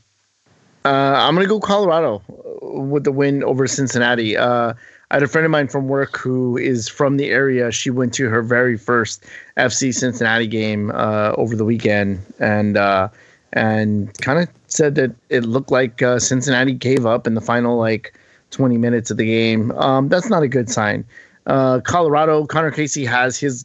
Uh, 0.85 1.15
I'm 1.17 1.35
gonna 1.35 1.47
go 1.47 1.61
Colorado 1.61 2.23
with 2.61 3.05
the 3.05 3.13
win 3.13 3.45
over 3.45 3.67
Cincinnati. 3.67 4.37
Uh, 4.37 4.75
I 5.11 5.17
had 5.17 5.23
a 5.23 5.29
friend 5.29 5.45
of 5.45 5.51
mine 5.51 5.69
from 5.69 5.89
work 5.89 6.17
who 6.17 6.57
is 6.57 6.89
from 6.89 7.19
the 7.19 7.31
area. 7.31 7.71
She 7.71 7.91
went 7.91 8.15
to 8.15 8.29
her 8.29 8.43
very 8.43 8.77
first 8.77 9.25
FC 9.57 9.95
Cincinnati 9.95 10.47
game 10.47 10.91
uh, 10.93 11.35
over 11.37 11.55
the 11.55 11.65
weekend, 11.65 12.21
and 12.41 12.77
uh, 12.77 13.09
and 13.53 14.13
kind 14.21 14.41
of 14.41 14.49
said 14.67 14.95
that 14.97 15.15
it 15.29 15.45
looked 15.45 15.71
like 15.71 16.03
uh, 16.03 16.19
Cincinnati 16.19 16.73
gave 16.73 17.07
up 17.07 17.27
in 17.27 17.35
the 17.35 17.41
final 17.41 17.79
like 17.79 18.15
20 18.51 18.79
minutes 18.79 19.11
of 19.11 19.19
the 19.19 19.27
game. 19.27 19.71
Um, 19.73 20.09
that's 20.09 20.31
not 20.31 20.43
a 20.43 20.49
good 20.49 20.71
sign. 20.71 21.05
Uh, 21.47 21.81
Colorado, 21.81 22.47
Conor 22.47 22.71
Casey 22.71 23.05
has 23.05 23.39
his 23.39 23.65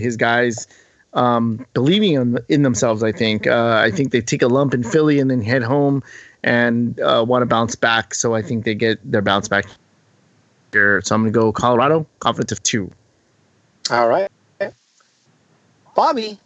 his 0.00 0.16
guys 0.16 0.66
um, 1.12 1.64
believing 1.74 2.14
in, 2.14 2.38
in 2.48 2.62
themselves. 2.62 3.04
I 3.04 3.12
think. 3.12 3.46
I 3.46 3.92
think 3.92 4.10
they 4.10 4.20
take 4.20 4.42
a 4.42 4.48
lump 4.48 4.74
in 4.74 4.82
Philly 4.82 5.20
and 5.20 5.30
then 5.30 5.42
head 5.42 5.62
home 5.62 6.02
and 6.46 6.98
uh, 7.00 7.22
want 7.26 7.42
to 7.42 7.46
bounce 7.46 7.74
back. 7.74 8.14
So 8.14 8.34
I 8.34 8.40
think 8.40 8.64
they 8.64 8.74
get 8.74 8.98
their 9.10 9.20
bounce 9.20 9.48
back 9.48 9.66
here. 10.72 11.02
So 11.02 11.14
I'm 11.14 11.22
going 11.22 11.32
to 11.32 11.38
go 11.38 11.52
Colorado, 11.52 12.06
confidence 12.20 12.52
of 12.52 12.62
two. 12.62 12.90
All 13.90 14.08
right. 14.08 14.30
Bobby, 15.94 16.38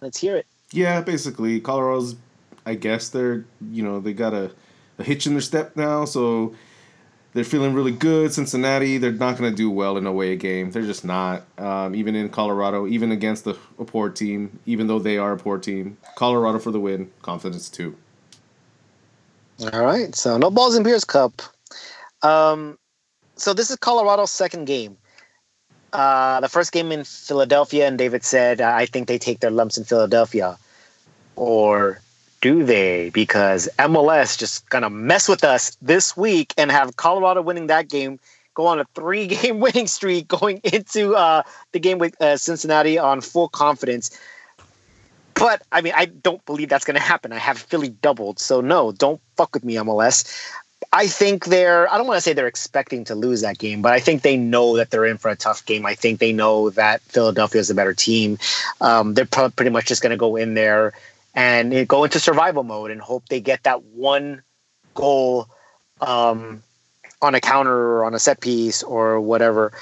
let's 0.00 0.18
hear 0.18 0.36
it. 0.36 0.46
Yeah, 0.72 1.00
basically, 1.00 1.60
Colorado's, 1.60 2.16
I 2.66 2.74
guess 2.74 3.08
they're, 3.08 3.44
you 3.70 3.84
know, 3.84 4.00
they 4.00 4.12
got 4.12 4.34
a, 4.34 4.50
a 4.98 5.04
hitch 5.04 5.26
in 5.26 5.32
their 5.32 5.40
step 5.40 5.76
now. 5.76 6.04
So 6.04 6.56
they're 7.32 7.44
feeling 7.44 7.72
really 7.72 7.92
good. 7.92 8.32
Cincinnati, 8.32 8.98
they're 8.98 9.12
not 9.12 9.38
going 9.38 9.48
to 9.48 9.56
do 9.56 9.70
well 9.70 9.96
in 9.96 10.06
a 10.06 10.10
away 10.10 10.34
game. 10.34 10.72
They're 10.72 10.82
just 10.82 11.04
not. 11.04 11.44
Um, 11.56 11.94
even 11.94 12.16
in 12.16 12.28
Colorado, 12.30 12.88
even 12.88 13.12
against 13.12 13.44
the, 13.44 13.56
a 13.78 13.84
poor 13.84 14.10
team, 14.10 14.58
even 14.66 14.88
though 14.88 14.98
they 14.98 15.18
are 15.18 15.34
a 15.34 15.38
poor 15.38 15.58
team. 15.58 15.98
Colorado 16.16 16.58
for 16.58 16.72
the 16.72 16.80
win, 16.80 17.12
confidence 17.22 17.68
two. 17.68 17.96
All 19.60 19.84
right, 19.84 20.14
so 20.14 20.36
no 20.36 20.50
balls 20.50 20.76
in 20.76 20.82
Beers 20.82 21.04
Cup. 21.04 21.40
Um, 22.22 22.78
so 23.36 23.54
this 23.54 23.70
is 23.70 23.76
Colorado's 23.76 24.30
second 24.30 24.66
game. 24.66 24.98
Uh, 25.92 26.40
the 26.40 26.48
first 26.48 26.72
game 26.72 26.92
in 26.92 27.04
Philadelphia, 27.04 27.86
and 27.86 27.96
David 27.96 28.22
said, 28.22 28.60
"I 28.60 28.84
think 28.84 29.08
they 29.08 29.18
take 29.18 29.40
their 29.40 29.50
lumps 29.50 29.78
in 29.78 29.84
Philadelphia," 29.84 30.58
or 31.36 32.02
do 32.42 32.64
they? 32.64 33.10
Because 33.10 33.66
MLS 33.78 34.36
just 34.36 34.68
gonna 34.68 34.90
mess 34.90 35.26
with 35.26 35.42
us 35.42 35.76
this 35.80 36.16
week 36.16 36.52
and 36.58 36.70
have 36.70 36.96
Colorado 36.96 37.40
winning 37.40 37.68
that 37.68 37.88
game, 37.88 38.18
go 38.52 38.66
on 38.66 38.78
a 38.78 38.84
three-game 38.94 39.60
winning 39.66 39.86
streak, 39.86 40.28
going 40.28 40.60
into 40.64 41.14
uh, 41.14 41.42
the 41.72 41.78
game 41.78 41.96
with 41.98 42.20
uh, 42.20 42.36
Cincinnati 42.36 42.98
on 42.98 43.22
full 43.22 43.48
confidence. 43.48 44.10
But 45.36 45.62
I 45.70 45.82
mean, 45.82 45.92
I 45.94 46.06
don't 46.06 46.44
believe 46.46 46.70
that's 46.70 46.84
going 46.84 46.96
to 46.96 47.02
happen. 47.02 47.32
I 47.32 47.38
have 47.38 47.58
Philly 47.58 47.90
doubled, 47.90 48.38
so 48.38 48.60
no, 48.60 48.90
don't 48.90 49.20
fuck 49.36 49.54
with 49.54 49.64
me, 49.64 49.74
MLS. 49.74 50.50
I 50.92 51.06
think 51.06 51.46
they're. 51.46 51.92
I 51.92 51.98
don't 51.98 52.06
want 52.06 52.16
to 52.16 52.22
say 52.22 52.32
they're 52.32 52.46
expecting 52.46 53.04
to 53.04 53.14
lose 53.14 53.42
that 53.42 53.58
game, 53.58 53.82
but 53.82 53.92
I 53.92 54.00
think 54.00 54.22
they 54.22 54.36
know 54.38 54.76
that 54.76 54.90
they're 54.90 55.04
in 55.04 55.18
for 55.18 55.30
a 55.30 55.36
tough 55.36 55.64
game. 55.66 55.84
I 55.84 55.94
think 55.94 56.20
they 56.20 56.32
know 56.32 56.70
that 56.70 57.02
Philadelphia 57.02 57.60
is 57.60 57.68
a 57.68 57.74
better 57.74 57.92
team. 57.92 58.38
Um, 58.80 59.12
they're 59.12 59.26
pr- 59.26 59.48
pretty 59.54 59.70
much 59.70 59.86
just 59.86 60.02
going 60.02 60.10
to 60.10 60.16
go 60.16 60.36
in 60.36 60.54
there 60.54 60.94
and 61.34 61.86
go 61.86 62.04
into 62.04 62.18
survival 62.18 62.62
mode 62.62 62.90
and 62.90 63.00
hope 63.00 63.28
they 63.28 63.40
get 63.40 63.62
that 63.64 63.82
one 63.82 64.42
goal 64.94 65.48
um, 66.00 66.62
on 67.20 67.34
a 67.34 67.40
counter 67.40 67.76
or 67.76 68.04
on 68.06 68.14
a 68.14 68.18
set 68.18 68.40
piece 68.40 68.82
or 68.82 69.20
whatever. 69.20 69.72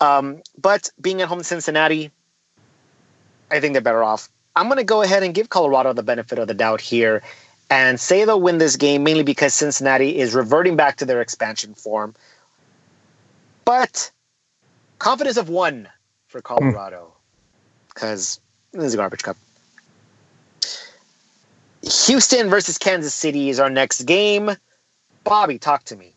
Um, 0.00 0.40
but 0.56 0.88
being 1.00 1.20
at 1.20 1.26
home 1.26 1.38
in 1.38 1.44
Cincinnati, 1.44 2.12
I 3.50 3.58
think 3.58 3.72
they're 3.72 3.82
better 3.82 4.04
off 4.04 4.28
I'm 4.56 4.66
going 4.66 4.78
to 4.78 4.84
go 4.84 5.02
ahead 5.02 5.22
and 5.22 5.34
give 5.34 5.48
Colorado 5.48 5.92
the 5.92 6.02
benefit 6.02 6.38
of 6.38 6.48
the 6.48 6.54
doubt 6.54 6.80
here 6.80 7.22
and 7.70 8.00
say 8.00 8.24
they'll 8.24 8.40
win 8.40 8.58
this 8.58 8.76
game 8.76 9.04
mainly 9.04 9.22
because 9.22 9.54
Cincinnati 9.54 10.18
is 10.18 10.34
reverting 10.34 10.76
back 10.76 10.96
to 10.96 11.04
their 11.04 11.20
expansion 11.20 11.74
form. 11.74 12.14
But 13.64 14.10
confidence 14.98 15.36
of 15.36 15.48
one 15.48 15.88
for 16.26 16.40
Colorado 16.40 17.12
because 17.88 18.40
this 18.72 18.84
is 18.84 18.94
a 18.94 18.96
garbage 18.96 19.22
cup. 19.22 19.36
Houston 21.82 22.50
versus 22.50 22.78
Kansas 22.78 23.14
City 23.14 23.48
is 23.48 23.60
our 23.60 23.70
next 23.70 24.02
game. 24.02 24.50
Bobby, 25.24 25.58
talk 25.58 25.84
to 25.84 25.96
me. 25.96 26.14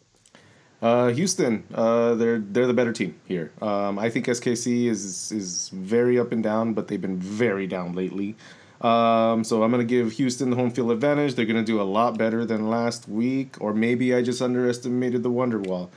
Uh, 0.83 1.07
Houston, 1.13 1.63
uh, 1.73 2.13
they're 2.15 2.39
they're 2.39 2.67
the 2.67 2.73
better 2.73 2.91
team 2.91 3.15
here. 3.25 3.53
Um, 3.61 3.97
I 3.97 4.09
think 4.09 4.25
SKC 4.25 4.87
is 4.87 5.31
is 5.31 5.69
very 5.69 6.19
up 6.19 6.33
and 6.33 6.43
down, 6.43 6.73
but 6.73 6.89
they've 6.89 6.99
been 7.01 7.17
very 7.17 7.67
down 7.67 7.93
lately. 7.93 8.35
Um, 8.81 9.45
so 9.45 9.63
I'm 9.63 9.71
gonna 9.71 9.85
give 9.85 10.11
Houston 10.11 10.49
the 10.49 10.57
home 10.57 10.71
field 10.71 10.91
advantage. 10.91 11.35
They're 11.35 11.45
gonna 11.45 11.63
do 11.63 11.81
a 11.81 11.83
lot 11.83 12.17
better 12.17 12.43
than 12.43 12.69
last 12.69 13.07
week, 13.07 13.55
or 13.61 13.73
maybe 13.73 14.13
I 14.13 14.21
just 14.21 14.41
underestimated 14.41 15.23
the 15.23 15.31
Wonderwall. 15.31 15.87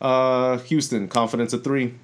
Uh, 0.00 0.58
Houston, 0.58 1.08
confidence 1.08 1.52
of 1.52 1.64
three. 1.64 1.94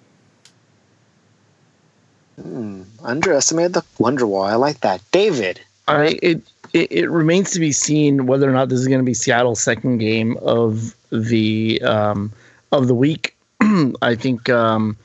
Hmm, 2.43 2.83
underestimated 3.05 3.75
the 3.75 3.85
Wonderwall. 4.01 4.51
I 4.51 4.57
like 4.57 4.81
that, 4.81 5.01
David. 5.13 5.61
I 5.87 6.19
it, 6.21 6.43
it 6.73 6.91
it 6.91 7.09
remains 7.09 7.53
to 7.53 7.61
be 7.61 7.71
seen 7.71 8.27
whether 8.27 8.51
or 8.51 8.53
not 8.53 8.69
this 8.69 8.81
is 8.81 8.89
going 8.89 8.99
to 8.99 9.05
be 9.05 9.15
Seattle's 9.15 9.61
second 9.61 9.99
game 9.99 10.37
of 10.39 10.97
the 11.13 11.81
um, 11.83 12.33
of 12.73 12.89
the 12.89 12.95
week. 12.95 13.37
I 14.03 14.15
think 14.17 14.49
um, 14.49 14.97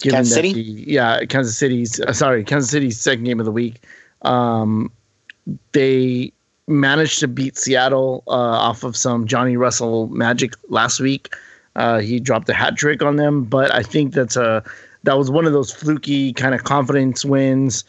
given 0.00 0.18
Kansas 0.18 0.34
City, 0.34 0.52
the, 0.52 0.92
yeah, 0.92 1.24
Kansas 1.24 1.58
City's 1.58 2.00
uh, 2.00 2.12
sorry, 2.12 2.44
Kansas 2.44 2.70
City's 2.70 2.98
second 2.98 3.24
game 3.24 3.40
of 3.40 3.46
the 3.46 3.52
week. 3.52 3.82
Um, 4.22 4.90
they 5.72 6.32
managed 6.66 7.20
to 7.20 7.28
beat 7.28 7.56
Seattle 7.56 8.22
uh, 8.26 8.30
off 8.30 8.84
of 8.84 8.96
some 8.96 9.26
Johnny 9.26 9.56
Russell 9.56 10.08
magic 10.08 10.54
last 10.68 11.00
week. 11.00 11.34
Uh, 11.76 11.98
he 11.98 12.18
dropped 12.18 12.48
a 12.48 12.54
hat 12.54 12.76
trick 12.76 13.02
on 13.02 13.16
them, 13.16 13.44
but 13.44 13.74
I 13.74 13.82
think 13.82 14.14
that's 14.14 14.36
a 14.36 14.64
that 15.02 15.18
was 15.18 15.30
one 15.30 15.46
of 15.46 15.52
those 15.52 15.72
fluky 15.72 16.32
kind 16.32 16.54
of 16.54 16.64
confidence 16.64 17.24
wins. 17.24 17.84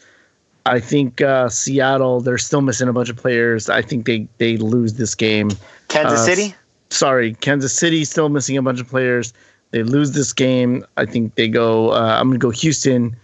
I 0.66 0.80
think 0.80 1.22
uh, 1.22 1.48
Seattle 1.48 2.20
they're 2.20 2.38
still 2.38 2.60
missing 2.60 2.88
a 2.88 2.92
bunch 2.92 3.08
of 3.08 3.16
players. 3.16 3.70
I 3.70 3.80
think 3.80 4.04
they 4.04 4.28
they 4.36 4.58
lose 4.58 4.94
this 4.94 5.14
game. 5.14 5.50
Kansas 5.88 6.20
uh, 6.20 6.24
City 6.24 6.54
sorry, 6.90 7.34
Kansas 7.34 7.72
City 7.76 8.04
still 8.04 8.28
missing 8.28 8.56
a 8.56 8.62
bunch 8.62 8.80
of 8.80 8.88
players. 8.88 9.32
They 9.70 9.82
lose 9.82 10.12
this 10.12 10.32
game. 10.32 10.84
I 10.96 11.04
think 11.04 11.34
they 11.34 11.48
go. 11.48 11.92
Uh, 11.92 12.16
I'm 12.18 12.28
going 12.28 12.40
to 12.40 12.42
go 12.42 12.50
Houston. 12.50 13.16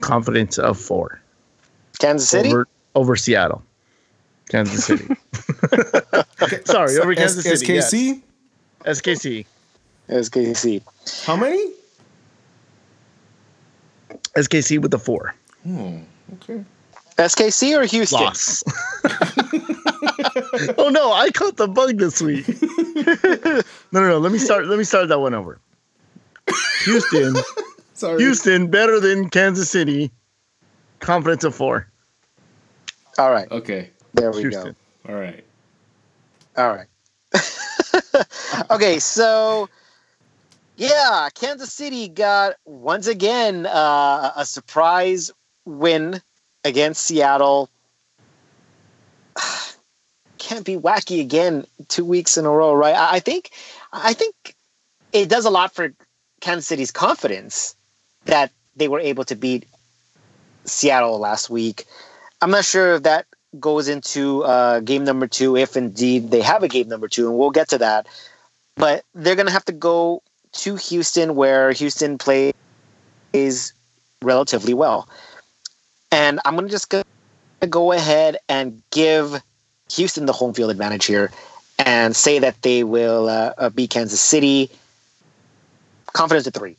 Confidence 0.00 0.58
of 0.58 0.78
four. 0.78 1.20
Kansas 1.98 2.28
City 2.28 2.50
over, 2.50 2.68
over 2.94 3.16
Seattle. 3.16 3.62
Kansas 4.48 4.84
City. 4.84 5.04
sorry, 6.64 6.96
over 6.98 7.14
Kansas 7.14 7.44
S- 7.44 7.60
City. 7.60 7.72
SKC. 7.74 8.22
Yes. 8.86 9.00
SKC. 9.00 9.46
SKC. 10.08 11.24
How 11.26 11.36
many? 11.36 11.72
SKC 14.36 14.80
with 14.80 14.90
the 14.90 14.98
four. 14.98 15.34
Oh, 15.68 16.00
okay. 16.34 16.64
SKC 17.18 17.76
or 17.76 17.84
Houston? 17.84 18.20
Loss. 18.20 18.62
oh 20.78 20.88
no, 20.88 21.12
I 21.12 21.30
caught 21.30 21.56
the 21.56 21.66
bug 21.66 21.98
this 21.98 22.22
week. 22.22 22.46
no, 23.92 24.00
no, 24.00 24.08
no. 24.08 24.18
Let 24.18 24.30
me 24.30 24.38
start. 24.38 24.66
Let 24.66 24.78
me 24.78 24.84
start 24.84 25.08
that 25.08 25.18
one 25.18 25.34
over. 25.34 25.58
Houston. 26.84 27.34
Sorry. 27.94 28.22
Houston 28.22 28.68
better 28.68 29.00
than 29.00 29.28
Kansas 29.28 29.68
City. 29.68 30.12
Confidence 31.00 31.42
of 31.42 31.54
four. 31.54 31.88
All 33.18 33.32
right. 33.32 33.50
Okay. 33.50 33.90
There 34.14 34.30
we 34.30 34.42
Houston. 34.42 34.76
All 35.08 35.16
right. 35.16 35.44
All 36.56 36.68
right. 36.68 36.86
okay, 38.70 38.98
so 39.00 39.68
yeah, 40.76 41.28
Kansas 41.34 41.72
City 41.72 42.08
got 42.08 42.54
once 42.64 43.08
again 43.08 43.66
uh, 43.66 44.32
a 44.36 44.46
surprise 44.46 45.32
win 45.64 46.22
against 46.68 47.02
Seattle. 47.04 47.68
Can't 50.38 50.64
be 50.64 50.76
wacky 50.76 51.20
again 51.20 51.66
two 51.88 52.04
weeks 52.04 52.36
in 52.36 52.46
a 52.46 52.50
row, 52.50 52.72
right? 52.74 52.94
I, 52.94 53.18
think, 53.18 53.50
I 53.92 54.12
think 54.12 54.54
it 55.12 55.28
does 55.28 55.44
a 55.44 55.50
lot 55.50 55.74
for 55.74 55.92
Kansas 56.40 56.66
City's 56.66 56.92
confidence 56.92 57.74
that 58.26 58.52
they 58.76 58.88
were 58.88 59.00
able 59.00 59.24
to 59.24 59.34
beat 59.34 59.66
Seattle 60.64 61.18
last 61.18 61.50
week. 61.50 61.84
I'm 62.40 62.50
not 62.50 62.64
sure 62.64 62.94
if 62.94 63.02
that 63.02 63.26
goes 63.58 63.88
into 63.88 64.44
uh, 64.44 64.80
game 64.80 65.04
number 65.04 65.26
two, 65.26 65.56
if 65.56 65.76
indeed 65.76 66.30
they 66.30 66.42
have 66.42 66.62
a 66.62 66.68
game 66.68 66.88
number 66.88 67.08
two, 67.08 67.28
and 67.28 67.36
we'll 67.36 67.50
get 67.50 67.68
to 67.70 67.78
that. 67.78 68.06
But 68.76 69.04
they're 69.14 69.34
going 69.34 69.46
to 69.46 69.52
have 69.52 69.64
to 69.64 69.72
go 69.72 70.22
to 70.52 70.76
Houston, 70.76 71.34
where 71.34 71.72
Houston 71.72 72.18
plays 72.18 72.52
relatively 74.22 74.74
well. 74.74 75.08
And 76.10 76.40
I'm 76.44 76.54
going 76.54 76.66
to 76.66 76.72
just 76.72 76.92
go 77.68 77.92
ahead 77.92 78.38
and 78.48 78.82
give 78.90 79.40
Houston 79.92 80.26
the 80.26 80.32
home 80.32 80.54
field 80.54 80.70
advantage 80.70 81.06
here 81.06 81.30
and 81.78 82.14
say 82.14 82.38
that 82.38 82.60
they 82.62 82.84
will 82.84 83.28
uh, 83.28 83.52
uh, 83.58 83.70
beat 83.70 83.90
Kansas 83.90 84.20
City. 84.20 84.70
Confidence 86.12 86.46
at 86.46 86.54
three. 86.54 86.76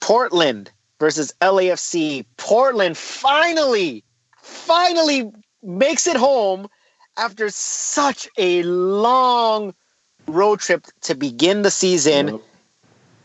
Portland 0.00 0.70
versus 0.98 1.32
LAFC. 1.40 2.24
Portland 2.36 2.96
finally, 2.96 4.04
finally 4.42 5.30
makes 5.62 6.06
it 6.06 6.16
home 6.16 6.68
after 7.16 7.50
such 7.50 8.28
a 8.38 8.62
long 8.62 9.74
road 10.26 10.60
trip 10.60 10.86
to 11.02 11.14
begin 11.14 11.62
the 11.62 11.70
season. 11.70 12.28
Yep. 12.28 12.40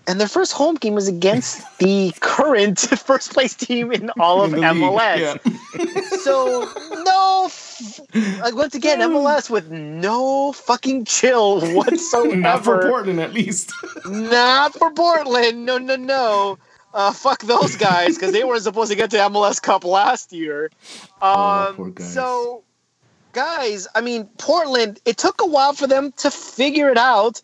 And 0.08 0.20
their 0.20 0.28
first 0.28 0.54
home 0.54 0.76
game 0.76 0.94
was 0.94 1.08
against 1.08 1.64
the 1.80 2.14
current 2.20 2.80
first 3.06 3.34
place 3.34 3.56
team 3.56 3.92
in 3.92 4.10
all 4.20 4.44
of 4.44 4.52
MLS. 4.52 5.20
Yeah. 5.20 6.02
so 6.22 6.70
no, 7.04 7.50
like 8.42 8.56
once 8.56 8.76
again, 8.76 9.00
MLS 9.00 9.50
with 9.50 9.70
no 9.72 10.52
fucking 10.54 11.06
chill 11.06 11.62
whatsoever. 11.74 12.36
Not 12.36 12.64
for 12.64 12.82
Portland, 12.82 13.20
at 13.20 13.34
least. 13.34 13.74
Not 14.06 14.74
for 14.74 14.92
Portland. 14.92 15.66
No, 15.66 15.78
no, 15.78 15.96
no. 15.96 16.58
Uh, 16.94 17.12
fuck 17.12 17.42
those 17.42 17.76
guys 17.76 18.16
because 18.16 18.32
they 18.32 18.46
weren't 18.46 18.64
supposed 18.64 18.90
to 18.90 18.96
get 18.96 19.12
to 19.12 19.18
MLS 19.18 19.62
Cup 19.62 19.84
last 19.84 20.32
year. 20.32 20.72
Oh, 21.22 21.68
um, 21.70 21.76
oh, 21.78 21.86
guys. 21.90 22.14
So, 22.14 22.64
guys, 23.34 23.86
I 23.94 24.00
mean, 24.00 24.30
Portland. 24.38 25.02
It 25.04 25.18
took 25.18 25.42
a 25.42 25.46
while 25.46 25.74
for 25.74 25.88
them 25.88 26.14
to 26.14 26.32
figure 26.32 26.90
it 26.90 26.98
out, 26.98 27.42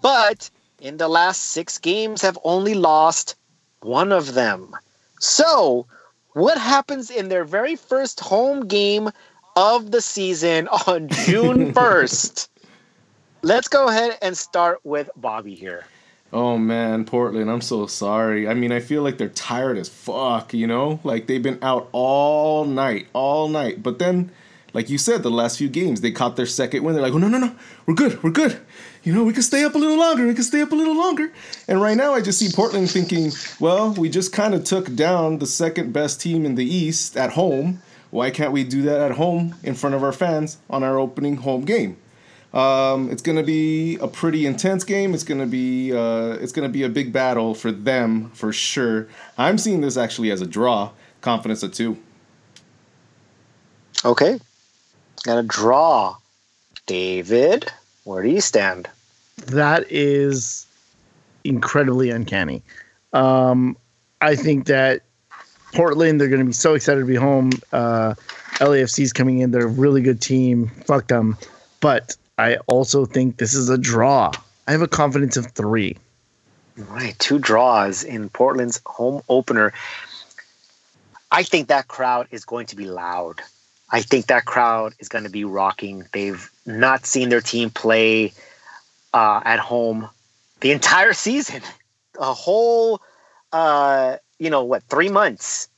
but 0.00 0.48
in 0.84 0.98
the 0.98 1.08
last 1.08 1.40
six 1.40 1.78
games 1.78 2.20
have 2.20 2.38
only 2.44 2.74
lost 2.74 3.36
one 3.80 4.12
of 4.12 4.34
them. 4.34 4.76
So, 5.18 5.86
what 6.34 6.58
happens 6.58 7.10
in 7.10 7.30
their 7.30 7.44
very 7.44 7.74
first 7.74 8.20
home 8.20 8.68
game 8.68 9.10
of 9.56 9.90
the 9.90 10.02
season 10.02 10.68
on 10.86 11.08
June 11.08 11.72
1st? 11.74 12.48
Let's 13.40 13.68
go 13.68 13.88
ahead 13.88 14.18
and 14.20 14.36
start 14.36 14.80
with 14.84 15.08
Bobby 15.16 15.54
here. 15.54 15.86
Oh 16.34 16.58
man, 16.58 17.04
Portland, 17.04 17.50
I'm 17.50 17.60
so 17.60 17.86
sorry. 17.86 18.46
I 18.48 18.54
mean, 18.54 18.72
I 18.72 18.80
feel 18.80 19.02
like 19.02 19.16
they're 19.16 19.28
tired 19.28 19.78
as 19.78 19.88
fuck, 19.88 20.52
you 20.52 20.66
know? 20.66 21.00
Like 21.02 21.26
they've 21.28 21.42
been 21.42 21.60
out 21.62 21.88
all 21.92 22.64
night, 22.66 23.06
all 23.12 23.48
night. 23.48 23.82
But 23.82 23.98
then, 23.98 24.32
like 24.74 24.90
you 24.90 24.98
said, 24.98 25.22
the 25.22 25.30
last 25.30 25.56
few 25.56 25.68
games, 25.68 26.02
they 26.02 26.10
caught 26.10 26.36
their 26.36 26.46
second 26.46 26.82
win. 26.82 26.94
They're 26.94 27.02
like, 27.02 27.14
oh, 27.14 27.18
no, 27.18 27.28
no, 27.28 27.38
no, 27.38 27.54
we're 27.86 27.94
good, 27.94 28.22
we're 28.22 28.30
good. 28.30 28.60
You 29.04 29.14
know, 29.14 29.24
we 29.24 29.32
can 29.32 29.42
stay 29.42 29.64
up 29.64 29.74
a 29.74 29.78
little 29.78 29.98
longer, 29.98 30.26
we 30.26 30.34
can 30.34 30.44
stay 30.44 30.60
up 30.60 30.72
a 30.72 30.74
little 30.74 30.96
longer. 30.96 31.32
And 31.68 31.80
right 31.80 31.96
now, 31.96 32.12
I 32.12 32.20
just 32.20 32.38
see 32.38 32.48
Portland 32.54 32.90
thinking, 32.90 33.32
well, 33.60 33.92
we 33.94 34.10
just 34.10 34.32
kind 34.32 34.52
of 34.54 34.64
took 34.64 34.94
down 34.94 35.38
the 35.38 35.46
second 35.46 35.92
best 35.92 36.20
team 36.20 36.44
in 36.44 36.56
the 36.56 36.64
East 36.64 37.16
at 37.16 37.30
home. 37.30 37.80
Why 38.10 38.30
can't 38.30 38.52
we 38.52 38.64
do 38.64 38.82
that 38.82 39.00
at 39.00 39.12
home 39.12 39.54
in 39.62 39.74
front 39.74 39.94
of 39.94 40.02
our 40.02 40.12
fans 40.12 40.58
on 40.68 40.82
our 40.82 40.98
opening 40.98 41.36
home 41.36 41.64
game? 41.64 41.96
Um, 42.54 43.10
it's 43.10 43.22
going 43.22 43.36
to 43.36 43.42
be 43.42 43.96
a 43.96 44.06
pretty 44.06 44.46
intense 44.46 44.84
game. 44.84 45.12
It's 45.12 45.24
to 45.24 45.46
be 45.46 45.92
uh, 45.92 46.38
it's 46.40 46.52
going 46.52 46.68
to 46.68 46.72
be 46.72 46.84
a 46.84 46.88
big 46.88 47.12
battle 47.12 47.52
for 47.52 47.72
them 47.72 48.30
for 48.30 48.52
sure. 48.52 49.08
I'm 49.36 49.58
seeing 49.58 49.80
this 49.80 49.96
actually 49.96 50.30
as 50.30 50.40
a 50.40 50.46
draw. 50.46 50.92
Confidence 51.20 51.64
of 51.64 51.72
two. 51.72 51.98
Okay, 54.04 54.38
got 55.22 55.38
a 55.38 55.42
draw. 55.42 56.16
David, 56.86 57.70
where 58.04 58.22
do 58.22 58.28
you 58.28 58.40
stand? 58.40 58.88
That 59.46 59.90
is 59.90 60.66
incredibly 61.44 62.10
uncanny. 62.10 62.62
Um, 63.12 63.76
I 64.20 64.36
think 64.36 64.66
that 64.66 65.02
Portland, 65.74 66.20
they're 66.20 66.28
going 66.28 66.40
to 66.40 66.46
be 66.46 66.52
so 66.52 66.74
excited 66.74 67.00
to 67.00 67.06
be 67.06 67.14
home. 67.14 67.50
Uh, 67.72 68.14
LAFC's 68.54 69.12
coming 69.12 69.40
in; 69.40 69.50
they're 69.50 69.66
a 69.66 69.66
really 69.66 70.02
good 70.02 70.20
team. 70.20 70.68
Fuck 70.86 71.08
them, 71.08 71.36
but 71.80 72.16
I 72.38 72.56
also 72.66 73.04
think 73.04 73.38
this 73.38 73.54
is 73.54 73.68
a 73.68 73.78
draw. 73.78 74.32
I 74.66 74.72
have 74.72 74.82
a 74.82 74.88
confidence 74.88 75.36
of 75.36 75.46
three. 75.52 75.96
Right, 76.76 77.16
two 77.18 77.38
draws 77.38 78.02
in 78.02 78.28
Portland's 78.30 78.80
home 78.86 79.22
opener. 79.28 79.72
I 81.30 81.42
think 81.42 81.68
that 81.68 81.88
crowd 81.88 82.28
is 82.30 82.44
going 82.44 82.66
to 82.66 82.76
be 82.76 82.86
loud. 82.86 83.40
I 83.94 84.02
think 84.02 84.26
that 84.26 84.44
crowd 84.44 84.92
is 84.98 85.08
going 85.08 85.22
to 85.22 85.30
be 85.30 85.44
rocking. 85.44 86.04
They've 86.12 86.50
not 86.66 87.06
seen 87.06 87.28
their 87.28 87.40
team 87.40 87.70
play 87.70 88.32
uh, 89.12 89.40
at 89.44 89.60
home 89.60 90.08
the 90.58 90.72
entire 90.72 91.12
season, 91.26 91.62
a 92.18 92.34
whole, 92.34 93.00
uh, 93.52 94.16
you 94.40 94.50
know, 94.50 94.64
what, 94.64 94.82
three 94.82 95.10
months, 95.10 95.68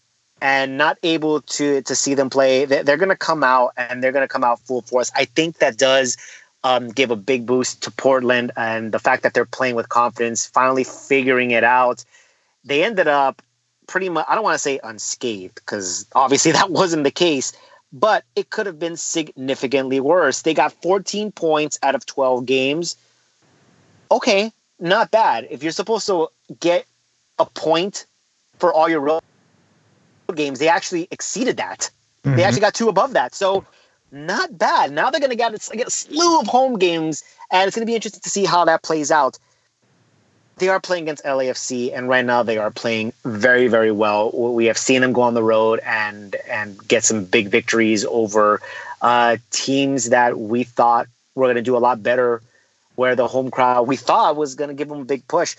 and 0.40 0.78
not 0.78 0.96
able 1.02 1.42
to 1.42 1.82
to 1.82 1.94
see 1.94 2.14
them 2.14 2.30
play. 2.30 2.64
They're 2.64 2.96
going 2.96 3.10
to 3.10 3.16
come 3.16 3.44
out 3.44 3.72
and 3.76 4.02
they're 4.02 4.12
going 4.12 4.24
to 4.24 4.32
come 4.32 4.44
out 4.44 4.60
full 4.60 4.80
force. 4.80 5.12
I 5.14 5.26
think 5.26 5.58
that 5.58 5.76
does 5.76 6.16
um, 6.64 6.88
gave 6.88 7.10
a 7.10 7.16
big 7.16 7.44
boost 7.44 7.82
to 7.82 7.90
Portland 7.90 8.50
and 8.56 8.92
the 8.92 8.98
fact 8.98 9.24
that 9.24 9.34
they're 9.34 9.44
playing 9.44 9.74
with 9.74 9.90
confidence, 9.90 10.46
finally 10.46 10.84
figuring 10.84 11.50
it 11.50 11.64
out. 11.64 12.02
They 12.64 12.82
ended 12.82 13.08
up 13.08 13.42
pretty 13.86 14.08
much, 14.08 14.24
I 14.26 14.34
don't 14.34 14.44
want 14.44 14.54
to 14.54 14.58
say 14.58 14.80
unscathed 14.82 15.56
because 15.56 16.06
obviously 16.14 16.52
that 16.58 16.70
wasn't 16.70 17.04
the 17.04 17.10
case, 17.10 17.52
but 17.98 18.24
it 18.36 18.50
could 18.50 18.66
have 18.66 18.78
been 18.78 18.96
significantly 18.96 20.00
worse. 20.00 20.42
They 20.42 20.52
got 20.52 20.72
14 20.82 21.32
points 21.32 21.78
out 21.82 21.94
of 21.94 22.04
12 22.04 22.44
games. 22.44 22.94
Okay, 24.10 24.52
not 24.78 25.10
bad. 25.10 25.46
If 25.50 25.62
you're 25.62 25.72
supposed 25.72 26.06
to 26.08 26.28
get 26.60 26.84
a 27.38 27.46
point 27.46 28.04
for 28.58 28.70
all 28.72 28.88
your 28.88 29.00
road 29.00 29.22
games, 30.34 30.58
they 30.58 30.68
actually 30.68 31.08
exceeded 31.10 31.56
that. 31.56 31.90
Mm-hmm. 32.22 32.36
They 32.36 32.44
actually 32.44 32.60
got 32.60 32.74
two 32.74 32.90
above 32.90 33.14
that. 33.14 33.34
So 33.34 33.64
not 34.12 34.58
bad. 34.58 34.92
Now 34.92 35.10
they're 35.10 35.20
going 35.20 35.30
to 35.30 35.36
get, 35.36 35.58
get 35.72 35.86
a 35.86 35.90
slew 35.90 36.40
of 36.40 36.46
home 36.46 36.78
games, 36.78 37.24
and 37.50 37.66
it's 37.66 37.74
going 37.74 37.86
to 37.86 37.90
be 37.90 37.94
interesting 37.94 38.20
to 38.20 38.30
see 38.30 38.44
how 38.44 38.66
that 38.66 38.82
plays 38.82 39.10
out. 39.10 39.38
They 40.58 40.68
are 40.68 40.80
playing 40.80 41.04
against 41.04 41.24
LAFC, 41.24 41.92
and 41.94 42.08
right 42.08 42.24
now 42.24 42.42
they 42.42 42.56
are 42.56 42.70
playing 42.70 43.12
very, 43.24 43.68
very 43.68 43.92
well. 43.92 44.30
We 44.32 44.66
have 44.66 44.78
seen 44.78 45.02
them 45.02 45.12
go 45.12 45.22
on 45.22 45.34
the 45.34 45.42
road 45.42 45.80
and 45.84 46.34
and 46.48 46.76
get 46.88 47.04
some 47.04 47.24
big 47.24 47.48
victories 47.48 48.04
over 48.06 48.60
uh, 49.02 49.36
teams 49.50 50.10
that 50.10 50.38
we 50.38 50.64
thought 50.64 51.08
were 51.34 51.46
going 51.46 51.56
to 51.56 51.62
do 51.62 51.76
a 51.76 51.78
lot 51.78 52.02
better. 52.02 52.42
Where 52.94 53.14
the 53.14 53.28
home 53.28 53.50
crowd 53.50 53.86
we 53.86 53.96
thought 53.96 54.36
was 54.36 54.54
going 54.54 54.68
to 54.68 54.74
give 54.74 54.88
them 54.88 55.00
a 55.00 55.04
big 55.04 55.28
push. 55.28 55.56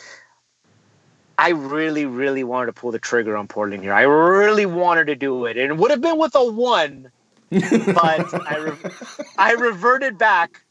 I 1.38 1.50
really, 1.50 2.06
really 2.06 2.44
wanted 2.44 2.66
to 2.66 2.74
pull 2.74 2.90
the 2.90 2.98
trigger 2.98 3.38
on 3.38 3.48
Portland 3.48 3.84
here. 3.84 3.94
I 3.94 4.02
really 4.02 4.66
wanted 4.66 5.06
to 5.06 5.16
do 5.16 5.46
it, 5.46 5.56
and 5.56 5.72
it 5.72 5.78
would 5.78 5.92
have 5.92 6.02
been 6.02 6.18
with 6.18 6.34
a 6.34 6.44
one 6.44 7.12
but 7.50 8.48
I, 8.48 8.58
re- 8.58 8.92
I 9.38 9.52
reverted 9.54 10.18
back, 10.18 10.62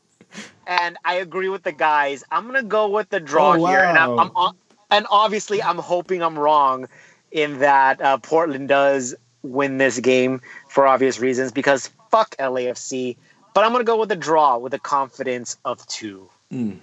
and 0.67 0.97
I 1.05 1.15
agree 1.15 1.49
with 1.49 1.63
the 1.63 1.73
guys. 1.73 2.25
I'm 2.31 2.47
gonna 2.47 2.63
go 2.63 2.89
with 2.89 3.09
the 3.09 3.21
draw 3.21 3.55
oh, 3.55 3.59
wow. 3.59 3.71
here, 3.71 3.81
and 3.81 3.99
I'm, 3.99 4.37
I'm, 4.37 4.53
and 4.91 5.07
obviously 5.11 5.63
I'm 5.63 5.79
hoping 5.79 6.23
I'm 6.23 6.39
wrong 6.39 6.89
in 7.31 7.59
that 7.61 8.01
uh, 8.01 8.19
Portland 8.19 8.69
does 8.69 9.15
win 9.43 9.79
this 9.79 10.01
game 10.01 10.41
for 10.69 10.87
obvious 10.87 11.19
reasons 11.21 11.53
because 11.53 11.91
fuck 12.11 12.37
LAFC. 12.37 13.17
But 13.55 13.65
I'm 13.65 13.73
gonna 13.73 13.85
go 13.85 13.99
with 13.99 14.09
the 14.09 14.17
draw 14.17 14.59
with 14.59 14.75
a 14.75 14.79
confidence 14.79 15.57
of 15.65 15.87
two. 15.87 16.29
Mm. 16.53 16.79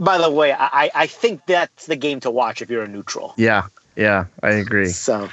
By 0.00 0.18
the 0.18 0.30
way, 0.30 0.52
I, 0.52 0.90
I 0.94 1.06
think 1.06 1.46
that's 1.46 1.86
the 1.86 1.94
game 1.94 2.20
to 2.20 2.30
watch 2.30 2.62
if 2.62 2.70
you're 2.70 2.82
a 2.82 2.88
neutral. 2.88 3.34
Yeah, 3.36 3.66
yeah, 3.94 4.26
I 4.42 4.50
agree. 4.50 4.88
So, 4.88 5.28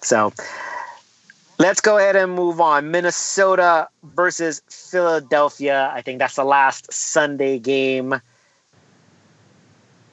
so 0.00 0.32
Let's 1.58 1.80
go 1.80 1.98
ahead 1.98 2.16
and 2.16 2.32
move 2.32 2.60
on. 2.60 2.90
Minnesota 2.90 3.88
versus 4.02 4.60
Philadelphia. 4.68 5.90
I 5.94 6.02
think 6.02 6.18
that's 6.18 6.34
the 6.34 6.44
last 6.44 6.92
Sunday 6.92 7.58
game. 7.58 8.20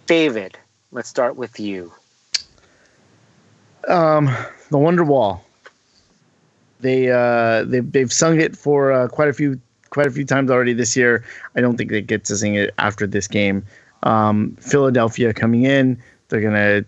David, 0.06 0.58
let's 0.92 1.10
start 1.10 1.36
with 1.36 1.60
you. 1.60 1.92
Um, 3.88 4.30
the 4.70 4.78
Wonder 4.78 5.04
Wall. 5.04 5.44
They 6.82 7.12
uh, 7.12 7.64
they 7.64 7.80
they've 7.80 8.12
sung 8.12 8.40
it 8.40 8.56
for 8.56 8.92
uh, 8.92 9.08
quite 9.08 9.30
a 9.30 9.34
few 9.34 9.60
quite 9.90 10.08
a 10.08 10.12
few 10.12 10.26
times 10.26 10.52
already 10.52 10.74
this 10.74 10.96
year. 10.96 11.24
I 11.56 11.62
don't 11.62 11.78
think 11.78 11.92
they 11.92 12.02
get 12.02 12.26
to 12.26 12.38
sing 12.38 12.56
it 12.56 12.74
after 12.78 13.08
this 13.08 13.28
game. 13.28 13.64
Um, 14.04 14.56
Philadelphia 14.60 15.34
coming 15.34 15.64
in, 15.64 16.02
they're 16.30 16.42
gonna 16.42 16.84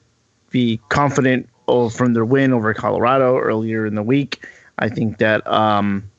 be 0.49 0.79
confident 0.89 1.47
from 1.89 2.13
their 2.13 2.25
win 2.25 2.53
over 2.53 2.73
Colorado 2.73 3.37
earlier 3.37 3.85
in 3.85 3.95
the 3.95 4.03
week. 4.03 4.45
I 4.79 4.89
think 4.89 5.19
that 5.19 5.45
um, 5.47 6.09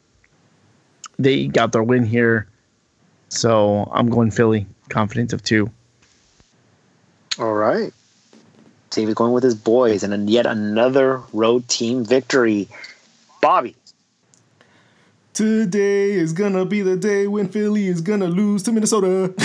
they 1.18 1.46
got 1.46 1.72
their 1.72 1.82
win 1.82 2.04
here. 2.04 2.46
So 3.28 3.90
I'm 3.92 4.08
going 4.08 4.30
Philly, 4.30 4.66
confidence 4.88 5.32
of 5.32 5.42
two. 5.42 5.70
All 7.38 7.54
right. 7.54 7.92
David 8.90 9.16
going 9.16 9.32
with 9.32 9.42
his 9.42 9.56
boys 9.56 10.04
and 10.04 10.30
yet 10.30 10.46
another 10.46 11.20
road 11.32 11.68
team 11.68 12.04
victory. 12.04 12.68
Bobby. 13.40 13.74
Today 15.34 16.12
is 16.12 16.32
gonna 16.32 16.64
be 16.64 16.80
the 16.82 16.96
day 16.96 17.26
when 17.26 17.48
Philly 17.48 17.88
is 17.88 18.00
gonna 18.00 18.28
lose 18.28 18.62
to 18.62 18.72
Minnesota. 18.72 19.34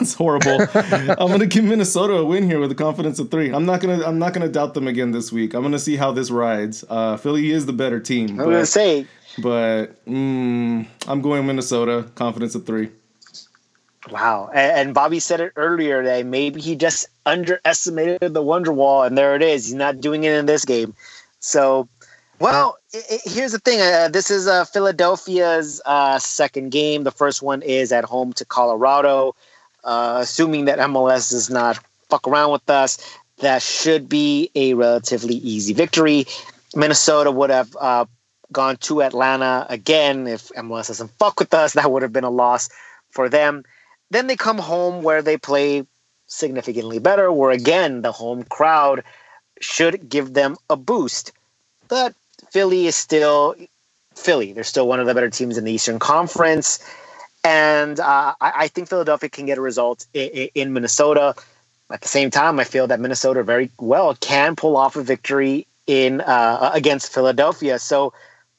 it's 0.00 0.12
horrible. 0.12 0.60
I'm 0.74 1.30
gonna 1.30 1.46
give 1.46 1.62
Minnesota 1.62 2.14
a 2.14 2.24
win 2.24 2.50
here 2.50 2.58
with 2.58 2.72
a 2.72 2.74
confidence 2.74 3.20
of 3.20 3.30
three. 3.30 3.52
I'm 3.52 3.64
not 3.64 3.80
gonna 3.80 4.04
I'm 4.04 4.18
not 4.18 4.32
gonna 4.32 4.48
doubt 4.48 4.74
them 4.74 4.88
again 4.88 5.12
this 5.12 5.30
week. 5.30 5.54
I'm 5.54 5.62
gonna 5.62 5.78
see 5.78 5.94
how 5.94 6.10
this 6.10 6.32
rides. 6.32 6.84
Uh, 6.88 7.16
Philly 7.16 7.52
is 7.52 7.64
the 7.64 7.72
better 7.72 8.00
team. 8.00 8.30
I'm 8.40 8.46
gonna 8.46 8.66
say, 8.66 9.06
but 9.38 10.04
mm, 10.04 10.84
I'm 11.06 11.20
going 11.20 11.46
Minnesota. 11.46 12.10
Confidence 12.16 12.56
of 12.56 12.66
three. 12.66 12.90
Wow. 14.10 14.50
And, 14.52 14.72
and, 14.72 14.94
Bobby 14.94 15.20
said 15.20 15.40
it 15.40 15.52
earlier 15.54 16.02
that 16.02 16.26
maybe 16.26 16.60
he 16.60 16.74
just 16.74 17.06
underestimated 17.24 18.34
the 18.34 18.42
Wonder 18.42 18.72
Wall, 18.72 19.04
and 19.04 19.16
there 19.16 19.36
it 19.36 19.42
is. 19.42 19.66
He's 19.66 19.74
not 19.74 20.00
doing 20.00 20.24
it 20.24 20.32
in 20.32 20.46
this 20.46 20.64
game. 20.64 20.94
So, 21.38 21.88
well, 22.38 22.78
it, 22.92 23.04
it, 23.10 23.20
here's 23.24 23.52
the 23.52 23.58
thing. 23.58 23.80
Uh, 23.80 24.08
this 24.08 24.30
is 24.30 24.46
uh, 24.46 24.64
Philadelphia's 24.64 25.80
uh, 25.86 26.18
second 26.18 26.70
game. 26.70 27.04
The 27.04 27.10
first 27.10 27.42
one 27.42 27.62
is 27.62 27.92
at 27.92 28.04
home 28.04 28.32
to 28.34 28.44
Colorado. 28.44 29.34
Uh, 29.84 30.18
assuming 30.20 30.64
that 30.64 30.78
MLS 30.80 31.30
does 31.30 31.48
not 31.48 31.78
fuck 32.08 32.26
around 32.26 32.50
with 32.50 32.68
us, 32.68 32.98
that 33.38 33.62
should 33.62 34.08
be 34.08 34.50
a 34.54 34.74
relatively 34.74 35.36
easy 35.36 35.72
victory. 35.72 36.26
Minnesota 36.74 37.30
would 37.30 37.50
have 37.50 37.76
uh, 37.80 38.04
gone 38.52 38.76
to 38.78 39.02
Atlanta 39.02 39.66
again 39.68 40.26
if 40.26 40.48
MLS 40.50 40.88
doesn't 40.88 41.10
fuck 41.18 41.38
with 41.38 41.54
us. 41.54 41.72
That 41.74 41.90
would 41.90 42.02
have 42.02 42.12
been 42.12 42.24
a 42.24 42.30
loss 42.30 42.68
for 43.10 43.28
them. 43.28 43.64
Then 44.10 44.26
they 44.26 44.36
come 44.36 44.58
home 44.58 45.02
where 45.02 45.22
they 45.22 45.36
play 45.36 45.86
significantly 46.26 46.98
better, 46.98 47.32
where 47.32 47.50
again, 47.50 48.02
the 48.02 48.12
home 48.12 48.42
crowd 48.44 49.02
should 49.60 50.08
give 50.08 50.34
them 50.34 50.56
a 50.68 50.76
boost. 50.76 51.32
But 51.88 52.14
Philly 52.50 52.86
is 52.86 52.96
still 52.96 53.54
Philly. 54.14 54.52
They're 54.52 54.64
still 54.64 54.88
one 54.88 55.00
of 55.00 55.06
the 55.06 55.14
better 55.14 55.30
teams 55.30 55.58
in 55.58 55.64
the 55.64 55.72
Eastern 55.72 55.98
Conference. 55.98 56.84
And 57.44 58.00
uh, 58.00 58.34
I, 58.40 58.52
I, 58.56 58.68
think 58.68 58.88
Philadelphia 58.88 59.30
can 59.30 59.46
get 59.46 59.56
a 59.56 59.60
result 59.60 60.06
in, 60.12 60.48
in, 60.54 60.72
Minnesota. 60.72 61.34
At 61.90 62.00
the 62.00 62.08
same 62.08 62.30
time, 62.30 62.58
I 62.58 62.64
feel 62.64 62.88
that 62.88 62.98
Minnesota 62.98 63.44
very 63.44 63.70
well 63.78 64.16
can 64.16 64.56
pull 64.56 64.76
off 64.76 64.96
a 64.96 65.02
victory 65.02 65.68
in 65.86 66.20
uh, 66.22 66.72
against 66.74 67.12
Philadelphia. 67.12 67.78
So 67.78 68.12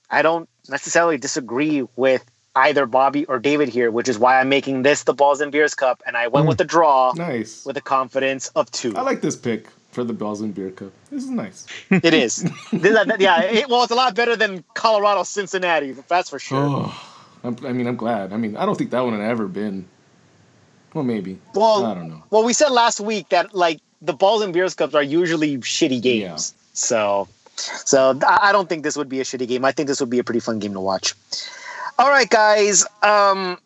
I 0.10 0.22
don't 0.22 0.48
necessarily 0.70 1.18
disagree 1.18 1.86
with 1.98 2.24
either 2.56 2.86
Bobby 2.86 3.26
or 3.26 3.40
David 3.40 3.68
here, 3.68 3.92
which 3.92 4.08
is 4.08 4.18
why 4.18 4.40
I'm 4.40 4.48
making 4.48 4.84
this 4.84 5.04
the 5.04 5.14
Balls 5.14 5.42
and 5.42 5.52
Beers 5.52 5.76
Cup, 5.76 6.02
and 6.08 6.16
I 6.16 6.30
went 6.30 6.46
mm. 6.46 6.50
with 6.50 6.58
the 6.58 6.66
draw. 6.66 7.12
Nice. 7.14 7.66
With 7.66 7.76
a 7.76 7.82
confidence 7.82 8.48
of 8.56 8.72
two. 8.72 8.96
I 8.96 9.02
like 9.02 9.22
this 9.22 9.36
pick 9.36 9.68
for 9.98 10.04
the 10.04 10.14
Balls 10.14 10.42
and 10.42 10.54
Beer 10.54 10.70
Cup. 10.70 10.92
This 11.10 11.24
is 11.24 11.30
nice. 11.32 11.66
it 11.90 12.14
is. 12.14 12.44
yeah. 12.72 13.42
It, 13.42 13.68
well, 13.68 13.82
it's 13.82 13.92
a 13.92 13.96
lot 13.96 14.14
better 14.14 14.36
than 14.36 14.64
Colorado 14.76 15.24
Cincinnati. 15.24 15.94
That's 16.08 16.30
for 16.30 16.38
sure. 16.38 16.68
Oh, 16.70 17.04
i 17.44 17.74
mean, 17.74 17.88
I'm 17.88 17.96
glad. 17.96 18.32
I 18.32 18.38
mean, 18.38 18.56
I 18.56 18.68
don't 18.68 18.78
think 18.78 18.92
that 18.92 19.00
one 19.00 19.14
had 19.14 19.28
ever 19.28 19.48
been. 19.48 19.88
Well, 20.94 21.04
maybe. 21.04 21.40
Well, 21.56 21.84
I 21.84 21.96
don't 21.96 22.10
know. 22.10 22.22
Well, 22.30 22.44
we 22.44 22.54
said 22.54 22.70
last 22.70 23.00
week 23.00 23.30
that 23.30 23.56
like 23.56 23.80
the 24.04 24.14
Balls 24.14 24.44
and 24.44 24.54
Beers 24.54 24.76
Cups 24.76 24.94
are 24.94 25.02
usually 25.02 25.58
shitty 25.58 26.00
games. 26.00 26.54
Yeah. 26.56 26.62
So, 26.74 27.28
so 27.56 28.20
I 28.28 28.52
don't 28.52 28.70
think 28.70 28.84
this 28.84 28.98
would 28.98 29.10
be 29.10 29.20
a 29.20 29.24
shitty 29.24 29.48
game. 29.48 29.66
I 29.66 29.72
think 29.72 29.88
this 29.88 30.00
would 30.00 30.12
be 30.12 30.20
a 30.20 30.24
pretty 30.24 30.42
fun 30.42 30.60
game 30.60 30.74
to 30.74 30.80
watch. 30.80 31.16
All 31.98 32.10
right, 32.10 32.30
guys. 32.30 32.86
Um, 33.02 33.58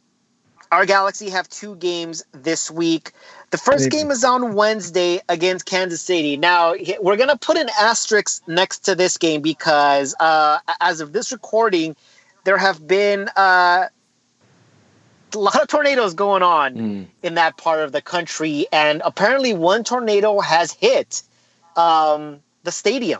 our 0.72 0.86
Galaxy 0.86 1.30
have 1.30 1.50
two 1.50 1.76
games 1.76 2.24
this 2.32 2.72
week. 2.72 3.12
The 3.52 3.58
first 3.58 3.92
game 3.92 4.10
is 4.10 4.24
on 4.24 4.54
Wednesday 4.56 5.20
against 5.28 5.66
Kansas 5.66 6.02
City. 6.02 6.38
Now, 6.38 6.74
we're 7.02 7.18
going 7.18 7.30
to 7.30 7.38
put 7.38 7.58
an 7.58 7.70
asterisk 7.80 8.42
next 8.48 8.80
to 8.86 8.96
this 8.96 9.18
game 9.18 9.42
because, 9.42 10.16
uh, 10.22 10.60
as 10.80 11.02
of 11.02 11.12
this 11.12 11.34
recording, 11.34 11.98
there 12.46 12.58
have 12.58 12.88
been 12.88 13.30
uh, 13.36 13.88
a 15.34 15.38
lot 15.38 15.62
of 15.62 15.68
tornadoes 15.68 16.14
going 16.14 16.44
on 16.44 16.76
mm. 16.76 17.08
in 17.22 17.34
that 17.36 17.58
part 17.58 17.82
of 17.82 17.92
the 17.92 18.02
country. 18.02 18.68
And 18.72 19.02
apparently, 19.04 19.54
one 19.54 19.84
tornado 19.84 20.40
has 20.40 20.72
hit 20.72 21.22
um, 21.76 22.40
the 22.64 22.72
stadium. 22.72 23.20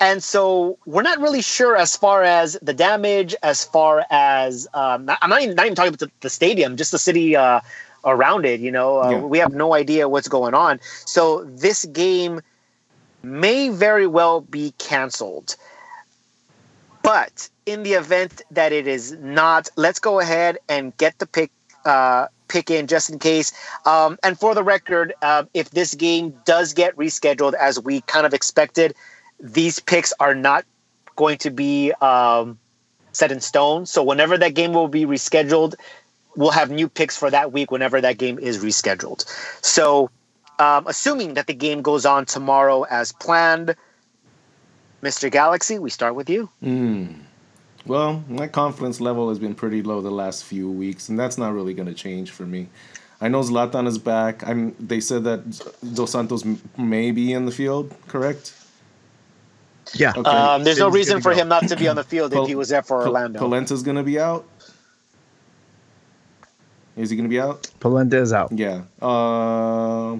And 0.00 0.22
so 0.22 0.78
we're 0.86 1.02
not 1.02 1.18
really 1.18 1.42
sure 1.42 1.76
as 1.76 1.96
far 1.96 2.22
as 2.22 2.56
the 2.62 2.72
damage, 2.72 3.34
as 3.42 3.64
far 3.64 4.04
as 4.10 4.68
um, 4.74 5.10
I'm 5.20 5.30
not 5.30 5.42
even, 5.42 5.56
not 5.56 5.66
even 5.66 5.74
talking 5.74 5.88
about 5.88 6.00
the, 6.00 6.10
the 6.20 6.30
stadium, 6.30 6.76
just 6.76 6.92
the 6.92 6.98
city 6.98 7.34
uh, 7.34 7.60
around 8.04 8.46
it. 8.46 8.60
You 8.60 8.70
know, 8.70 9.02
uh, 9.02 9.10
yeah. 9.10 9.20
we 9.20 9.38
have 9.38 9.52
no 9.52 9.74
idea 9.74 10.08
what's 10.08 10.28
going 10.28 10.54
on. 10.54 10.78
So 11.04 11.44
this 11.44 11.84
game 11.86 12.40
may 13.22 13.70
very 13.70 14.06
well 14.06 14.40
be 14.40 14.72
canceled. 14.78 15.56
But 17.02 17.48
in 17.66 17.82
the 17.82 17.94
event 17.94 18.42
that 18.50 18.72
it 18.72 18.86
is 18.86 19.12
not, 19.12 19.68
let's 19.76 19.98
go 19.98 20.20
ahead 20.20 20.58
and 20.68 20.96
get 20.96 21.18
the 21.18 21.26
pick 21.26 21.50
uh, 21.84 22.26
pick 22.48 22.70
in 22.70 22.86
just 22.86 23.10
in 23.10 23.18
case. 23.18 23.52
Um, 23.84 24.18
and 24.22 24.38
for 24.38 24.54
the 24.54 24.62
record, 24.62 25.14
uh, 25.22 25.44
if 25.54 25.70
this 25.70 25.94
game 25.94 26.34
does 26.44 26.72
get 26.72 26.96
rescheduled 26.96 27.54
as 27.54 27.80
we 27.80 28.00
kind 28.02 28.26
of 28.26 28.34
expected 28.34 28.94
these 29.40 29.80
picks 29.80 30.12
are 30.20 30.34
not 30.34 30.64
going 31.16 31.38
to 31.38 31.50
be 31.50 31.92
um, 32.00 32.58
set 33.12 33.32
in 33.32 33.40
stone. 33.40 33.86
So 33.86 34.02
whenever 34.02 34.38
that 34.38 34.54
game 34.54 34.72
will 34.72 34.88
be 34.88 35.04
rescheduled, 35.04 35.74
we'll 36.36 36.50
have 36.50 36.70
new 36.70 36.88
picks 36.88 37.16
for 37.16 37.30
that 37.30 37.52
week 37.52 37.70
whenever 37.70 38.00
that 38.00 38.18
game 38.18 38.38
is 38.38 38.62
rescheduled. 38.62 39.26
So 39.64 40.10
um, 40.58 40.86
assuming 40.86 41.34
that 41.34 41.46
the 41.46 41.54
game 41.54 41.82
goes 41.82 42.06
on 42.06 42.26
tomorrow 42.26 42.82
as 42.82 43.12
planned, 43.12 43.74
Mr. 45.02 45.30
Galaxy, 45.30 45.78
we 45.78 45.90
start 45.90 46.14
with 46.14 46.28
you. 46.28 46.48
Mm. 46.62 47.20
Well, 47.86 48.24
my 48.28 48.48
confidence 48.48 49.00
level 49.00 49.28
has 49.28 49.38
been 49.38 49.54
pretty 49.54 49.82
low 49.82 50.00
the 50.00 50.10
last 50.10 50.44
few 50.44 50.70
weeks, 50.70 51.08
and 51.08 51.18
that's 51.18 51.38
not 51.38 51.54
really 51.54 51.74
going 51.74 51.88
to 51.88 51.94
change 51.94 52.32
for 52.32 52.44
me. 52.44 52.68
I 53.20 53.28
know 53.28 53.40
Zlatan 53.40 53.86
is 53.86 53.98
back. 53.98 54.46
I'm. 54.46 54.76
They 54.78 55.00
said 55.00 55.24
that 55.24 55.40
Dos 55.94 56.12
Santos 56.12 56.44
may 56.76 57.10
be 57.10 57.32
in 57.32 57.46
the 57.46 57.52
field. 57.52 57.92
Correct? 58.06 58.52
Yeah. 59.94 60.12
Okay. 60.16 60.30
Um, 60.30 60.64
there's 60.64 60.78
no 60.78 60.90
reason 60.90 61.20
for 61.20 61.32
go. 61.32 61.40
him 61.40 61.48
not 61.48 61.68
to 61.68 61.76
be 61.76 61.88
on 61.88 61.96
the 61.96 62.04
field 62.04 62.32
if 62.34 62.46
he 62.46 62.54
was 62.54 62.68
there 62.68 62.82
for 62.82 63.02
Orlando. 63.02 63.38
Polenta's 63.38 63.82
going 63.82 63.96
to 63.96 64.02
be 64.02 64.18
out. 64.18 64.46
Is 66.96 67.10
he 67.10 67.16
going 67.16 67.28
to 67.28 67.30
be 67.30 67.40
out? 67.40 67.70
Polenta 67.80 68.18
is 68.18 68.32
out. 68.32 68.50
Yeah. 68.52 68.82
Uh, 69.00 70.18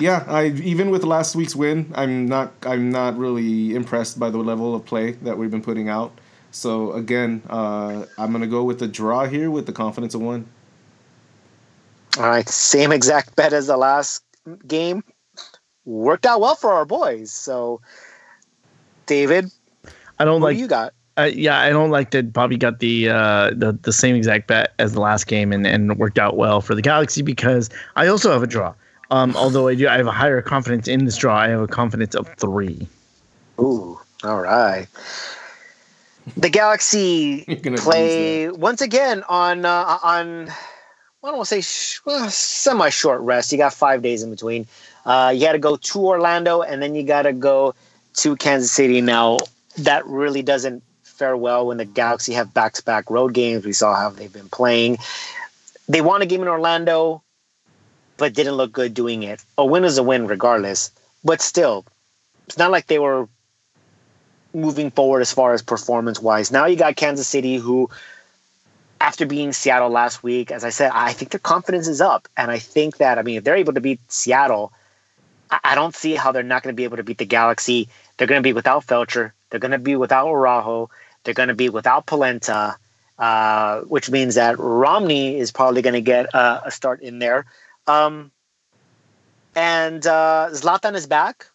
yeah. 0.00 0.24
I 0.26 0.46
even 0.46 0.90
with 0.90 1.04
last 1.04 1.36
week's 1.36 1.54
win, 1.54 1.92
I'm 1.94 2.26
not. 2.26 2.52
I'm 2.62 2.90
not 2.90 3.16
really 3.16 3.74
impressed 3.74 4.18
by 4.18 4.30
the 4.30 4.38
level 4.38 4.74
of 4.74 4.84
play 4.84 5.12
that 5.22 5.38
we've 5.38 5.50
been 5.50 5.62
putting 5.62 5.88
out. 5.88 6.18
So 6.50 6.92
again, 6.92 7.42
uh, 7.48 8.06
I'm 8.16 8.30
going 8.30 8.42
to 8.42 8.48
go 8.48 8.64
with 8.64 8.80
the 8.80 8.88
draw 8.88 9.26
here 9.26 9.50
with 9.50 9.66
the 9.66 9.72
confidence 9.72 10.14
of 10.14 10.20
one. 10.20 10.48
All 12.16 12.28
right, 12.28 12.48
same 12.48 12.90
exact 12.90 13.36
bet 13.36 13.52
as 13.52 13.68
the 13.68 13.76
last 13.76 14.24
game. 14.66 15.04
Worked 15.84 16.26
out 16.26 16.40
well 16.40 16.56
for 16.56 16.72
our 16.72 16.84
boys. 16.84 17.30
So 17.30 17.80
David, 19.08 19.50
I 20.18 20.24
don't 20.24 20.40
like 20.40 20.56
do 20.56 20.62
you 20.62 20.68
got. 20.68 20.94
Uh, 21.18 21.24
yeah, 21.24 21.60
I 21.60 21.70
don't 21.70 21.90
like 21.90 22.12
that 22.12 22.32
Bobby 22.32 22.56
got 22.56 22.78
the, 22.78 23.08
uh, 23.08 23.50
the 23.50 23.76
the 23.82 23.92
same 23.92 24.14
exact 24.14 24.46
bet 24.46 24.72
as 24.78 24.92
the 24.92 25.00
last 25.00 25.26
game 25.26 25.52
and, 25.52 25.66
and 25.66 25.98
worked 25.98 26.18
out 26.18 26.36
well 26.36 26.60
for 26.60 26.76
the 26.76 26.82
Galaxy 26.82 27.22
because 27.22 27.68
I 27.96 28.06
also 28.06 28.30
have 28.30 28.44
a 28.44 28.46
draw. 28.46 28.72
Um, 29.10 29.34
although 29.36 29.66
I 29.66 29.74
do, 29.74 29.88
I 29.88 29.96
have 29.96 30.06
a 30.06 30.12
higher 30.12 30.40
confidence 30.42 30.86
in 30.86 31.06
this 31.06 31.16
draw. 31.16 31.36
I 31.36 31.48
have 31.48 31.60
a 31.60 31.66
confidence 31.66 32.14
of 32.14 32.28
three. 32.36 32.86
Ooh, 33.58 33.98
all 34.22 34.40
right. 34.40 34.86
The 36.36 36.50
Galaxy 36.50 37.44
play 37.78 38.50
once 38.50 38.80
again 38.80 39.24
on 39.28 39.64
uh, 39.64 39.98
on. 40.02 40.50
I 40.50 41.26
don't 41.30 41.38
want 41.38 41.48
to 41.48 41.54
say 41.54 41.60
sh- 41.62 42.00
well, 42.04 42.30
semi 42.30 42.90
short 42.90 43.20
rest. 43.22 43.50
You 43.50 43.58
got 43.58 43.74
five 43.74 44.02
days 44.02 44.22
in 44.22 44.30
between. 44.30 44.66
Uh, 45.04 45.32
you 45.34 45.40
got 45.40 45.52
to 45.52 45.58
go 45.58 45.76
to 45.76 45.98
Orlando, 45.98 46.62
and 46.62 46.80
then 46.80 46.94
you 46.94 47.02
got 47.02 47.22
to 47.22 47.32
go 47.32 47.74
to 48.18 48.36
Kansas 48.36 48.72
City. 48.72 49.00
Now, 49.00 49.38
that 49.78 50.06
really 50.06 50.42
doesn't 50.42 50.82
fare 51.02 51.36
well 51.36 51.66
when 51.66 51.76
the 51.76 51.84
Galaxy 51.84 52.32
have 52.34 52.52
back 52.54 52.74
to 52.74 52.84
back 52.84 53.10
road 53.10 53.34
games. 53.34 53.64
We 53.64 53.72
saw 53.72 53.94
how 53.94 54.10
they've 54.10 54.32
been 54.32 54.48
playing. 54.48 54.98
They 55.88 56.00
won 56.00 56.22
a 56.22 56.26
game 56.26 56.42
in 56.42 56.48
Orlando, 56.48 57.22
but 58.16 58.34
didn't 58.34 58.54
look 58.54 58.72
good 58.72 58.94
doing 58.94 59.22
it. 59.22 59.42
A 59.56 59.64
win 59.64 59.84
is 59.84 59.98
a 59.98 60.02
win, 60.02 60.26
regardless. 60.26 60.90
But 61.24 61.40
still, 61.40 61.84
it's 62.46 62.58
not 62.58 62.70
like 62.70 62.86
they 62.86 62.98
were 62.98 63.28
moving 64.54 64.90
forward 64.90 65.20
as 65.20 65.32
far 65.32 65.52
as 65.52 65.62
performance 65.62 66.20
wise. 66.20 66.50
Now 66.50 66.66
you 66.66 66.76
got 66.76 66.96
Kansas 66.96 67.28
City, 67.28 67.56
who, 67.56 67.90
after 69.00 69.26
being 69.26 69.52
Seattle 69.52 69.90
last 69.90 70.22
week, 70.22 70.50
as 70.50 70.64
I 70.64 70.70
said, 70.70 70.90
I 70.94 71.12
think 71.12 71.30
their 71.30 71.38
confidence 71.40 71.86
is 71.86 72.00
up. 72.00 72.28
And 72.36 72.50
I 72.50 72.58
think 72.58 72.96
that, 72.96 73.18
I 73.18 73.22
mean, 73.22 73.36
if 73.36 73.44
they're 73.44 73.56
able 73.56 73.74
to 73.74 73.80
beat 73.80 74.00
Seattle, 74.10 74.72
I 75.50 75.74
don't 75.74 75.94
see 75.94 76.14
how 76.14 76.32
they're 76.32 76.42
not 76.42 76.62
going 76.62 76.74
to 76.74 76.76
be 76.76 76.84
able 76.84 76.98
to 76.98 77.02
beat 77.02 77.18
the 77.18 77.24
Galaxy. 77.24 77.88
They're 78.18 78.26
going 78.26 78.42
to 78.42 78.46
be 78.46 78.52
without 78.52 78.86
Feltscher. 78.86 79.32
They're 79.48 79.60
going 79.60 79.72
to 79.72 79.78
be 79.78 79.96
without 79.96 80.28
Araujo. 80.28 80.90
They're 81.24 81.34
going 81.34 81.48
to 81.48 81.54
be 81.54 81.68
without 81.68 82.06
Polenta, 82.06 82.76
uh, 83.18 83.80
which 83.82 84.10
means 84.10 84.34
that 84.34 84.58
Romney 84.58 85.38
is 85.38 85.50
probably 85.52 85.82
going 85.82 85.94
to 85.94 86.00
get 86.00 86.26
a 86.34 86.70
start 86.70 87.00
in 87.00 87.18
there. 87.18 87.46
Um, 87.86 88.30
and 89.54 90.06
uh, 90.06 90.48
Zlatan 90.52 90.94
is 90.94 91.06
back. 91.06 91.46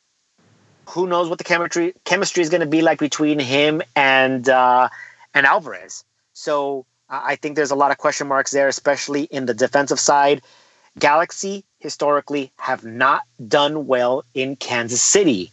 Who 0.89 1.07
knows 1.07 1.29
what 1.29 1.37
the 1.37 1.45
chemistry 1.45 1.93
chemistry 2.03 2.43
is 2.43 2.49
going 2.49 2.61
to 2.61 2.67
be 2.67 2.81
like 2.81 2.99
between 2.99 3.39
him 3.39 3.81
and 3.95 4.49
uh, 4.49 4.89
and 5.33 5.45
Alvarez? 5.45 6.03
So 6.33 6.85
I 7.09 7.37
think 7.37 7.55
there's 7.55 7.71
a 7.71 7.75
lot 7.75 7.91
of 7.91 7.97
question 7.97 8.27
marks 8.27 8.51
there, 8.51 8.67
especially 8.67 9.23
in 9.23 9.45
the 9.45 9.53
defensive 9.53 9.99
side. 9.99 10.41
Galaxy 10.99 11.63
historically 11.79 12.51
have 12.57 12.83
not 12.83 13.21
done 13.47 13.87
well 13.87 14.25
in 14.33 14.55
Kansas 14.57 15.01
City. 15.01 15.51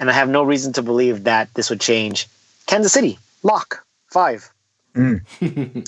And 0.00 0.10
I 0.10 0.14
have 0.14 0.28
no 0.28 0.42
reason 0.42 0.72
to 0.72 0.82
believe 0.82 1.24
that 1.24 1.52
this 1.54 1.70
would 1.70 1.80
change. 1.80 2.26
Kansas 2.66 2.92
City, 2.92 3.18
lock, 3.42 3.84
five. 4.08 4.50
Mm. 4.94 5.86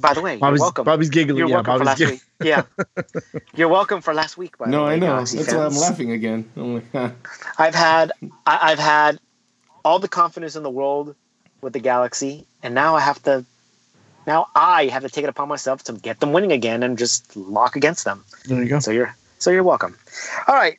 by 0.00 0.14
the 0.14 0.22
way, 0.22 0.38
Bobby's, 0.38 0.58
you're 0.58 0.64
welcome. 0.64 0.84
Bobby's 0.84 1.10
giggling. 1.10 1.38
You're 1.38 1.48
yeah, 1.48 1.56
welcome 1.56 1.84
Bobby's 1.84 1.98
for 1.98 2.04
last 2.04 2.10
week. 2.10 2.20
Yeah. 2.42 2.62
you're 3.54 3.68
welcome 3.68 4.00
for 4.00 4.14
last 4.14 4.38
week, 4.38 4.56
by 4.56 4.66
no, 4.66 4.78
the 4.78 4.84
way. 4.84 4.92
I 4.94 4.96
know. 4.96 5.06
Galaxy 5.06 5.36
That's 5.36 5.52
why 5.52 5.66
I'm 5.66 5.76
laughing 5.76 6.12
again. 6.12 6.50
I'm 6.56 6.74
like, 6.74 7.12
I've 7.58 7.74
had 7.74 8.12
I, 8.46 8.72
I've 8.72 8.78
had 8.78 9.20
all 9.84 9.98
the 9.98 10.08
confidence 10.08 10.56
in 10.56 10.62
the 10.62 10.70
world 10.70 11.14
with 11.60 11.74
the 11.74 11.80
Galaxy, 11.80 12.46
and 12.62 12.74
now 12.74 12.96
I 12.96 13.00
have 13.00 13.22
to 13.24 13.44
now 14.26 14.48
I 14.54 14.86
have 14.86 15.02
to 15.02 15.10
take 15.10 15.24
it 15.24 15.28
upon 15.28 15.48
myself 15.48 15.84
to 15.84 15.92
get 15.92 16.20
them 16.20 16.32
winning 16.32 16.52
again 16.52 16.82
and 16.82 16.96
just 16.96 17.36
lock 17.36 17.76
against 17.76 18.04
them. 18.04 18.24
There 18.46 18.62
you 18.62 18.68
go. 18.68 18.80
So 18.80 18.90
you're 18.90 19.14
so 19.40 19.50
you're 19.50 19.64
welcome. 19.64 19.96
All 20.46 20.54
right. 20.54 20.78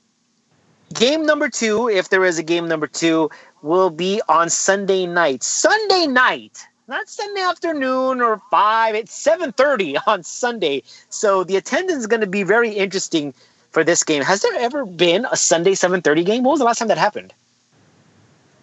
Game 0.94 1.26
number 1.26 1.50
two, 1.50 1.90
if 1.90 2.10
there 2.10 2.24
is 2.24 2.38
a 2.38 2.44
game 2.44 2.68
number 2.68 2.88
two, 2.88 3.30
will 3.62 3.90
be 3.90 4.22
on 4.30 4.50
Sunday 4.50 5.06
night. 5.06 5.42
Sunday 5.44 6.06
night, 6.08 6.60
not 6.88 7.10
Sunday 7.10 7.42
afternoon 7.42 8.22
or 8.22 8.42
five. 8.52 8.96
It's 8.96 9.14
seven 9.14 9.52
thirty 9.52 9.98
on 10.08 10.24
Sunday. 10.24 10.84
So 11.10 11.44
the 11.44 11.56
attendance 11.58 12.00
is 12.00 12.08
going 12.08 12.22
to 12.22 12.28
be 12.28 12.44
very 12.44 12.72
interesting 12.72 13.34
for 13.72 13.84
this 13.84 14.04
game. 14.04 14.22
Has 14.24 14.42
there 14.42 14.54
ever 14.60 14.86
been 14.86 15.26
a 15.32 15.38
Sunday 15.38 15.76
seven 15.76 16.02
thirty 16.02 16.24
game? 16.24 16.44
What 16.44 16.52
was 16.52 16.60
the 16.60 16.66
last 16.66 16.80
time 16.80 16.90
that 16.90 16.98
happened? 16.98 17.34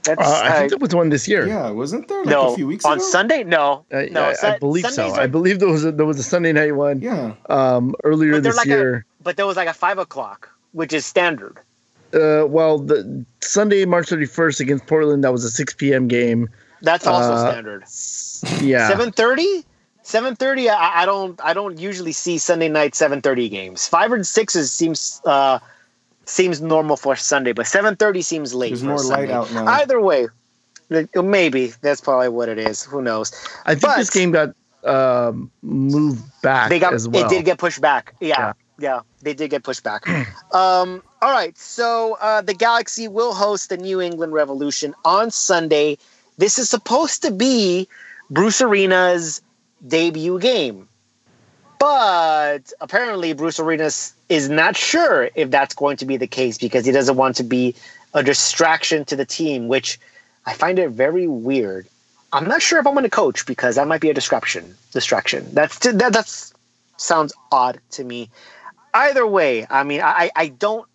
That's, 0.05 0.21
Uh, 0.21 0.41
I 0.45 0.51
think 0.53 0.65
uh, 0.65 0.69
there 0.69 0.79
was 0.79 0.95
one 0.95 1.09
this 1.09 1.27
year. 1.27 1.47
yeah, 1.47 1.71
wasn't 1.71 2.09
there 2.09 2.19
like 2.21 2.29
no 2.29 2.53
a 2.53 2.57
few 2.57 2.67
weeks 2.67 2.85
ago. 2.85 2.93
on 2.93 2.99
ago? 2.99 3.07
Sunday. 3.07 3.43
No, 3.43 3.85
Uh, 3.91 4.03
no. 4.11 4.23
I, 4.23 4.29
I 4.31 4.33
Sun- 4.35 4.59
believe 4.61 4.83
Sundays 4.87 5.15
so. 5.15 5.19
are- 5.19 5.23
I 5.23 5.27
believe 5.27 5.59
there 5.61 5.69
was 5.69 5.85
a, 5.85 5.93
there 5.93 6.07
was 6.07 6.19
a 6.19 6.23
Sunday 6.23 6.53
night 6.53 6.77
one 6.77 7.01
Yeah. 7.01 7.35
um, 7.49 7.95
earlier 8.05 8.39
this 8.41 8.57
like 8.57 8.67
a- 8.67 8.71
year. 8.71 9.05
But 9.29 9.37
there 9.37 9.47
was 9.47 9.59
like 9.59 9.69
a 9.69 9.75
five 9.75 9.99
o'clock, 9.99 10.49
which 10.73 10.95
is 10.95 11.05
standard. 11.05 11.59
uh, 12.15 12.47
well, 12.49 12.79
the 12.79 13.27
Sunday, 13.43 13.85
March 13.85 14.07
31st 14.09 14.61
against 14.61 14.87
Portland, 14.87 15.23
that 15.23 15.31
was 15.33 15.45
a 15.45 15.51
6 15.51 15.75
p.m. 15.75 16.09
game. 16.09 16.49
That's 16.81 17.07
also 17.07 17.35
Uh, 17.35 17.51
standard. 17.51 17.83
Yeah. 18.67 18.89
Seven 18.89 19.13
thirty. 19.13 19.65
Seven 20.03 20.35
thirty. 20.35 20.71
I, 20.71 21.03
I 21.03 21.05
don't. 21.05 21.39
I 21.45 21.53
don't 21.53 21.77
usually 21.79 22.13
see 22.13 22.39
Sunday 22.39 22.71
night 22.71 22.95
seven 22.95 23.21
thirty 23.21 23.51
games. 23.51 23.87
Five 23.87 24.13
and 24.13 24.27
sixes 24.27 24.73
seems 24.73 25.21
uh, 25.27 25.59
seems 26.25 26.63
normal 26.63 26.97
for 26.97 27.15
Sunday, 27.17 27.53
but 27.53 27.67
seven 27.67 27.97
thirty 27.97 28.23
seems 28.23 28.55
late. 28.55 28.71
There's 28.71 28.81
for 28.81 28.87
more 28.87 28.99
Sunday. 28.99 29.27
light 29.27 29.31
out 29.31 29.53
now. 29.53 29.67
Either 29.67 30.01
way, 30.01 30.29
maybe 31.15 31.73
that's 31.83 32.01
probably 32.01 32.31
what 32.31 32.49
it 32.49 32.59
is. 32.59 32.85
Who 32.85 33.03
knows? 33.03 33.33
I 33.67 33.75
think 33.75 33.83
but- 33.83 33.97
this 33.99 34.09
game 34.09 34.31
got 34.31 34.55
um, 34.85 35.51
moved 35.63 36.23
back 36.43 36.69
They 36.71 36.79
got 36.79 36.95
as 36.95 37.07
well. 37.09 37.27
it 37.27 37.29
did 37.29 37.45
get 37.45 37.59
pushed 37.59 37.81
back. 37.83 38.15
Yeah, 38.21 38.53
yeah, 38.79 39.01
they 39.23 39.35
did 39.35 39.51
get 39.51 39.63
pushed 39.63 39.83
back. 39.83 40.09
um, 40.53 41.03
all 41.21 41.33
right, 41.33 41.57
so 41.59 42.17
uh, 42.21 42.41
the 42.41 42.55
Galaxy 42.55 43.09
will 43.09 43.35
host 43.35 43.69
the 43.69 43.77
New 43.77 44.01
England 44.01 44.33
Revolution 44.33 44.95
on 45.05 45.31
Sunday. 45.31 45.99
This 46.37 46.59
is 46.59 46.69
supposed 46.69 47.23
to 47.23 47.31
be 47.31 47.89
Bruce 48.31 48.61
Arena's 48.61 49.43
debut 49.87 50.39
game, 50.39 50.89
but 51.79 52.73
apparently 52.81 53.33
Bruce 53.33 53.59
Arenas 53.59 54.13
is 54.29 54.49
not 54.49 54.77
sure 54.77 55.31
if 55.35 55.51
that's 55.51 55.75
going 55.75 55.97
to 55.99 56.05
be 56.05 56.17
the 56.17 56.27
case 56.27 56.59
because 56.59 56.85
he 56.85 56.93
doesn't 56.93 57.17
want 57.17 57.37
to 57.37 57.45
be 57.45 57.75
a 58.15 58.23
distraction 58.23 59.05
to 59.07 59.17
the 59.17 59.25
team, 59.25 59.69
which 59.69 59.99
I 60.47 60.55
find 60.55 60.79
it 60.79 60.91
very 60.91 61.27
weird. 61.27 61.87
I'm 62.33 62.47
not 62.47 62.63
sure 62.63 62.79
if 62.79 62.87
I'm 62.87 62.95
going 62.95 63.05
to 63.05 63.11
coach 63.11 63.47
because 63.47 63.77
that 63.77 63.89
might 63.89 64.01
be 64.01 64.11
a 64.11 64.15
distraction. 64.15 64.77
Distraction. 64.93 65.47
That's 65.53 65.79
that 65.79 66.13
that's 66.13 66.53
sounds 66.99 67.33
odd 67.51 67.81
to 67.93 68.05
me. 68.05 68.31
Either 68.95 69.27
way, 69.27 69.67
I 69.69 69.85
mean, 69.85 70.01
I 70.03 70.31
I 70.35 70.49
don't. 70.49 70.87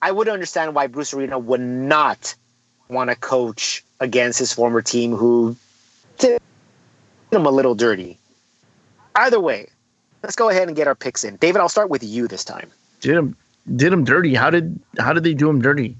I 0.00 0.10
would 0.10 0.28
understand 0.28 0.74
why 0.74 0.88
Bruce 0.88 1.14
Arena 1.14 1.38
would 1.38 1.60
not 1.60 2.34
want 2.88 3.10
to 3.10 3.16
coach 3.16 3.84
against 4.00 4.38
his 4.38 4.52
former 4.52 4.82
team, 4.82 5.14
who 5.14 5.56
did 6.18 6.40
him 7.30 7.46
a 7.46 7.50
little 7.50 7.74
dirty. 7.76 8.18
Either 9.14 9.38
way, 9.40 9.68
let's 10.22 10.34
go 10.36 10.48
ahead 10.48 10.66
and 10.66 10.76
get 10.76 10.86
our 10.88 10.94
picks 10.94 11.22
in. 11.22 11.36
David, 11.36 11.60
I'll 11.60 11.68
start 11.68 11.88
with 11.88 12.02
you 12.02 12.26
this 12.26 12.44
time. 12.44 12.70
did 13.00 13.14
him 13.16 13.36
did 13.76 13.92
him 13.92 14.04
dirty. 14.04 14.34
How 14.34 14.50
did 14.50 14.78
how 14.98 15.12
did 15.12 15.22
they 15.22 15.34
do 15.34 15.48
him 15.48 15.62
dirty? 15.62 15.96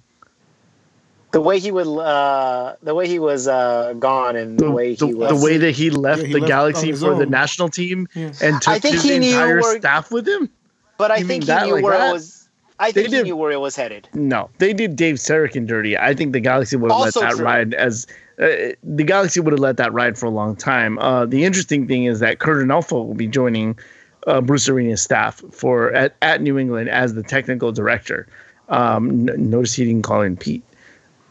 The 1.31 1.41
way 1.41 1.59
he 1.61 1.71
would, 1.71 1.87
uh, 1.87 2.75
the 2.83 2.95
way 2.95 3.09
he 3.09 3.19
was 3.19 3.49
uh, 3.49 3.95
gone, 3.99 4.37
and 4.37 4.59
the, 4.59 4.67
The, 4.67 4.71
way 4.71 4.95
the, 4.95 5.07
he 5.07 5.15
was. 5.15 5.31
the 5.41 5.43
way 5.47 5.57
that 5.57 5.71
he 5.71 5.89
left 5.89 6.21
Yeah, 6.21 6.27
he 6.27 6.33
the 6.35 6.41
left 6.41 6.49
Galaxy 6.49 6.87
on 6.89 6.93
his 6.93 7.01
for 7.01 7.15
the 7.15 7.25
national 7.25 7.71
team 7.71 8.07
Yeah. 8.15 8.33
and 8.43 8.61
took 8.61 8.69
I 8.75 8.79
think 8.79 8.97
his 8.97 9.03
he 9.05 9.19
knew 9.19 9.29
entire 9.31 9.61
where- 9.63 9.79
staff 9.79 10.11
with 10.11 10.29
him. 10.29 10.51
But 10.99 11.11
I 11.11 11.19
you 11.19 11.27
think 11.27 11.45
he 11.45 11.55
knew 11.55 11.75
like 11.75 11.85
where 11.85 11.99
that? 11.99 12.11
it 12.11 12.13
was. 12.13 12.49
I 12.79 12.91
They 12.91 13.03
think 13.05 13.15
he 13.15 13.23
knew 13.23 13.37
where 13.37 13.53
it 13.53 13.61
was 13.61 13.77
headed. 13.77 14.09
No, 14.15 14.51
they 14.59 14.73
did 14.73 14.97
Dave 14.97 15.17
Sarachan 15.17 15.67
dirty. 15.67 15.97
I 15.97 16.15
think 16.15 16.33
the 16.33 16.41
Galaxy 16.41 16.77
would 16.77 16.91
have 16.91 17.01
let 17.01 17.15
that 17.15 17.33
true. 17.33 17.45
ride 17.45 17.75
as 17.75 18.07
uh, 18.41 18.73
the 18.83 19.05
Galaxy 19.05 19.41
would 19.41 19.53
have 19.53 19.61
let 19.61 19.77
that 19.77 19.93
ride 19.93 20.19
for 20.19 20.27
a 20.27 20.31
long 20.31 20.57
time. 20.57 20.99
Uh, 20.99 21.27
the 21.27 21.45
interesting 21.45 21.87
thing 21.87 22.05
is 22.05 22.19
that 22.21 22.39
Curt 22.41 22.67
Onalfo 22.67 23.07
will 23.07 23.15
be 23.15 23.29
joining 23.29 23.79
uh, 24.27 24.41
Bruce 24.41 24.69
Arena's 24.69 25.03
staff 25.03 25.43
for 25.53 25.93
at, 25.93 26.17
at 26.23 26.41
New 26.41 26.59
England 26.59 26.89
as 26.89 27.15
the 27.15 27.23
technical 27.23 27.71
director. 27.73 28.27
Um, 28.69 29.29
n- 29.29 29.51
notice 29.51 29.75
he 29.75 29.85
didn't 29.85 30.03
call 30.03 30.23
in 30.23 30.37
Pete. 30.37 30.63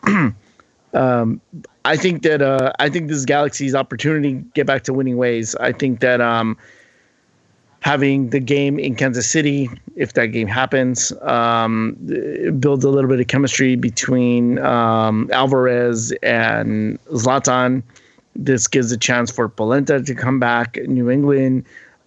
um, 0.94 1.42
I 1.84 1.98
think 1.98 2.24
that 2.24 2.42
uh, 2.42 2.72
I 2.80 2.90
think 2.90 3.08
this 3.08 3.18
is 3.18 3.26
Galaxy's 3.26 3.76
opportunity 3.76 4.36
to 4.36 4.40
get 4.54 4.68
back 4.68 4.84
to 4.84 4.94
winning 4.94 5.18
ways. 5.18 5.56
I 5.56 5.72
think 5.72 6.00
that 6.02 6.22
um, 6.22 6.58
having 7.82 8.30
the 8.30 8.40
game 8.40 8.80
in 8.80 8.96
Kansas 8.96 9.30
City, 9.30 9.70
if 9.96 10.14
that 10.14 10.28
game 10.28 10.48
happens, 10.48 11.12
um, 11.24 11.98
it 12.08 12.60
builds 12.62 12.86
a 12.86 12.90
little 12.90 13.10
bit 13.10 13.20
of 13.20 13.28
chemistry 13.28 13.76
between 13.76 14.60
um, 14.60 15.30
Alvarez 15.34 16.12
and 16.24 17.04
Zlatan. 17.06 17.84
This 18.36 18.68
gives 18.68 18.92
a 18.92 18.98
chance 18.98 19.32
for 19.32 19.50
Polenta 19.50 20.02
to 20.02 20.16
come 20.16 20.40
back. 20.40 20.78
New 20.86 21.10
England 21.10 21.66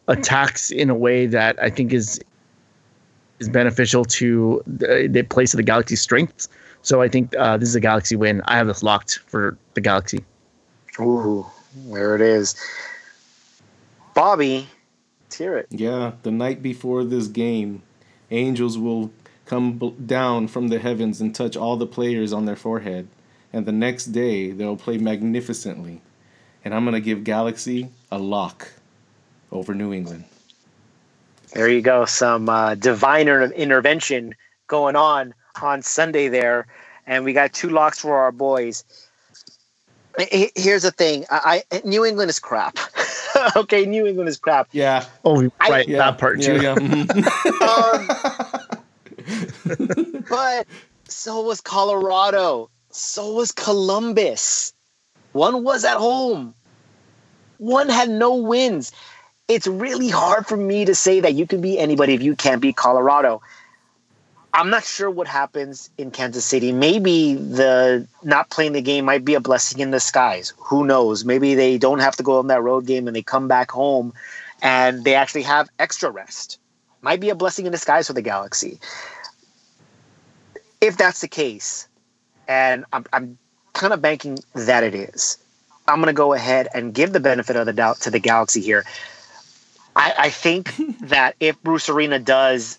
attacks 0.08 0.70
in 0.70 0.90
a 0.90 0.94
way 0.94 1.26
that 1.26 1.60
I 1.60 1.70
think 1.70 1.92
is 1.92 2.20
is 3.40 3.48
beneficial 3.48 4.04
to 4.04 4.62
the, 4.66 5.08
the 5.10 5.22
place 5.24 5.52
of 5.52 5.56
the 5.56 5.64
Galaxy's 5.64 6.00
strengths. 6.00 6.48
So 6.82 7.02
I 7.02 7.08
think 7.08 7.34
uh, 7.36 7.56
this 7.56 7.68
is 7.68 7.74
a 7.74 7.80
Galaxy 7.80 8.14
win. 8.14 8.42
I 8.44 8.56
have 8.56 8.68
this 8.68 8.82
locked 8.82 9.18
for 9.26 9.58
the 9.74 9.80
Galaxy. 9.80 10.24
Ooh, 11.00 11.44
there 11.88 12.14
it 12.14 12.20
is. 12.20 12.54
Bobby, 14.14 14.68
let's 15.34 15.38
hear 15.38 15.58
it. 15.58 15.66
Yeah, 15.70 16.12
the 16.22 16.30
night 16.30 16.62
before 16.62 17.04
this 17.04 17.26
game, 17.26 17.82
angels 18.30 18.78
will 18.78 19.10
come 19.46 19.78
b- 19.78 19.94
down 20.06 20.46
from 20.46 20.68
the 20.68 20.78
heavens 20.78 21.20
and 21.20 21.34
touch 21.34 21.56
all 21.56 21.76
the 21.76 21.86
players 21.86 22.32
on 22.32 22.44
their 22.44 22.56
forehead. 22.56 23.08
And 23.52 23.66
the 23.66 23.72
next 23.72 24.06
day, 24.06 24.52
they'll 24.52 24.76
play 24.76 24.98
magnificently. 24.98 26.00
And 26.64 26.72
I'm 26.72 26.84
going 26.84 26.94
to 26.94 27.00
give 27.00 27.24
Galaxy 27.24 27.90
a 28.10 28.18
lock 28.18 28.68
over 29.50 29.74
New 29.74 29.92
England. 29.92 30.24
There 31.52 31.68
you 31.68 31.82
go. 31.82 32.04
Some 32.04 32.48
uh, 32.48 32.74
divine 32.76 33.28
intervention 33.28 34.34
going 34.66 34.96
on 34.96 35.34
on 35.60 35.82
Sunday 35.82 36.28
there, 36.28 36.66
and 37.06 37.24
we 37.24 37.32
got 37.32 37.52
two 37.52 37.70
locks 37.70 38.00
for 38.00 38.16
our 38.16 38.32
boys. 38.32 38.82
Here's 40.56 40.82
the 40.82 40.90
thing: 40.90 41.26
I, 41.30 41.62
I 41.70 41.80
New 41.84 42.04
England 42.04 42.30
is 42.30 42.40
crap. 42.40 42.78
okay, 43.56 43.86
New 43.86 44.06
England 44.06 44.28
is 44.28 44.38
crap. 44.38 44.68
Yeah. 44.72 45.04
Oh, 45.24 45.48
I- 45.60 45.70
right, 45.70 45.88
Yeah. 45.88 45.98
that 45.98 46.18
part 46.18 46.40
too. 46.40 46.60
Yeah, 46.60 46.76
yeah. 46.78 47.66
Um, 47.66 48.08
but 50.28 50.66
so 51.08 51.40
was 51.42 51.60
Colorado. 51.60 52.70
So 52.90 53.32
was 53.34 53.52
Columbus. 53.52 54.72
One 55.32 55.64
was 55.64 55.84
at 55.84 55.96
home. 55.96 56.54
One 57.58 57.88
had 57.88 58.08
no 58.10 58.34
wins. 58.34 58.92
It's 59.48 59.66
really 59.66 60.08
hard 60.08 60.46
for 60.46 60.56
me 60.56 60.84
to 60.84 60.94
say 60.94 61.20
that 61.20 61.34
you 61.34 61.46
can 61.46 61.60
beat 61.60 61.78
anybody 61.78 62.14
if 62.14 62.22
you 62.22 62.34
can't 62.36 62.60
beat 62.62 62.76
Colorado. 62.76 63.42
I'm 64.54 64.70
not 64.70 64.84
sure 64.84 65.10
what 65.10 65.26
happens 65.26 65.90
in 65.98 66.10
Kansas 66.10 66.44
City. 66.44 66.72
Maybe 66.72 67.34
the 67.34 68.06
not 68.22 68.50
playing 68.50 68.72
the 68.72 68.80
game 68.80 69.04
might 69.04 69.24
be 69.24 69.34
a 69.34 69.40
blessing 69.40 69.80
in 69.80 69.90
disguise. 69.90 70.52
Who 70.58 70.86
knows? 70.86 71.24
Maybe 71.24 71.54
they 71.54 71.76
don't 71.76 71.98
have 71.98 72.16
to 72.16 72.22
go 72.22 72.38
on 72.38 72.46
that 72.46 72.62
road 72.62 72.86
game 72.86 73.06
and 73.08 73.16
they 73.16 73.22
come 73.22 73.48
back 73.48 73.70
home 73.70 74.14
and 74.62 75.04
they 75.04 75.14
actually 75.14 75.42
have 75.42 75.68
extra 75.78 76.10
rest. 76.10 76.58
Might 77.02 77.20
be 77.20 77.30
a 77.30 77.34
blessing 77.34 77.66
in 77.66 77.72
disguise 77.72 78.06
for 78.06 78.12
the 78.14 78.22
Galaxy 78.22 78.78
if 80.84 80.98
that's 80.98 81.22
the 81.22 81.28
case, 81.28 81.88
and 82.46 82.84
I'm, 82.92 83.06
I'm 83.12 83.38
kind 83.72 83.94
of 83.94 84.02
banking 84.02 84.38
that 84.54 84.84
it 84.84 84.94
is, 84.94 85.38
I'm 85.88 85.96
going 85.96 86.08
to 86.08 86.12
go 86.12 86.34
ahead 86.34 86.68
and 86.74 86.92
give 86.92 87.12
the 87.12 87.20
benefit 87.20 87.56
of 87.56 87.64
the 87.64 87.72
doubt 87.72 88.00
to 88.02 88.10
the 88.10 88.18
Galaxy 88.18 88.60
here. 88.60 88.84
I, 89.96 90.14
I 90.18 90.30
think 90.30 90.74
that 91.00 91.36
if 91.40 91.60
Bruce 91.62 91.88
Arena 91.88 92.18
does 92.18 92.78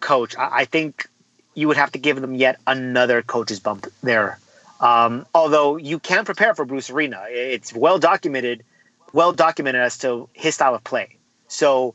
coach, 0.00 0.36
I, 0.36 0.48
I, 0.60 0.64
think 0.64 1.06
you 1.54 1.68
would 1.68 1.76
have 1.76 1.92
to 1.92 1.98
give 1.98 2.20
them 2.20 2.34
yet 2.34 2.58
another 2.66 3.22
coach's 3.22 3.60
bump 3.60 3.86
there. 4.02 4.38
Um, 4.80 5.26
although 5.34 5.76
you 5.76 5.98
can 5.98 6.24
prepare 6.24 6.54
for 6.54 6.64
Bruce 6.64 6.90
Arena, 6.90 7.24
it's 7.28 7.72
well 7.72 7.98
documented, 7.98 8.64
well 9.12 9.32
documented 9.32 9.80
as 9.80 9.98
to 9.98 10.28
his 10.32 10.56
style 10.56 10.74
of 10.74 10.84
play. 10.84 11.16
So 11.48 11.94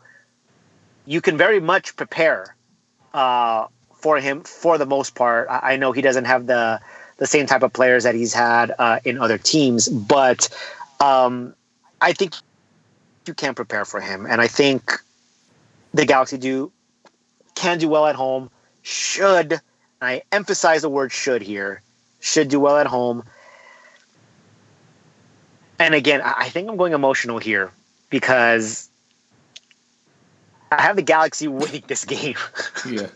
you 1.05 1.21
can 1.21 1.37
very 1.37 1.59
much 1.59 1.95
prepare 1.95 2.55
uh, 3.13 3.67
for 3.95 4.19
him 4.19 4.41
for 4.41 4.77
the 4.77 4.85
most 4.85 5.15
part. 5.15 5.47
I, 5.49 5.75
know 5.75 5.91
he 5.91 6.01
doesn't 6.01 6.25
have 6.25 6.47
the 6.47 6.79
the 7.17 7.27
same 7.27 7.47
type 7.47 7.63
of 7.63 7.73
players 7.73 8.05
that 8.05 8.15
he's 8.15 8.33
had 8.33 8.73
uh, 8.79 8.99
in 9.03 9.17
other 9.17 9.37
teams, 9.37 9.89
but 9.89 10.47
um, 11.01 11.53
I 11.99 12.13
think 12.13 12.33
you 13.25 13.33
can 13.33 13.55
prepare 13.55 13.83
for 13.83 13.99
him, 13.99 14.25
and 14.25 14.39
I 14.39 14.47
think 14.47 14.93
the 15.93 16.05
Galaxy 16.05 16.37
do 16.37 16.71
can 17.55 17.77
do 17.77 17.89
well 17.89 18.07
at 18.07 18.15
home. 18.15 18.49
Should 18.81 19.59
I 20.01 20.23
emphasize 20.31 20.81
the 20.81 20.89
word 20.89 21.11
should 21.11 21.41
here? 21.41 21.81
Should 22.19 22.49
do 22.49 22.59
well 22.59 22.77
at 22.77 22.87
home. 22.87 23.23
And 25.79 25.95
again, 25.95 26.21
I 26.21 26.49
think 26.49 26.69
I'm 26.69 26.75
going 26.75 26.93
emotional 26.93 27.37
here 27.37 27.71
because 28.09 28.89
I 30.71 30.81
have 30.81 30.97
the 30.97 31.01
Galaxy 31.01 31.47
winning 31.47 31.83
this 31.87 32.05
game. 32.05 32.35
Yeah. 32.89 33.07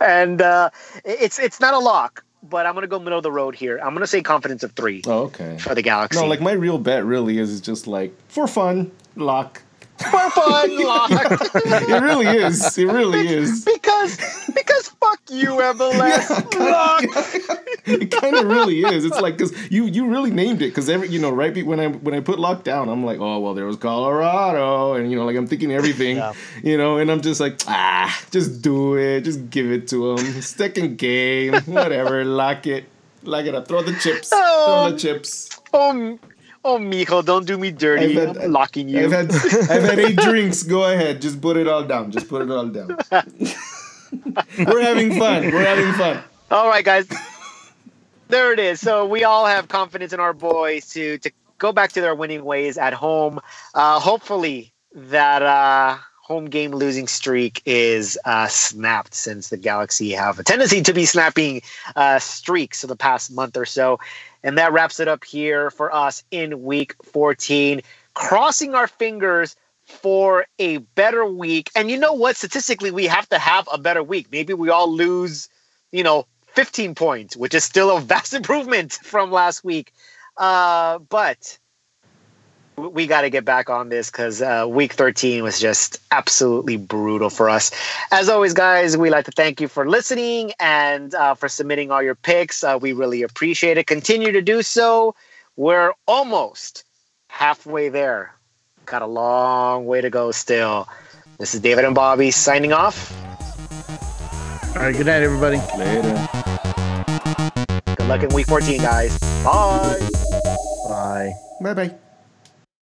and 0.00 0.40
uh, 0.40 0.70
it's 1.04 1.38
it's 1.38 1.60
not 1.60 1.74
a 1.74 1.78
lock, 1.78 2.24
but 2.42 2.64
I'm 2.64 2.72
gonna 2.72 2.86
go 2.86 2.98
middle 2.98 3.18
of 3.18 3.22
the 3.22 3.30
road 3.30 3.54
here. 3.54 3.78
I'm 3.78 3.92
gonna 3.92 4.06
say 4.06 4.22
confidence 4.22 4.62
of 4.62 4.72
three. 4.72 5.02
Oh, 5.06 5.24
okay. 5.24 5.58
For 5.58 5.74
the 5.74 5.82
Galaxy. 5.82 6.18
No, 6.18 6.26
like 6.26 6.40
my 6.40 6.52
real 6.52 6.78
bet 6.78 7.04
really 7.04 7.38
is 7.38 7.60
just 7.60 7.86
like 7.86 8.14
for 8.28 8.46
fun, 8.46 8.90
lock 9.14 9.60
for 9.98 10.30
fun, 10.30 10.84
lock. 10.84 11.10
it 11.10 12.02
really 12.02 12.26
is. 12.26 12.76
It 12.78 12.86
really 12.86 13.28
is. 13.28 13.64
Because 13.64 14.16
because 14.54 14.88
fuck 14.88 15.20
you, 15.30 15.50
MLS. 15.50 16.44
Yeah, 16.54 17.94
it 17.94 18.10
kind 18.10 18.36
of 18.36 18.46
really 18.46 18.80
is. 18.80 19.04
It's 19.04 19.20
like 19.20 19.36
because 19.36 19.70
you 19.70 19.86
you 19.86 20.06
really 20.06 20.30
named 20.30 20.62
it 20.62 20.70
because 20.70 20.88
every 20.88 21.08
you 21.08 21.20
know 21.20 21.30
right 21.30 21.64
when 21.64 21.80
I 21.80 21.88
when 21.88 22.14
I 22.14 22.20
put 22.20 22.38
lockdown, 22.38 22.90
I'm 22.90 23.04
like 23.04 23.18
oh 23.20 23.38
well 23.38 23.54
there 23.54 23.66
was 23.66 23.76
Colorado 23.76 24.94
and 24.94 25.10
you 25.10 25.16
know 25.16 25.24
like 25.24 25.36
I'm 25.36 25.46
thinking 25.46 25.72
everything 25.72 26.16
yeah. 26.16 26.32
you 26.62 26.76
know 26.76 26.98
and 26.98 27.10
I'm 27.10 27.20
just 27.20 27.40
like 27.40 27.60
ah 27.68 28.24
just 28.30 28.62
do 28.62 28.96
it 28.96 29.22
just 29.22 29.50
give 29.50 29.70
it 29.70 29.88
to 29.88 30.16
them 30.16 30.42
second 30.42 30.98
game 30.98 31.54
whatever 31.66 32.24
lock 32.24 32.66
it 32.66 32.86
lock 33.22 33.44
it 33.44 33.54
up 33.54 33.68
throw 33.68 33.82
the 33.82 33.94
chips 33.94 34.30
oh, 34.32 34.88
throw 34.88 34.90
the 34.92 34.98
chips. 34.98 35.50
Um, 35.72 36.20
Oh, 36.66 36.78
Mijo, 36.78 37.22
don't 37.22 37.46
do 37.46 37.58
me 37.58 37.70
dirty. 37.70 38.14
Had, 38.14 38.38
I'm 38.38 38.52
locking 38.52 38.88
you. 38.88 39.04
I've 39.04 39.12
had, 39.12 39.34
I've 39.70 39.82
had 39.82 39.98
eight 39.98 40.16
drinks. 40.28 40.62
Go 40.62 40.90
ahead. 40.90 41.20
Just 41.20 41.42
put 41.42 41.58
it 41.58 41.68
all 41.68 41.84
down. 41.84 42.10
Just 42.10 42.28
put 42.28 42.40
it 42.40 42.50
all 42.50 42.66
down. 42.66 42.96
We're 44.58 44.82
having 44.82 45.18
fun. 45.18 45.50
We're 45.52 45.64
having 45.64 45.92
fun. 45.92 46.22
All 46.50 46.68
right, 46.68 46.84
guys. 46.84 47.06
There 48.28 48.52
it 48.52 48.58
is. 48.58 48.80
So 48.80 49.04
we 49.04 49.24
all 49.24 49.44
have 49.44 49.68
confidence 49.68 50.12
in 50.14 50.20
our 50.20 50.32
boys 50.32 50.88
to 50.90 51.18
to 51.18 51.30
go 51.58 51.72
back 51.72 51.92
to 51.92 52.00
their 52.00 52.14
winning 52.14 52.44
ways 52.44 52.78
at 52.78 52.94
home. 52.94 53.40
Uh, 53.74 54.00
hopefully, 54.00 54.72
that 54.94 55.42
uh, 55.42 55.98
home 56.22 56.46
game 56.46 56.70
losing 56.70 57.06
streak 57.06 57.60
is 57.66 58.18
uh, 58.24 58.46
snapped 58.46 59.14
since 59.14 59.50
the 59.50 59.58
Galaxy 59.58 60.10
have 60.12 60.38
a 60.38 60.42
tendency 60.44 60.80
to 60.82 60.94
be 60.94 61.04
snapping 61.04 61.60
uh, 61.96 62.18
streaks 62.18 62.80
for 62.80 62.86
the 62.86 62.96
past 62.96 63.30
month 63.30 63.56
or 63.58 63.66
so. 63.66 63.98
And 64.44 64.58
that 64.58 64.72
wraps 64.72 65.00
it 65.00 65.08
up 65.08 65.24
here 65.24 65.70
for 65.70 65.92
us 65.92 66.22
in 66.30 66.62
week 66.62 66.94
14. 67.02 67.80
Crossing 68.12 68.74
our 68.74 68.86
fingers 68.86 69.56
for 69.86 70.46
a 70.58 70.76
better 70.76 71.24
week. 71.24 71.70
And 71.74 71.90
you 71.90 71.98
know 71.98 72.12
what? 72.12 72.36
Statistically, 72.36 72.90
we 72.90 73.06
have 73.06 73.28
to 73.30 73.38
have 73.38 73.68
a 73.72 73.78
better 73.78 74.02
week. 74.02 74.28
Maybe 74.30 74.52
we 74.52 74.68
all 74.68 74.92
lose, 74.92 75.48
you 75.92 76.02
know, 76.02 76.26
15 76.48 76.94
points, 76.94 77.36
which 77.36 77.54
is 77.54 77.64
still 77.64 77.96
a 77.96 78.00
vast 78.02 78.34
improvement 78.34 78.92
from 78.92 79.32
last 79.32 79.64
week. 79.64 79.92
Uh, 80.36 80.98
but 80.98 81.58
we 82.76 83.06
got 83.06 83.22
to 83.22 83.30
get 83.30 83.44
back 83.44 83.70
on 83.70 83.88
this 83.88 84.10
because 84.10 84.42
uh, 84.42 84.66
week 84.68 84.92
13 84.92 85.42
was 85.42 85.60
just 85.60 85.98
absolutely 86.10 86.76
brutal 86.76 87.30
for 87.30 87.48
us. 87.48 87.70
As 88.10 88.28
always, 88.28 88.52
guys, 88.52 88.96
we 88.96 89.10
like 89.10 89.24
to 89.26 89.32
thank 89.32 89.60
you 89.60 89.68
for 89.68 89.88
listening 89.88 90.52
and 90.58 91.14
uh, 91.14 91.34
for 91.34 91.48
submitting 91.48 91.90
all 91.90 92.02
your 92.02 92.14
picks. 92.14 92.64
Uh, 92.64 92.78
we 92.80 92.92
really 92.92 93.22
appreciate 93.22 93.78
it. 93.78 93.86
Continue 93.86 94.32
to 94.32 94.42
do 94.42 94.62
so. 94.62 95.14
We're 95.56 95.92
almost 96.06 96.84
halfway 97.28 97.88
there. 97.88 98.34
Got 98.86 99.02
a 99.02 99.06
long 99.06 99.86
way 99.86 100.00
to 100.00 100.10
go 100.10 100.30
still. 100.30 100.88
This 101.38 101.54
is 101.54 101.60
David 101.60 101.84
and 101.84 101.94
Bobby 101.94 102.30
signing 102.30 102.72
off. 102.72 103.12
All 104.76 104.82
right, 104.82 104.94
good 104.94 105.06
night, 105.06 105.22
everybody. 105.22 105.58
Later. 105.78 106.28
Good 107.96 108.08
luck 108.08 108.22
in 108.22 108.28
week 108.34 108.46
14, 108.46 108.80
guys. 108.80 109.18
Bye. 109.44 110.08
Bye. 110.88 111.32
Bye 111.60 111.74
bye. 111.74 111.94